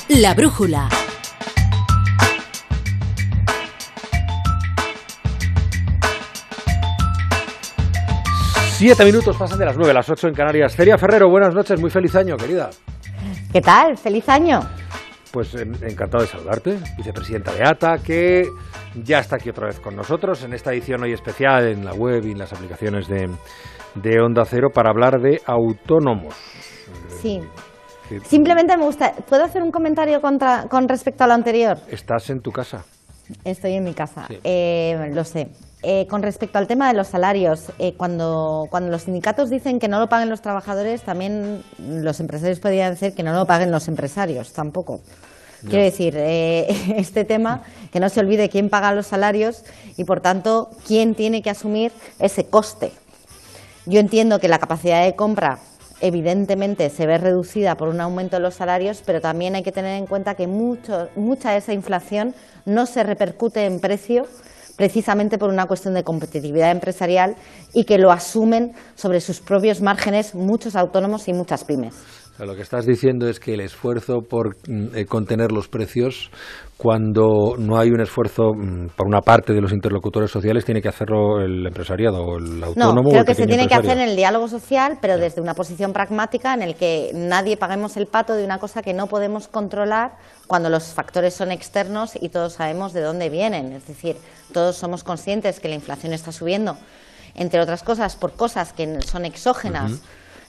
La 0.09 0.33
brújula. 0.33 0.87
Siete 8.77 9.03
minutos 9.05 9.35
pasan 9.35 9.57
de 9.57 9.65
las 9.65 9.75
nueve, 9.75 9.91
las 9.91 10.07
ocho 10.07 10.27
en 10.27 10.35
Canarias. 10.35 10.75
Celia 10.75 10.99
Ferrero, 10.99 11.31
buenas 11.31 11.51
noches, 11.51 11.81
muy 11.81 11.89
feliz 11.89 12.15
año, 12.15 12.37
querida. 12.37 12.69
¿Qué 13.51 13.59
tal? 13.59 13.97
¡Feliz 13.97 14.29
año! 14.29 14.59
Pues 15.31 15.55
encantado 15.55 16.23
de 16.23 16.29
saludarte, 16.29 16.77
vicepresidenta 16.95 17.53
de 17.53 17.67
ATA, 17.67 17.97
que 18.05 18.43
ya 19.03 19.17
está 19.17 19.37
aquí 19.37 19.49
otra 19.49 19.65
vez 19.65 19.79
con 19.79 19.95
nosotros 19.95 20.43
en 20.43 20.53
esta 20.53 20.71
edición 20.71 21.01
hoy 21.01 21.11
especial 21.11 21.67
en 21.69 21.85
la 21.85 21.95
web 21.95 22.23
y 22.23 22.33
en 22.33 22.37
las 22.37 22.53
aplicaciones 22.53 23.07
de, 23.07 23.27
de 23.95 24.21
Onda 24.21 24.45
Cero 24.45 24.67
para 24.71 24.91
hablar 24.91 25.19
de 25.21 25.41
autónomos. 25.47 26.35
Sí. 27.19 27.39
Simplemente 28.25 28.77
me 28.77 28.83
gusta. 28.83 29.11
¿Puedo 29.27 29.43
hacer 29.43 29.63
un 29.63 29.71
comentario 29.71 30.21
contra, 30.21 30.67
con 30.69 30.87
respecto 30.87 31.23
a 31.23 31.27
lo 31.27 31.33
anterior? 31.33 31.79
Estás 31.89 32.29
en 32.29 32.41
tu 32.41 32.51
casa. 32.51 32.85
Estoy 33.43 33.73
en 33.73 33.85
mi 33.85 33.95
casa, 33.95 34.27
eh, 34.43 35.09
lo 35.11 35.23
sé. 35.23 35.47
Eh, 35.83 36.07
con 36.07 36.23
respecto 36.23 36.57
al 36.57 36.65
tema 36.65 36.87
de 36.87 36.95
los 36.95 37.07
salarios, 37.07 37.71
eh, 37.77 37.93
cuando, 37.95 38.67
cuando 38.71 38.89
los 38.89 39.03
sindicatos 39.03 39.49
dicen 39.51 39.79
que 39.79 39.87
no 39.87 39.99
lo 39.99 40.09
paguen 40.09 40.29
los 40.29 40.41
trabajadores, 40.41 41.03
también 41.03 41.63
los 41.77 42.19
empresarios 42.19 42.59
podrían 42.59 42.93
decir 42.93 43.13
que 43.13 43.21
no 43.21 43.31
lo 43.33 43.45
paguen 43.45 43.71
los 43.71 43.87
empresarios, 43.87 44.53
tampoco. 44.53 45.01
Quiero 45.69 45.83
decir, 45.83 46.15
este 46.17 47.25
tema, 47.25 47.61
que 47.91 47.99
no 47.99 48.09
se 48.09 48.19
olvide 48.19 48.49
quién 48.49 48.69
paga 48.69 48.93
los 48.93 49.07
salarios 49.07 49.63
y, 49.97 50.03
por 50.03 50.21
tanto, 50.21 50.69
quién 50.85 51.13
tiene 51.13 51.41
que 51.41 51.51
asumir 51.51 51.91
ese 52.19 52.45
coste. 52.45 52.91
Yo 53.85 53.99
entiendo 53.99 54.39
que 54.39 54.47
la 54.47 54.59
capacidad 54.59 55.03
de 55.03 55.15
compra 55.15 55.59
evidentemente 56.01 56.89
se 56.89 57.07
ve 57.07 57.17
reducida 57.17 57.75
por 57.75 57.87
un 57.87 58.01
aumento 58.01 58.35
de 58.35 58.41
los 58.41 58.55
salarios, 58.55 59.01
pero 59.05 59.21
también 59.21 59.55
hay 59.55 59.63
que 59.63 59.71
tener 59.71 59.97
en 59.97 60.05
cuenta 60.05 60.35
que 60.35 60.47
mucho, 60.47 61.09
mucha 61.15 61.51
de 61.51 61.57
esa 61.57 61.73
inflación 61.73 62.35
no 62.65 62.85
se 62.85 63.03
repercute 63.03 63.65
en 63.65 63.79
precio 63.79 64.27
precisamente 64.77 65.37
por 65.37 65.49
una 65.49 65.65
cuestión 65.65 65.93
de 65.95 66.03
competitividad 66.03 66.71
empresarial 66.71 67.35
y 67.73 67.83
que 67.83 67.97
lo 67.97 68.11
asumen 68.11 68.73
sobre 68.95 69.19
sus 69.19 69.41
propios 69.41 69.81
márgenes 69.81 70.33
muchos 70.33 70.75
autónomos 70.77 71.27
y 71.27 71.33
muchas 71.33 71.65
pymes. 71.65 71.95
Lo 72.45 72.55
que 72.55 72.61
estás 72.61 72.85
diciendo 72.85 73.27
es 73.27 73.39
que 73.39 73.53
el 73.53 73.61
esfuerzo 73.61 74.21
por 74.21 74.55
mm, 74.67 74.95
eh, 74.95 75.05
contener 75.05 75.51
los 75.51 75.67
precios 75.67 76.29
cuando 76.77 77.55
no 77.57 77.79
hay 77.79 77.89
un 77.89 78.01
esfuerzo 78.01 78.53
mm, 78.53 78.89
por 78.95 79.07
una 79.07 79.21
parte 79.21 79.53
de 79.53 79.61
los 79.61 79.73
interlocutores 79.73 80.29
sociales, 80.29 80.63
tiene 80.63 80.81
que 80.81 80.89
hacerlo 80.89 81.41
el 81.41 81.65
empresariado 81.65 82.21
o 82.21 82.37
el 82.37 82.63
autónomo. 82.63 83.01
No, 83.01 83.09
creo 83.09 83.25
que 83.25 83.33
se 83.33 83.47
tiene 83.47 83.67
que 83.67 83.73
hacer 83.73 83.97
en 83.97 84.09
el 84.09 84.15
diálogo 84.15 84.47
social, 84.47 84.99
pero 85.01 85.17
desde 85.17 85.41
una 85.41 85.55
posición 85.55 85.91
pragmática 85.91 86.53
en 86.53 86.61
el 86.61 86.75
que 86.75 87.11
nadie 87.15 87.57
paguemos 87.57 87.97
el 87.97 88.05
pato 88.05 88.35
de 88.35 88.45
una 88.45 88.59
cosa 88.59 88.83
que 88.83 88.93
no 88.93 89.07
podemos 89.07 89.47
controlar 89.47 90.11
cuando 90.45 90.69
los 90.69 90.93
factores 90.93 91.33
son 91.33 91.51
externos 91.51 92.11
y 92.19 92.29
todos 92.29 92.53
sabemos 92.53 92.93
de 92.93 93.01
dónde 93.01 93.29
vienen. 93.29 93.73
Es 93.73 93.87
decir, 93.87 94.15
todos 94.53 94.75
somos 94.75 95.03
conscientes 95.03 95.59
que 95.59 95.69
la 95.69 95.75
inflación 95.75 96.13
está 96.13 96.31
subiendo, 96.31 96.77
entre 97.33 97.59
otras 97.59 97.81
cosas, 97.81 98.15
por 98.15 98.33
cosas 98.33 98.73
que 98.73 99.01
son 99.01 99.25
exógenas. 99.25 100.01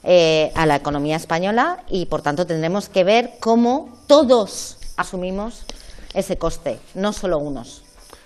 Eh, 0.05 0.53
a 0.55 0.65
la 0.65 0.77
economía 0.77 1.17
española 1.17 1.83
y 1.89 2.07
por 2.07 2.23
tanto 2.23 2.47
tendremos 2.47 2.89
que 2.89 3.03
ver 3.03 3.31
cómo 3.41 3.99
todos 4.07 4.79
asumimos 4.97 5.67
ese 6.15 6.39
coste, 6.39 6.79
no 6.95 7.13
solo 7.13 7.39
unos. 7.39 7.83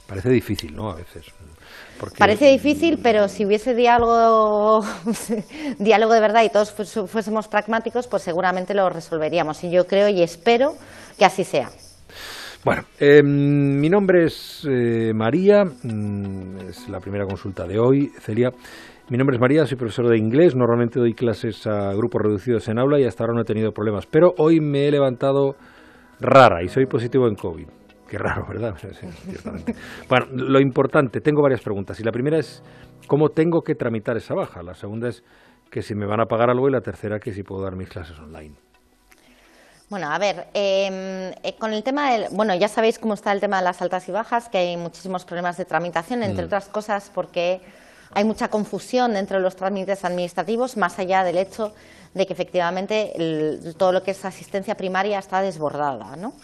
Parece 0.07 0.29
difícil, 0.29 0.77
¿no? 0.77 0.91
A 0.91 0.97
veces. 0.97 1.27
Parece 2.19 2.51
difícil, 2.51 2.99
pero 3.03 3.29
si 3.29 3.47
hubiese 3.47 3.75
diálogo, 3.75 4.85
diálogo 5.79 6.13
de 6.13 6.21
verdad 6.21 6.43
y 6.43 6.51
todos 6.51 6.73
fuésemos 6.73 7.49
pragmáticos, 7.49 8.07
pues 8.09 8.23
seguramente 8.23 8.75
lo 8.75 8.89
resolveríamos. 8.91 9.63
Y 9.65 9.71
yo 9.71 9.87
creo 9.87 10.09
y 10.09 10.23
espero 10.23 10.75
que 11.17 11.25
así 11.25 11.45
sea. 11.45 11.71
Bueno, 12.65 12.83
em, 13.01 13.81
mi 13.81 13.89
nombre 13.89 14.27
es 14.27 14.67
eh, 14.69 15.13
María, 15.15 15.65
mm, 15.65 16.69
es 16.69 16.89
la 16.89 17.01
primera 17.01 17.25
consulta 17.25 17.67
de 17.67 17.79
hoy, 17.79 18.13
Celia. 18.21 18.51
Mi 19.13 19.19
nombre 19.19 19.37
es 19.37 19.41
María, 19.43 19.67
soy 19.67 19.77
profesor 19.77 20.09
de 20.09 20.17
inglés, 20.17 20.57
normalmente 20.57 20.99
doy 20.99 21.13
clases 21.13 21.67
a 21.67 21.93
grupos 21.93 22.23
reducidos 22.23 22.67
en 22.69 22.79
aula 22.79 22.99
y 22.99 23.05
hasta 23.05 23.23
ahora 23.23 23.35
no 23.35 23.43
he 23.43 23.45
tenido 23.45 23.71
problemas, 23.71 24.07
pero 24.07 24.33
hoy 24.39 24.59
me 24.59 24.89
he 24.89 24.91
levantado 24.91 25.55
rara 26.19 26.63
y 26.63 26.69
soy 26.71 26.87
positivo 26.87 27.29
en 27.29 27.35
COVID. 27.35 27.67
Qué 28.09 28.17
raro, 28.17 28.47
¿verdad? 28.49 28.75
bueno, 30.09 30.27
lo 30.33 30.59
importante, 30.61 31.21
tengo 31.21 31.43
varias 31.43 31.61
preguntas. 31.61 32.01
Y 32.01 32.05
la 32.05 32.11
primera 32.11 32.39
es, 32.39 32.63
¿cómo 33.07 33.29
tengo 33.29 33.61
que 33.61 33.75
tramitar 33.75 34.17
esa 34.17 34.33
baja? 34.33 34.63
La 34.63 34.73
segunda 34.73 35.11
es 35.11 35.23
que 35.71 35.83
si 35.83 35.95
me 35.95 36.07
van 36.07 36.21
a 36.21 36.25
pagar 36.25 36.49
algo 36.49 36.67
y 36.71 36.73
la 36.73 36.81
tercera 36.81 37.21
que 37.21 37.35
si 37.35 37.43
puedo 37.43 37.63
dar 37.63 37.77
mis 37.77 37.91
clases 37.91 38.19
online. 38.19 38.55
Bueno, 39.91 40.11
a 40.11 40.19
ver, 40.19 40.47
em, 40.55 41.35
eh, 41.43 41.55
con 41.59 41.75
el 41.75 41.83
tema 41.83 42.13
del. 42.13 42.29
Bueno, 42.33 42.55
ya 42.55 42.69
sabéis 42.69 42.99
cómo 42.99 43.13
está 43.13 43.31
el 43.33 43.41
tema 43.41 43.59
de 43.59 43.65
las 43.65 43.83
altas 43.83 44.09
y 44.09 44.13
bajas, 44.13 44.49
que 44.49 44.57
hay 44.57 44.79
muchísimos 44.79 45.27
problemas 45.27 45.59
de 45.59 45.67
tramitación, 45.67 46.23
entre 46.23 46.45
mm. 46.45 46.47
otras 46.47 46.71
cosas 46.71 47.13
porque 47.15 47.61
hay 48.15 48.25
mucha 48.25 48.49
confusión 48.49 49.15
dentro 49.15 49.37
de 49.37 49.43
los 49.43 49.57
trámites 49.57 50.05
administrativos, 50.05 50.77
más 50.77 50.99
allá 50.99 51.25
del 51.25 51.39
hecho 51.39 51.73
de 52.15 52.27
que 52.27 52.33
efectivamente 52.33 53.13
todo 53.79 53.93
lo 53.93 54.03
que 54.03 54.11
es 54.11 54.25
asistencia 54.25 54.77
primaria 54.77 55.19
está 55.19 55.41
desbordada, 55.41 56.17
¿no? 56.17 56.35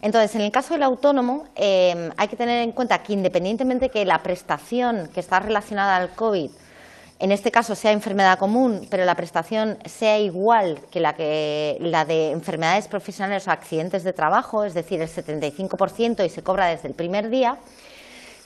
Entonces, 0.00 0.34
en 0.36 0.42
el 0.42 0.52
caso 0.52 0.74
del 0.74 0.84
autónomo, 0.84 1.46
em, 1.56 2.10
hay 2.16 2.28
que 2.28 2.36
tener 2.36 2.62
en 2.62 2.70
cuenta 2.70 3.02
que 3.02 3.12
independientemente 3.12 3.88
que 3.88 4.04
la 4.04 4.22
prestación 4.22 5.08
que 5.12 5.18
está 5.18 5.40
relacionada 5.40 5.96
al 5.96 6.10
COVID 6.10 6.50
en 7.20 7.32
este 7.32 7.50
caso 7.50 7.74
sea 7.74 7.90
enfermedad 7.90 8.38
común, 8.38 8.86
pero 8.90 9.04
la 9.04 9.16
prestación 9.16 9.76
sea 9.86 10.20
igual 10.20 10.78
que 10.90 11.00
la, 11.00 11.14
que, 11.14 11.76
la 11.80 12.04
de 12.04 12.30
enfermedades 12.30 12.86
profesionales 12.86 13.48
o 13.48 13.50
accidentes 13.50 14.04
de 14.04 14.12
trabajo, 14.12 14.64
es 14.64 14.72
decir, 14.72 15.00
el 15.02 15.08
75% 15.08 16.24
y 16.24 16.28
se 16.28 16.42
cobra 16.44 16.66
desde 16.66 16.86
el 16.86 16.94
primer 16.94 17.28
día, 17.28 17.58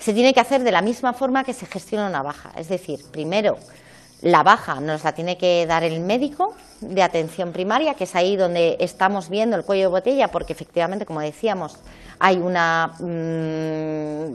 se 0.03 0.13
tiene 0.13 0.35
que 0.35 0.41
hacer 0.41 0.65
de 0.65 0.73
la 0.73 0.83
misma 0.83 1.13
forma 1.13 1.45
que 1.45 1.53
se 1.53 1.67
gestiona 1.67 2.09
una 2.09 2.23
baja. 2.23 2.51
Es 2.57 2.69
decir, 2.69 2.99
primero, 3.13 3.57
la 4.21 4.43
baja 4.43 4.81
nos 4.81 5.05
la 5.05 5.13
tiene 5.13 5.39
que 5.39 5.65
dar 5.65 5.85
el 5.85 6.01
médico 6.01 6.57
de 6.81 7.05
atención 7.05 7.53
primaria, 7.53 7.95
que 7.95 8.05
es 8.05 8.17
ahí 8.17 8.37
donde 8.37 8.77
estamos 8.81 9.29
viendo 9.29 9.57
el 9.57 9.65
cuello 9.65 9.85
de 9.85 9.89
botella, 9.89 10.29
porque 10.29 10.55
efectivamente, 10.55 11.07
como 11.07 11.21
decíamos, 11.21 11.79
hay 12.19 12.39
una, 12.39 12.95
mm, 12.99 14.35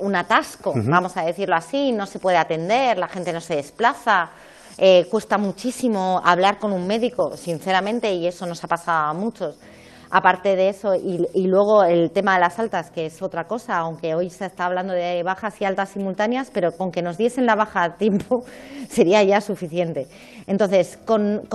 un 0.00 0.14
atasco, 0.14 0.74
vamos 0.76 1.16
a 1.16 1.22
decirlo 1.22 1.56
así, 1.56 1.92
no 1.92 2.06
se 2.06 2.18
puede 2.18 2.36
atender, 2.36 2.98
la 2.98 3.08
gente 3.08 3.32
no 3.32 3.40
se 3.40 3.56
desplaza, 3.56 4.28
eh, 4.76 5.06
cuesta 5.10 5.38
muchísimo 5.38 6.20
hablar 6.22 6.58
con 6.58 6.72
un 6.72 6.86
médico, 6.86 7.34
sinceramente, 7.36 8.12
y 8.12 8.26
eso 8.26 8.44
nos 8.44 8.62
ha 8.62 8.68
pasado 8.68 9.08
a 9.08 9.14
muchos. 9.14 9.56
Aparte 10.14 10.56
de 10.56 10.68
eso, 10.68 10.94
y, 10.94 11.46
luego 11.46 11.84
el 11.84 12.10
tema 12.10 12.34
de 12.34 12.40
las 12.40 12.58
altas, 12.58 12.90
que 12.90 13.06
es 13.06 13.22
otra 13.22 13.44
cosa, 13.44 13.78
aunque 13.78 14.14
hoy 14.14 14.28
se 14.28 14.44
está 14.44 14.66
hablando 14.66 14.92
de 14.92 15.22
bajas 15.22 15.58
y 15.58 15.64
altas 15.64 15.88
simultáneas, 15.88 16.50
pero 16.52 16.72
con 16.72 16.92
que 16.92 17.00
nos 17.00 17.16
diesen 17.16 17.46
la 17.46 17.54
baja 17.54 17.82
a 17.82 17.96
tiempo 17.96 18.44
sería 18.90 19.22
ya 19.22 19.40
suficiente. 19.40 20.08
Entonces, 20.46 20.98
con, 21.06 21.48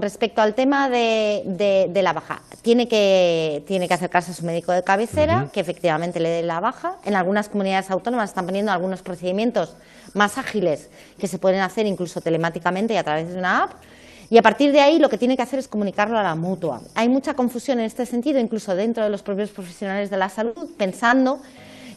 respecto 0.00 0.40
al 0.40 0.54
tema 0.54 0.88
de, 0.88 1.90
la 1.92 2.12
baja, 2.12 2.40
tiene 2.62 2.86
que, 2.86 3.64
tiene 3.66 3.88
que 3.88 3.94
acercarse 3.94 4.30
a 4.30 4.34
su 4.34 4.46
médico 4.46 4.70
de 4.70 4.84
cabecera, 4.84 5.48
que 5.52 5.58
efectivamente 5.58 6.20
le 6.20 6.28
dé 6.28 6.42
la 6.44 6.60
baja. 6.60 6.98
En 7.04 7.16
algunas 7.16 7.48
comunidades 7.48 7.90
autónomas 7.90 8.30
están 8.30 8.46
poniendo 8.46 8.70
algunos 8.70 9.02
procedimientos 9.02 9.74
más 10.14 10.38
ágiles 10.38 10.88
que 11.18 11.26
se 11.26 11.38
pueden 11.38 11.62
hacer 11.62 11.84
incluso 11.86 12.20
telemáticamente 12.20 12.94
y 12.94 12.96
a 12.96 13.02
través 13.02 13.32
de 13.32 13.38
una 13.38 13.64
app 13.64 13.72
y 14.30 14.36
a 14.36 14.42
partir 14.42 14.72
de 14.72 14.80
ahí 14.80 14.98
lo 14.98 15.08
que 15.08 15.18
tiene 15.18 15.36
que 15.36 15.42
hacer 15.42 15.58
es 15.58 15.68
comunicarlo 15.68 16.18
a 16.18 16.22
la 16.22 16.34
mutua. 16.34 16.82
Hay 16.94 17.08
mucha 17.08 17.34
confusión 17.34 17.78
en 17.78 17.86
este 17.86 18.04
sentido, 18.04 18.38
incluso 18.38 18.74
dentro 18.74 19.02
de 19.02 19.10
los 19.10 19.22
propios 19.22 19.50
profesionales 19.50 20.10
de 20.10 20.18
la 20.18 20.28
salud, 20.28 20.70
pensando 20.76 21.40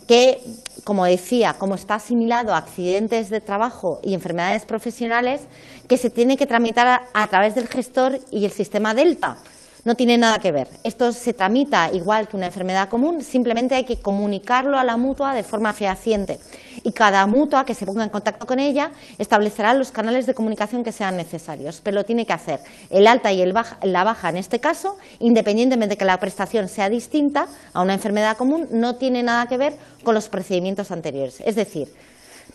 que, 0.08 0.42
como 0.84 1.06
decía, 1.06 1.56
como 1.58 1.76
está 1.76 1.96
asimilado 1.96 2.54
a 2.54 2.58
accidentes 2.58 3.30
de 3.30 3.42
trabajo 3.42 4.00
y 4.04 4.14
enfermedades 4.14 4.66
profesionales, 4.66 5.42
que 5.88 5.98
se 5.98 6.10
tiene 6.10 6.38
que 6.38 6.46
tramitar 6.46 7.04
a, 7.14 7.28
través 7.28 7.56
del 7.56 7.68
gestor 7.68 8.20
y 8.32 8.46
el 8.46 8.52
sistema 8.52 8.94
Delta. 8.94 9.38
No 9.84 9.96
tiene 9.96 10.18
nada 10.18 10.38
que 10.38 10.52
ver. 10.52 10.68
Esto 10.84 11.12
se 11.12 11.34
tramita 11.34 11.90
igual 11.92 12.28
que 12.28 12.38
una 12.38 12.46
enfermedad 12.46 12.88
común, 12.88 13.24
simplemente 13.24 13.74
hay 13.74 13.84
que 13.84 14.00
comunicarlo 14.00 14.78
a 14.78 14.84
la 14.84 14.96
mutua 14.96 15.34
de 15.34 15.44
forma 15.44 15.74
fehaciente. 15.74 16.40
Y 16.84 16.92
cada 16.92 17.26
mutua 17.26 17.66
que 17.66 17.74
se 17.74 17.86
ponga 17.88 18.04
en 18.04 18.10
contacto 18.10 18.46
con 18.46 18.60
ella 18.60 18.92
establecerá 19.18 19.74
los 19.74 19.92
canales 19.92 20.28
de 20.28 20.36
comunicación 20.36 20.84
que 20.84 20.92
sean 20.92 21.18
necesarios. 21.18 21.82
Pero 21.84 21.96
lo 21.96 22.06
tiene 22.06 22.28
que 22.28 22.34
hacer 22.34 22.60
el 22.92 23.08
alta 23.08 23.32
y 23.32 23.44
la 23.46 24.04
baja 24.04 24.30
en 24.30 24.38
este 24.38 24.60
caso, 24.60 24.98
independientemente 25.20 25.96
de 25.96 25.98
que 25.98 26.06
la 26.06 26.20
prestación 26.20 26.70
sea 26.70 26.88
distinta 26.90 27.48
a 27.74 27.82
una 27.82 27.94
enfermedad 27.94 28.38
común, 28.38 28.68
no 28.72 28.96
tiene 28.96 29.24
nada 29.24 29.48
que 29.48 29.58
ver 29.58 29.74
con 30.04 30.14
los 30.14 30.30
procedimientos 30.30 30.92
anteriores. 30.92 31.42
Es 31.44 31.56
decir, 31.56 31.92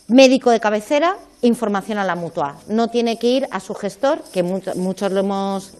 médico 0.07 0.49
de 0.49 0.61
cabecera, 0.61 1.17
información 1.41 1.97
a 1.97 2.05
la 2.05 2.15
mutua. 2.15 2.55
No 2.67 2.87
tiene 2.87 3.19
que 3.19 3.27
ir 3.27 3.47
a 3.51 3.59
su 3.59 3.73
gestor, 3.73 4.23
que 4.31 4.43
muchos 4.43 5.11
lo 5.11 5.19
hemos, 5.19 5.73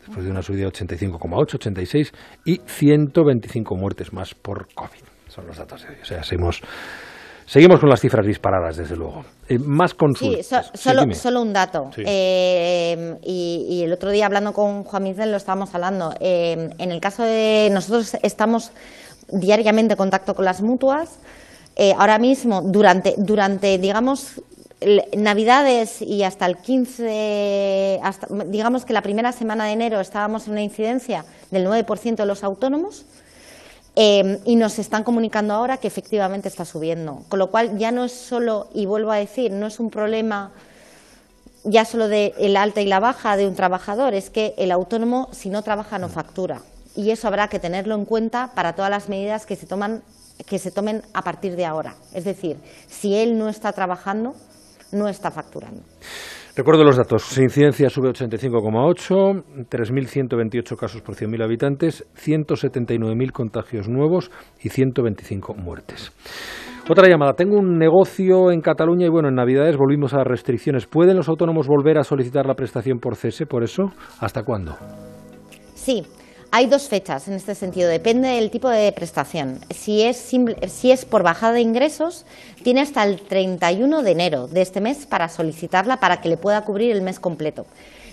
después 0.09 0.25
de 0.25 0.31
una 0.31 0.43
subida 0.43 0.63
de 0.63 0.69
85,8, 0.69 1.55
86 1.55 2.13
y 2.47 2.61
125 2.65 3.77
muertes 3.77 4.13
más 4.13 4.35
por 4.35 4.73
COVID. 4.75 5.05
Son 5.29 5.47
los 5.47 5.57
datos 5.57 5.83
de 5.83 5.89
hoy. 5.89 5.97
O 6.01 6.05
sea, 6.05 6.23
seguimos, 6.23 6.63
seguimos 7.45 7.79
con 7.79 7.91
las 7.91 8.01
cifras 8.01 8.27
disparadas, 8.27 8.79
desde 8.79 8.97
luego. 8.97 9.23
Eh, 9.49 9.59
más 9.59 9.93
consultas. 9.93 10.71
Sí, 10.75 10.89
solo, 11.15 11.43
un 11.43 11.53
dato. 11.53 11.91
Eh, 11.99 13.17
y, 13.23 13.83
el 13.85 13.93
otro 13.93 14.11
día 14.11 14.25
hablando 14.25 14.55
con 14.55 14.83
Juan 14.85 15.03
Miguel 15.03 15.31
lo 15.31 15.37
estábamos 15.37 15.75
hablando. 15.75 16.15
Eh, 16.21 16.71
en 16.79 16.91
el 16.91 17.01
caso 17.01 17.23
de 17.23 17.69
nosotros 17.71 18.17
estamos 18.23 18.73
diariamente 19.29 19.93
en 19.93 19.99
contacto 19.99 20.35
con 20.35 20.47
las 20.47 20.63
mutuas. 20.63 21.19
ahora 21.99 22.19
mismo, 22.19 22.63
durante, 22.63 23.15
durante 23.19 23.77
digamos, 23.77 24.41
Navidades 25.17 26.03
y 26.03 26.23
hasta 26.23 26.47
el 26.47 26.57
15, 26.57 28.01
digamos 28.47 28.85
que 28.85 28.93
la 28.93 29.03
primera 29.03 29.33
semana 29.33 29.65
de 29.65 29.73
enero 29.73 29.99
estábamos 29.99 30.47
en 30.47 30.53
una 30.53 30.63
incidencia 30.63 31.25
del 31.51 31.67
9% 31.67 32.15
de 32.15 32.27
los 32.27 32.45
autónomos 32.45 33.05
eh, 33.97 34.39
y 34.45 34.55
nos 34.55 34.79
están 34.79 35.03
comunicando 35.03 35.53
ahora 35.53 35.79
que 35.79 35.89
efectivamente 35.89 36.47
está 36.47 36.65
subiendo. 36.65 37.25
Con 37.29 37.41
lo 37.41 37.51
cual 37.51 37.77
ya 37.77 37.91
no 37.91 38.05
es 38.05 38.13
solo, 38.13 38.69
y 38.73 38.87
vuelvo 38.87 39.11
a 39.11 39.17
decir, 39.17 39.51
no 39.51 39.67
es 39.67 39.81
un 39.81 39.91
problema 39.91 40.53
ya 41.65 41.85
solo 41.85 42.07
de 42.07 42.33
el 42.39 42.57
alta 42.57 42.81
y 42.81 42.87
la 42.87 43.01
baja 43.01 43.37
de 43.37 43.49
un 43.49 43.57
trabajador, 43.57 44.15
es 44.15 44.31
que 44.31 44.55
el 44.59 44.71
autónomo 44.71 45.29
si 45.33 45.51
no 45.51 45.63
trabaja 45.63 45.99
no 45.99 46.09
factura. 46.09 46.63
Y 46.95 47.11
eso 47.11 47.27
habrá 47.27 47.49
que 47.49 47.59
tenerlo 47.59 47.97
en 47.97 48.05
cuenta 48.05 48.53
para 48.55 48.75
todas 48.75 48.93
las 48.93 49.09
medidas 49.09 49.45
que 49.45 49.57
se 49.57 49.67
toman 49.67 50.03
que 50.47 50.61
se 50.61 50.71
tomen 50.71 51.03
a 51.15 51.23
partir 51.23 51.57
de 51.57 51.67
ahora. 51.67 51.97
Es 52.15 52.25
decir, 52.25 52.59
si 52.89 53.17
él 53.17 53.39
no 53.39 53.49
está 53.49 53.73
trabajando, 53.73 54.37
no 54.93 55.09
está 55.09 55.31
facturando. 55.31 55.83
Recuerdo 56.57 56.83
los 56.83 56.97
datos. 56.97 57.39
Incidencia 57.39 57.89
sube 57.89 58.09
85,8, 58.09 59.69
3.128 59.71 60.77
casos 60.77 61.03
por 61.03 61.15
100.000 61.15 61.45
habitantes, 61.45 62.05
179.000 62.17 63.31
contagios 63.31 63.89
nuevos 63.89 64.33
y 64.61 64.69
125 64.69 65.55
muertes. 65.55 66.13
Otra 66.91 67.09
llamada. 67.09 67.35
Tengo 67.35 67.59
un 67.59 67.79
negocio 67.79 68.51
en 68.51 68.61
Cataluña 68.61 69.07
y 69.07 69.11
bueno, 69.11 69.29
en 69.29 69.37
Navidades 69.37 69.77
volvimos 69.77 70.15
a 70.15 70.19
las 70.19 70.27
restricciones. 70.27 70.87
¿Pueden 70.87 71.17
los 71.17 71.29
autónomos 71.29 71.69
volver 71.69 71.99
a 71.99 72.03
solicitar 72.03 72.47
la 72.47 72.55
prestación 72.55 72.99
por 72.99 73.15
cese 73.15 73.47
por 73.47 73.63
eso? 73.63 73.93
¿Hasta 74.19 74.43
cuándo? 74.43 74.77
Sí, 75.75 76.03
hay 76.51 76.67
dos 76.67 76.89
fechas 76.89 77.29
en 77.29 77.35
este 77.35 77.55
sentido, 77.55 77.89
depende 77.89 78.29
del 78.29 78.51
tipo 78.51 78.69
de 78.69 78.91
prestación. 78.93 79.61
Si 79.75 80.03
es, 80.03 80.17
si 80.17 80.91
es 80.91 81.05
por 81.05 81.23
bajada 81.23 81.53
de 81.55 81.61
ingresos, 81.61 82.25
tiene 82.63 82.81
hasta 82.81 83.05
el 83.05 83.21
31 83.21 84.03
de 84.03 84.11
enero 84.11 84.49
de 84.49 84.63
este 84.63 84.81
mes 84.81 85.07
para 85.07 85.29
solicitarla 85.29 86.01
para 86.01 86.21
que 86.21 86.29
le 86.29 86.37
pueda 86.37 86.65
cubrir 86.65 86.93
el 86.93 87.03
mes 87.03 87.21
completo. 87.21 87.67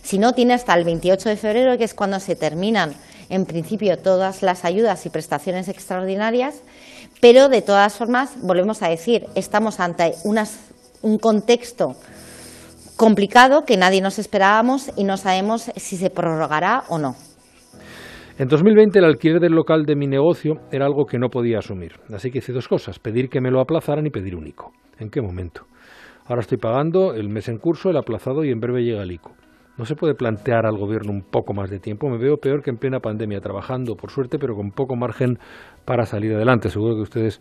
Si 0.04 0.20
no, 0.20 0.34
tiene 0.34 0.54
hasta 0.54 0.74
el 0.74 0.84
28 0.84 1.30
de 1.30 1.38
febrero, 1.38 1.78
que 1.78 1.84
es 1.86 1.94
cuando 1.94 2.20
se 2.20 2.36
terminan, 2.36 2.94
en 3.30 3.46
principio, 3.46 3.98
todas 3.98 4.44
las 4.44 4.66
ayudas 4.66 5.06
y 5.06 5.10
prestaciones 5.10 5.68
extraordinarias. 5.68 6.56
Pero, 7.22 7.50
de 7.50 7.62
todas 7.62 7.94
formas, 7.94 8.32
volvemos 8.42 8.84
a 8.84 8.90
decir, 8.90 9.28
estamos 9.34 9.80
ante 9.80 10.14
un 11.02 11.18
contexto 11.18 11.96
complicado 12.98 13.66
que 13.66 13.78
nadie 13.78 14.02
nos 14.02 14.20
esperábamos 14.20 14.92
y 14.96 15.06
no 15.06 15.18
sabemos 15.18 15.72
si 15.76 15.98
se 15.98 16.10
prorrogará 16.10 16.84
o 16.90 17.00
no. 17.00 17.16
En 18.38 18.50
2020 18.50 19.00
el 19.00 19.06
alquiler 19.06 19.40
del 19.40 19.54
local 19.54 19.86
de 19.86 19.96
mi 19.96 20.08
negocio 20.08 20.56
era 20.70 20.86
algo 20.86 21.06
que 21.06 21.18
no 21.18 21.30
podía 21.30 21.60
asumir, 21.60 21.94
así 22.14 22.32
que 22.32 22.40
hice 22.40 22.52
dos 22.52 22.68
cosas, 22.68 23.00
pedir 23.00 23.30
que 23.30 23.40
me 23.40 23.50
lo 23.50 23.62
aplazaran 23.62 24.06
y 24.06 24.10
pedir 24.10 24.36
único. 24.36 24.74
¿En 25.00 25.10
qué 25.10 25.22
momento? 25.22 25.62
Ahora 26.26 26.42
estoy 26.42 26.58
pagando 26.58 27.14
el 27.14 27.30
mes 27.30 27.48
en 27.48 27.60
curso, 27.60 27.90
el 27.90 27.98
aplazado 27.98 28.44
y 28.44 28.52
en 28.52 28.60
breve 28.60 28.84
llega 28.84 29.04
el 29.04 29.12
ICO. 29.14 29.32
¿No 29.78 29.86
se 29.86 29.96
puede 29.96 30.16
plantear 30.16 30.66
al 30.66 30.78
gobierno 30.78 31.14
un 31.14 31.22
poco 31.22 31.54
más 31.54 31.70
de 31.70 31.80
tiempo? 31.80 32.10
Me 32.10 32.18
veo 32.18 32.36
peor 32.36 32.62
que 32.62 32.72
en 32.72 32.78
plena 32.78 33.00
pandemia, 33.00 33.40
trabajando, 33.40 33.96
por 33.96 34.12
suerte, 34.12 34.38
pero 34.38 34.54
con 34.54 34.72
poco 34.72 34.98
margen 34.98 35.38
para 35.86 36.06
salir 36.06 36.34
adelante. 36.34 36.70
Seguro 36.70 36.96
que 36.96 37.04
ustedes 37.04 37.40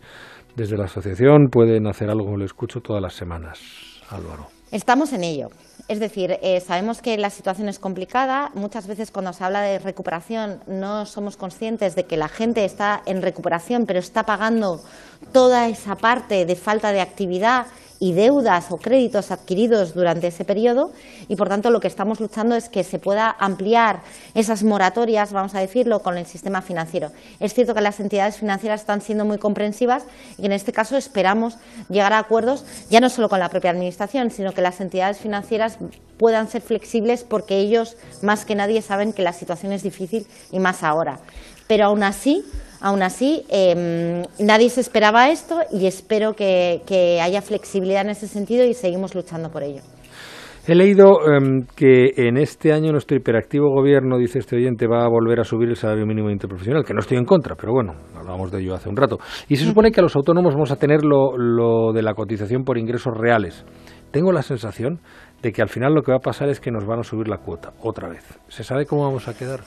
desde 0.55 0.77
la 0.77 0.85
asociación 0.85 1.49
pueden 1.51 1.87
hacer 1.87 2.09
algo, 2.09 2.37
lo 2.37 2.45
escucho 2.45 2.79
todas 2.79 3.01
las 3.01 3.13
semanas. 3.13 4.01
Álvaro. 4.09 4.45
Estamos 4.71 5.11
en 5.13 5.23
ello. 5.25 5.47
Es 5.87 5.99
decir, 5.99 6.39
eh, 6.41 6.61
sabemos 6.61 7.01
que 7.03 7.15
la 7.17 7.29
situación 7.29 7.69
es 7.69 7.77
complicada. 7.77 8.49
Muchas 8.55 8.87
veces 8.87 9.11
cuando 9.11 9.33
se 9.33 9.43
habla 9.43 9.61
de 9.61 9.77
recuperación 9.77 10.59
no 10.65 11.05
somos 11.05 11.37
conscientes 11.37 11.93
de 11.95 12.05
que 12.05 12.17
la 12.17 12.27
gente 12.27 12.65
está 12.65 13.03
en 13.05 13.21
recuperación, 13.21 13.85
pero 13.85 13.99
está 13.99 14.23
pagando 14.23 14.81
toda 15.31 15.67
esa 15.67 15.95
parte 15.95 16.45
de 16.45 16.55
falta 16.55 16.91
de 16.91 17.01
actividad 17.01 17.67
y 17.99 18.13
deudas 18.13 18.71
o 18.71 18.77
créditos 18.77 19.31
adquiridos 19.31 19.93
durante 19.93 20.27
ese 20.27 20.43
periodo 20.45 20.91
y 21.27 21.35
por 21.35 21.49
tanto 21.49 21.69
lo 21.69 21.79
que 21.79 21.87
estamos 21.87 22.19
luchando 22.19 22.55
es 22.55 22.69
que 22.69 22.83
se 22.83 22.99
pueda 22.99 23.35
ampliar 23.39 24.01
esas 24.33 24.63
moratorias, 24.63 25.31
vamos 25.31 25.55
a 25.55 25.59
decirlo, 25.59 25.99
con 25.99 26.17
el 26.17 26.25
sistema 26.25 26.61
financiero. 26.61 27.11
Es 27.39 27.53
cierto 27.53 27.73
que 27.73 27.81
las 27.81 27.99
entidades 27.99 28.37
financieras 28.37 28.81
están 28.81 29.01
siendo 29.01 29.25
muy 29.25 29.37
comprensivas 29.37 30.03
y 30.37 30.45
en 30.45 30.51
este 30.51 30.73
caso 30.73 30.97
esperamos 30.97 31.57
llegar 31.89 32.13
a 32.13 32.19
acuerdos 32.19 32.65
ya 32.89 32.99
no 32.99 33.09
solo 33.09 33.29
con 33.29 33.39
la 33.39 33.49
propia 33.49 33.71
administración, 33.71 34.31
sino 34.31 34.53
que 34.53 34.61
las 34.61 34.81
entidades 34.81 35.17
financieras 35.19 35.77
puedan 36.17 36.49
ser 36.49 36.61
flexibles 36.61 37.23
porque 37.23 37.57
ellos 37.57 37.97
más 38.21 38.45
que 38.45 38.55
nadie 38.55 38.81
saben 38.81 39.13
que 39.13 39.21
la 39.21 39.33
situación 39.33 39.71
es 39.71 39.83
difícil 39.83 40.27
y 40.51 40.59
más 40.59 40.83
ahora. 40.83 41.19
Pero 41.67 41.85
aún 41.85 42.03
así 42.03 42.45
Aún 42.85 43.01
así, 43.01 43.41
em, 43.49 44.21
nadie 44.37 44.69
se 44.69 44.79
esperaba 44.79 45.31
esto 45.31 45.57
y 45.71 45.87
espero 45.87 46.33
que, 46.33 47.19
haya 47.19 47.41
flexibilidad 47.41 48.01
en 48.01 48.11
ese 48.11 48.27
sentido 48.27 48.63
y 48.63 48.75
seguimos 48.75 49.15
luchando 49.15 49.49
por 49.49 49.63
ello. 49.63 49.81
He 50.67 50.75
leído 50.75 51.17
em, 51.27 51.65
que 51.75 52.11
en 52.15 52.37
este 52.37 52.73
año 52.73 52.91
nuestro 52.91 53.17
hiperactivo 53.17 53.71
gobierno, 53.71 54.19
dice 54.19 54.37
este 54.37 54.57
oyente, 54.57 54.85
va 54.85 55.03
a 55.03 55.09
volver 55.09 55.39
a 55.39 55.43
subir 55.43 55.69
el 55.69 55.77
salario 55.77 56.05
mínimo 56.05 56.29
interprofesional, 56.29 56.85
que 56.85 56.93
no 56.93 56.99
estoy 56.99 57.17
en 57.17 57.25
contra, 57.25 57.55
pero 57.55 57.73
bueno, 57.73 57.93
hablábamos 58.15 58.51
de 58.51 58.61
ello 58.61 58.75
hace 58.75 58.87
un 58.87 58.97
rato. 58.97 59.17
Y 59.49 59.55
se 59.55 59.65
supone 59.65 59.89
que 59.89 60.01
a 60.01 60.03
los 60.03 60.15
autónomos 60.15 60.53
vamos 60.53 60.69
a 60.69 60.75
tener 60.75 61.03
lo, 61.03 61.35
lo 61.35 61.91
de 61.91 62.03
la 62.03 62.13
cotización 62.13 62.63
por 62.63 62.77
ingresos 62.77 63.17
reales. 63.17 63.65
Tengo 64.11 64.31
la 64.31 64.43
sensación 64.43 64.99
de 65.41 65.51
que 65.51 65.63
al 65.63 65.69
final 65.69 65.95
lo 65.95 66.03
que 66.03 66.11
va 66.11 66.17
a 66.17 66.21
pasar 66.21 66.49
es 66.49 66.59
que 66.59 66.69
nos 66.69 66.85
van 66.85 66.99
a 66.99 67.03
subir 67.03 67.29
la 67.29 67.39
cuota 67.39 67.73
otra 67.81 68.07
vez. 68.07 68.23
¿Se 68.47 68.63
sabe 68.63 68.85
cómo 68.85 69.05
vamos 69.05 69.27
a 69.27 69.35
quedar? 69.35 69.61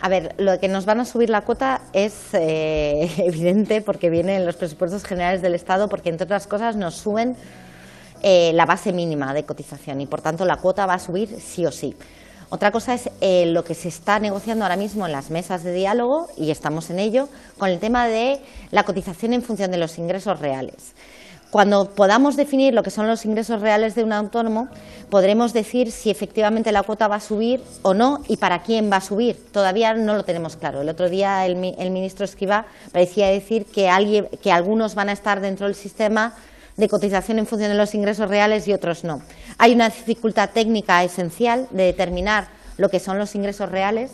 A 0.00 0.08
ver, 0.08 0.34
lo 0.38 0.60
que 0.60 0.68
nos 0.68 0.84
van 0.84 1.00
a 1.00 1.04
subir 1.04 1.28
la 1.28 1.40
cuota 1.40 1.80
es 1.92 2.14
eh, 2.32 3.10
evidente 3.18 3.80
porque 3.82 4.10
viene 4.10 4.36
en 4.36 4.46
los 4.46 4.56
presupuestos 4.56 5.04
generales 5.04 5.42
del 5.42 5.54
Estado, 5.54 5.88
porque 5.88 6.08
entre 6.08 6.24
otras 6.24 6.46
cosas 6.46 6.76
nos 6.76 6.94
suben 6.94 7.36
eh, 8.22 8.52
la 8.54 8.64
base 8.64 8.92
mínima 8.92 9.34
de 9.34 9.44
cotización 9.44 10.00
y 10.00 10.06
por 10.06 10.20
tanto 10.20 10.44
la 10.44 10.56
cuota 10.56 10.86
va 10.86 10.94
a 10.94 10.98
subir 10.98 11.40
sí 11.40 11.66
o 11.66 11.72
sí. 11.72 11.96
Otra 12.50 12.70
cosa 12.70 12.94
es 12.94 13.10
eh, 13.20 13.44
lo 13.46 13.62
que 13.62 13.74
se 13.74 13.88
está 13.88 14.18
negociando 14.20 14.64
ahora 14.64 14.76
mismo 14.76 15.04
en 15.04 15.12
las 15.12 15.30
mesas 15.30 15.64
de 15.64 15.74
diálogo, 15.74 16.28
y 16.36 16.50
estamos 16.50 16.88
en 16.88 16.98
ello, 16.98 17.28
con 17.58 17.68
el 17.68 17.78
tema 17.78 18.06
de 18.08 18.40
la 18.70 18.84
cotización 18.84 19.34
en 19.34 19.42
función 19.42 19.70
de 19.70 19.76
los 19.76 19.98
ingresos 19.98 20.40
reales. 20.40 20.94
Cuando 21.50 21.88
podamos 21.90 22.36
definir 22.36 22.74
lo 22.74 22.82
que 22.82 22.90
son 22.90 23.06
los 23.06 23.24
ingresos 23.24 23.62
reales 23.62 23.94
de 23.94 24.04
un 24.04 24.12
autónomo, 24.12 24.68
podremos 25.08 25.54
decir 25.54 25.90
si 25.90 26.10
efectivamente 26.10 26.72
la 26.72 26.82
cuota 26.82 27.08
va 27.08 27.16
a 27.16 27.20
subir 27.20 27.62
o 27.80 27.94
no 27.94 28.22
y 28.28 28.36
para 28.36 28.62
quién 28.62 28.92
va 28.92 28.96
a 28.96 29.00
subir. 29.00 29.36
Todavía 29.50 29.94
no 29.94 30.14
lo 30.14 30.24
tenemos 30.24 30.56
claro. 30.56 30.82
El 30.82 30.90
otro 30.90 31.08
día 31.08 31.46
el, 31.46 31.56
ministro 31.56 32.26
Escribá 32.26 32.66
parecía 32.92 33.28
decir 33.28 33.64
que, 33.64 34.28
que 34.42 34.52
algunos 34.52 34.94
van 34.94 35.08
a 35.08 35.12
estar 35.12 35.40
dentro 35.40 35.66
del 35.66 35.74
sistema 35.74 36.34
de 36.76 36.88
cotización 36.88 37.38
en 37.38 37.46
función 37.46 37.70
de 37.70 37.78
los 37.78 37.94
ingresos 37.94 38.28
reales 38.28 38.68
y 38.68 38.74
otros 38.74 39.02
no. 39.02 39.22
Hay 39.56 39.72
una 39.72 39.88
dificultad 39.88 40.50
técnica 40.50 41.02
esencial 41.02 41.66
de 41.70 41.84
determinar 41.84 42.48
lo 42.76 42.90
que 42.90 43.00
son 43.00 43.18
los 43.18 43.34
ingresos 43.34 43.70
reales 43.70 44.10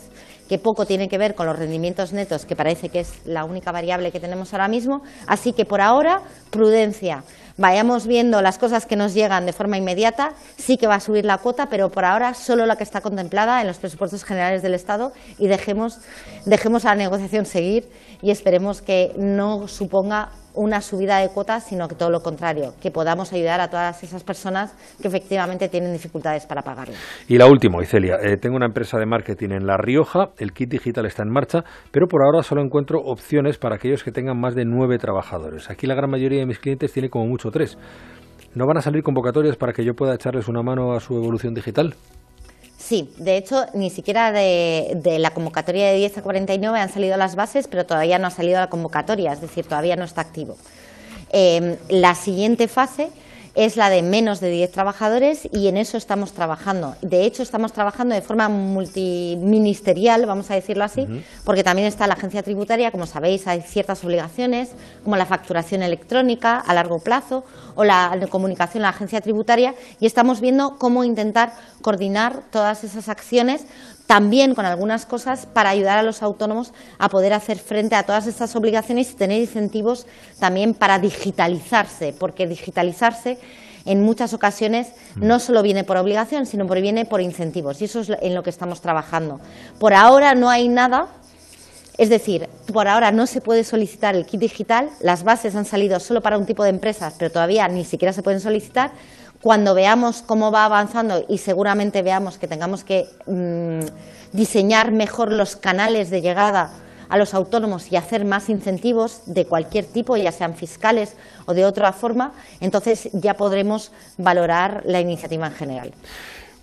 que 0.47 0.59
poco 0.59 0.85
tiene 0.85 1.09
que 1.09 1.17
ver 1.17 1.35
con 1.35 1.47
los 1.47 1.57
rendimientos 1.57 2.13
netos, 2.13 2.45
que 2.45 2.55
parece 2.55 2.89
que 2.89 2.99
es 2.99 3.13
la 3.25 3.45
única 3.45 3.71
variable 3.71 4.11
que 4.11 4.19
tenemos 4.19 4.53
ahora 4.53 4.67
mismo. 4.67 5.01
Así 5.27 5.53
que 5.53 5.65
por 5.65 5.81
ahora, 5.81 6.21
prudencia. 6.49 7.23
Vayamos 7.57 8.05
viendo 8.05 8.41
las 8.41 8.57
cosas 8.57 8.85
que 8.85 8.97
nos 8.97 9.13
llegan 9.13 9.45
de 9.45 9.53
forma 9.53 9.77
inmediata. 9.77 10.33
Sí 10.57 10.77
que 10.77 10.87
va 10.87 10.95
a 10.95 10.99
subir 10.99 11.23
la 11.23 11.37
cuota, 11.37 11.69
pero 11.69 11.89
por 11.89 12.03
ahora 12.03 12.33
solo 12.33 12.65
la 12.65 12.75
que 12.75 12.83
está 12.83 13.01
contemplada 13.01 13.61
en 13.61 13.67
los 13.67 13.77
presupuestos 13.77 14.25
generales 14.25 14.61
del 14.61 14.73
Estado 14.73 15.13
y 15.39 15.47
dejemos, 15.47 15.99
dejemos 16.45 16.83
la 16.83 16.95
negociación 16.95 17.45
seguir 17.45 17.89
y 18.21 18.31
esperemos 18.31 18.81
que 18.81 19.13
no 19.17 19.67
suponga 19.69 20.29
una 20.55 20.81
subida 20.81 21.19
de 21.19 21.29
cuotas, 21.29 21.65
sino 21.65 21.87
que 21.87 21.95
todo 21.95 22.09
lo 22.09 22.21
contrario, 22.21 22.73
que 22.81 22.91
podamos 22.91 23.31
ayudar 23.33 23.61
a 23.61 23.69
todas 23.69 24.03
esas 24.03 24.23
personas 24.23 24.73
que 25.01 25.07
efectivamente 25.07 25.69
tienen 25.69 25.93
dificultades 25.93 26.45
para 26.45 26.61
pagarlo. 26.61 26.95
Y 27.27 27.37
la 27.37 27.47
última, 27.47 27.81
Icelia, 27.81 28.17
eh, 28.21 28.37
tengo 28.37 28.55
una 28.55 28.65
empresa 28.65 28.97
de 28.97 29.05
marketing 29.05 29.49
en 29.51 29.67
La 29.67 29.77
Rioja, 29.77 30.29
el 30.37 30.51
kit 30.51 30.69
digital 30.69 31.05
está 31.05 31.23
en 31.23 31.29
marcha, 31.29 31.63
pero 31.91 32.07
por 32.07 32.23
ahora 32.23 32.43
solo 32.43 32.61
encuentro 32.61 32.99
opciones 32.99 33.57
para 33.57 33.75
aquellos 33.75 34.03
que 34.03 34.11
tengan 34.11 34.39
más 34.39 34.55
de 34.55 34.65
nueve 34.65 34.97
trabajadores. 34.97 35.69
Aquí 35.69 35.87
la 35.87 35.95
gran 35.95 36.09
mayoría 36.09 36.39
de 36.39 36.45
mis 36.45 36.59
clientes 36.59 36.91
tiene 36.91 37.09
como 37.09 37.25
mucho 37.25 37.49
tres. 37.51 37.77
¿No 38.53 38.65
van 38.65 38.77
a 38.77 38.81
salir 38.81 39.03
convocatorias 39.03 39.57
para 39.57 39.73
que 39.73 39.83
yo 39.83 39.93
pueda 39.93 40.15
echarles 40.15 40.47
una 40.47 40.61
mano 40.61 40.93
a 40.93 40.99
su 41.01 41.15
evolución 41.15 41.53
digital? 41.53 41.93
Sí, 42.87 43.09
de 43.17 43.35
hecho, 43.35 43.65
ni 43.73 43.89
siquiera 43.89 44.31
de, 44.31 45.17
la 45.17 45.31
convocatoria 45.31 45.87
de 45.87 45.95
10 45.95 46.19
a 46.19 46.21
49 46.21 46.79
han 46.79 46.93
salido 46.93 47.17
las 47.17 47.35
bases, 47.35 47.67
pero 47.67 47.87
todavía 47.87 48.19
no 48.19 48.27
ha 48.27 48.29
salido 48.29 48.59
la 48.59 48.69
convocatoria, 48.69 49.33
es 49.33 49.41
decir, 49.41 49.65
todavía 49.65 49.95
no 49.95 50.03
está 50.03 50.21
activo. 50.21 50.55
Eh, 51.31 51.79
la 51.89 52.13
siguiente 52.13 52.67
fase 52.67 53.09
es 53.55 53.77
la 53.77 53.89
de 53.89 54.01
menos 54.01 54.39
de 54.41 54.49
10 54.49 54.71
trabajadores 54.71 55.47
y 55.51 55.67
en 55.67 55.77
eso 55.77 55.97
estamos 55.97 56.33
trabajando. 56.33 56.95
De 57.01 57.25
hecho, 57.25 57.41
estamos 57.41 57.71
trabajando 57.73 58.13
de 58.13 58.21
forma 58.21 58.49
multiministerial, 58.49 60.25
vamos 60.25 60.51
a 60.51 60.55
decirlo 60.55 60.83
así, 60.83 61.07
porque 61.45 61.63
también 61.63 61.87
está 61.87 62.05
la 62.05 62.15
agencia 62.15 62.43
tributaria, 62.43 62.91
como 62.91 63.05
sabéis, 63.05 63.47
hay 63.47 63.61
ciertas 63.61 64.03
obligaciones, 64.03 64.71
como 65.03 65.15
la 65.15 65.25
facturación 65.25 65.83
electrónica 65.83 66.57
a 66.57 66.73
largo 66.73 66.99
plazo 66.99 67.45
o 67.75 67.83
la 67.83 68.17
comunicación 68.29 68.83
a 68.83 68.87
la 68.87 68.95
agencia 68.95 69.21
tributaria, 69.21 69.73
y 69.99 70.05
estamos 70.05 70.41
viendo 70.41 70.77
cómo 70.77 71.03
intentar 71.03 71.53
coordinar 71.81 72.43
todas 72.51 72.83
esas 72.83 73.09
acciones 73.09 73.65
también 74.07 74.53
con 74.53 74.65
algunas 74.65 75.05
cosas 75.05 75.45
para 75.45 75.69
ayudar 75.69 75.97
a 75.97 76.03
los 76.03 76.21
autónomos 76.21 76.73
a 76.99 77.09
poder 77.09 77.33
hacer 77.33 77.57
frente 77.57 77.95
a 77.95 78.03
todas 78.03 78.27
estas 78.27 78.55
obligaciones 78.55 79.11
y 79.11 79.15
tener 79.15 79.41
incentivos 79.41 80.05
también 80.39 80.73
para 80.73 80.99
digitalizarse, 80.99 82.13
porque 82.17 82.47
digitalizarse 82.47 83.39
en 83.85 84.03
muchas 84.03 84.33
ocasiones 84.33 84.89
mm. 85.15 85.25
no 85.25 85.39
solo 85.39 85.61
viene 85.61 85.83
por 85.83 85.97
obligación, 85.97 86.45
sino 86.45 86.67
que 86.67 86.81
viene 86.81 87.05
por 87.05 87.21
incentivos. 87.21 87.81
Y 87.81 87.85
eso 87.85 88.01
es 88.01 88.11
en 88.21 88.35
lo 88.35 88.43
que 88.43 88.49
estamos 88.49 88.81
trabajando. 88.81 89.39
Por 89.79 89.93
ahora 89.93 90.35
no 90.35 90.49
hay 90.49 90.67
nada, 90.67 91.07
es 91.97 92.09
decir, 92.09 92.49
por 92.73 92.87
ahora 92.87 93.11
no 93.11 93.25
se 93.25 93.41
puede 93.41 93.63
solicitar 93.63 94.15
el 94.15 94.25
kit 94.25 94.41
digital, 94.41 94.89
las 94.99 95.23
bases 95.23 95.55
han 95.55 95.65
salido 95.65 95.99
solo 95.99 96.21
para 96.21 96.37
un 96.37 96.45
tipo 96.45 96.63
de 96.63 96.69
empresas, 96.69 97.15
pero 97.17 97.31
todavía 97.31 97.67
ni 97.67 97.85
siquiera 97.85 98.11
se 98.11 98.21
pueden 98.21 98.41
solicitar 98.41 98.91
cuando 99.45 99.75
veamos 99.75 100.23
cómo 100.23 100.51
va 100.51 100.65
avanzando 100.65 101.23
y 101.29 101.37
seguramente 101.37 102.01
veamos 102.01 102.39
que 102.39 102.47
tengamos 102.47 102.83
que 102.83 103.05
mm, 103.27 104.35
diseñar 104.35 104.91
mejor 104.91 105.31
los 105.31 105.55
canales 105.55 106.09
de 106.09 106.21
llegada 106.21 106.71
a 107.09 107.17
los 107.19 107.35
autónomos 107.35 107.91
y 107.91 107.95
hacer 107.95 108.25
más 108.25 108.49
incentivos 108.49 109.21
de 109.27 109.45
cualquier 109.45 109.85
tipo, 109.85 110.17
ya 110.17 110.31
sean 110.31 110.55
fiscales 110.55 111.15
o 111.45 111.53
de 111.53 111.63
otra 111.63 111.93
forma, 111.93 112.31
entonces 112.59 113.07
ya 113.13 113.35
podremos 113.35 113.91
valorar 114.17 114.81
la 114.83 114.99
iniciativa 114.99 115.45
en 115.45 115.53
general. 115.53 115.91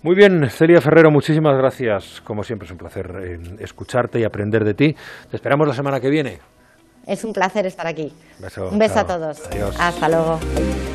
Muy 0.01 0.15
bien, 0.15 0.49
Celia 0.49 0.81
Ferrero, 0.81 1.09
muchísimas 1.09 1.57
gracias. 1.57 2.19
Como 2.19 2.43
siempre 2.43 2.65
es 2.65 2.71
un 2.73 2.79
placer 2.79 3.15
eh, 3.23 3.39
escucharte 3.59 4.19
y 4.19 4.25
aprender 4.25 4.65
de 4.65 4.73
ti. 4.73 4.93
Te 5.31 5.37
esperamos 5.37 5.69
la 5.69 5.73
semana 5.73 6.01
que 6.01 6.09
viene. 6.09 6.41
Es 7.05 7.23
un 7.25 7.33
placer 7.33 7.65
estar 7.65 7.85
aquí. 7.85 8.11
un 8.71 8.79
beso 8.79 8.99
a 8.99 9.05
todos. 9.05 9.41
Hasta 9.79 10.09
luego. 10.09 10.39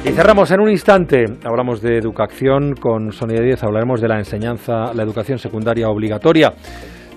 Y 0.05 0.11
cerramos 0.11 0.51
en 0.51 0.61
un 0.61 0.71
instante. 0.71 1.25
Hablamos 1.45 1.83
de 1.83 1.99
educación 1.99 2.75
con 2.75 3.13
Sonia 3.13 3.43
Díez. 3.43 3.63
Hablaremos 3.63 4.01
de 4.01 4.09
la 4.09 4.19
enseñanza, 4.19 4.95
la 4.95 5.03
educación 5.03 5.39
secundaria 5.39 5.89
obligatoria. 5.89 6.55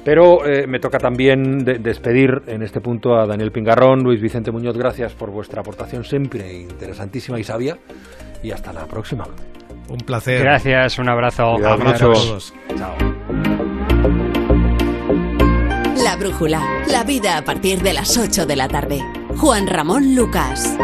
Pero 0.04 0.46
eh, 0.46 0.66
me 0.68 0.80
toca 0.80 0.98
también 0.98 1.60
despedir 1.60 2.30
en 2.48 2.64
este 2.64 2.82
punto 2.82 3.16
a 3.16 3.28
Daniel 3.28 3.52
Pingarrón, 3.52 4.04
Luis 4.04 4.20
Vicente 4.20 4.52
Muñoz. 4.52 4.76
Gracias 4.76 5.14
por 5.14 5.32
vuestra 5.32 5.62
aportación 5.62 6.04
siempre 6.04 6.52
interesantísima 6.54 7.40
y 7.40 7.44
sabia. 7.44 7.78
Y 8.44 8.52
hasta 8.52 8.74
la 8.74 8.86
próxima. 8.88 9.26
Un 9.90 10.00
placer. 10.00 10.42
Gracias, 10.42 10.98
un 11.00 11.10
abrazo. 11.10 11.44
Abrazo 11.44 12.08
a 12.08 12.14
todos. 12.14 12.54
Chao. 12.76 12.96
La 16.22 16.28
brújula, 16.28 16.84
la 16.88 17.04
vida 17.04 17.38
a 17.38 17.44
partir 17.44 17.82
de 17.82 17.94
las 17.94 18.16
8 18.16 18.46
de 18.46 18.56
la 18.56 18.68
tarde. 18.68 19.04
Juan 19.38 19.66
Ramón 19.66 20.14
Lucas. 20.14 20.78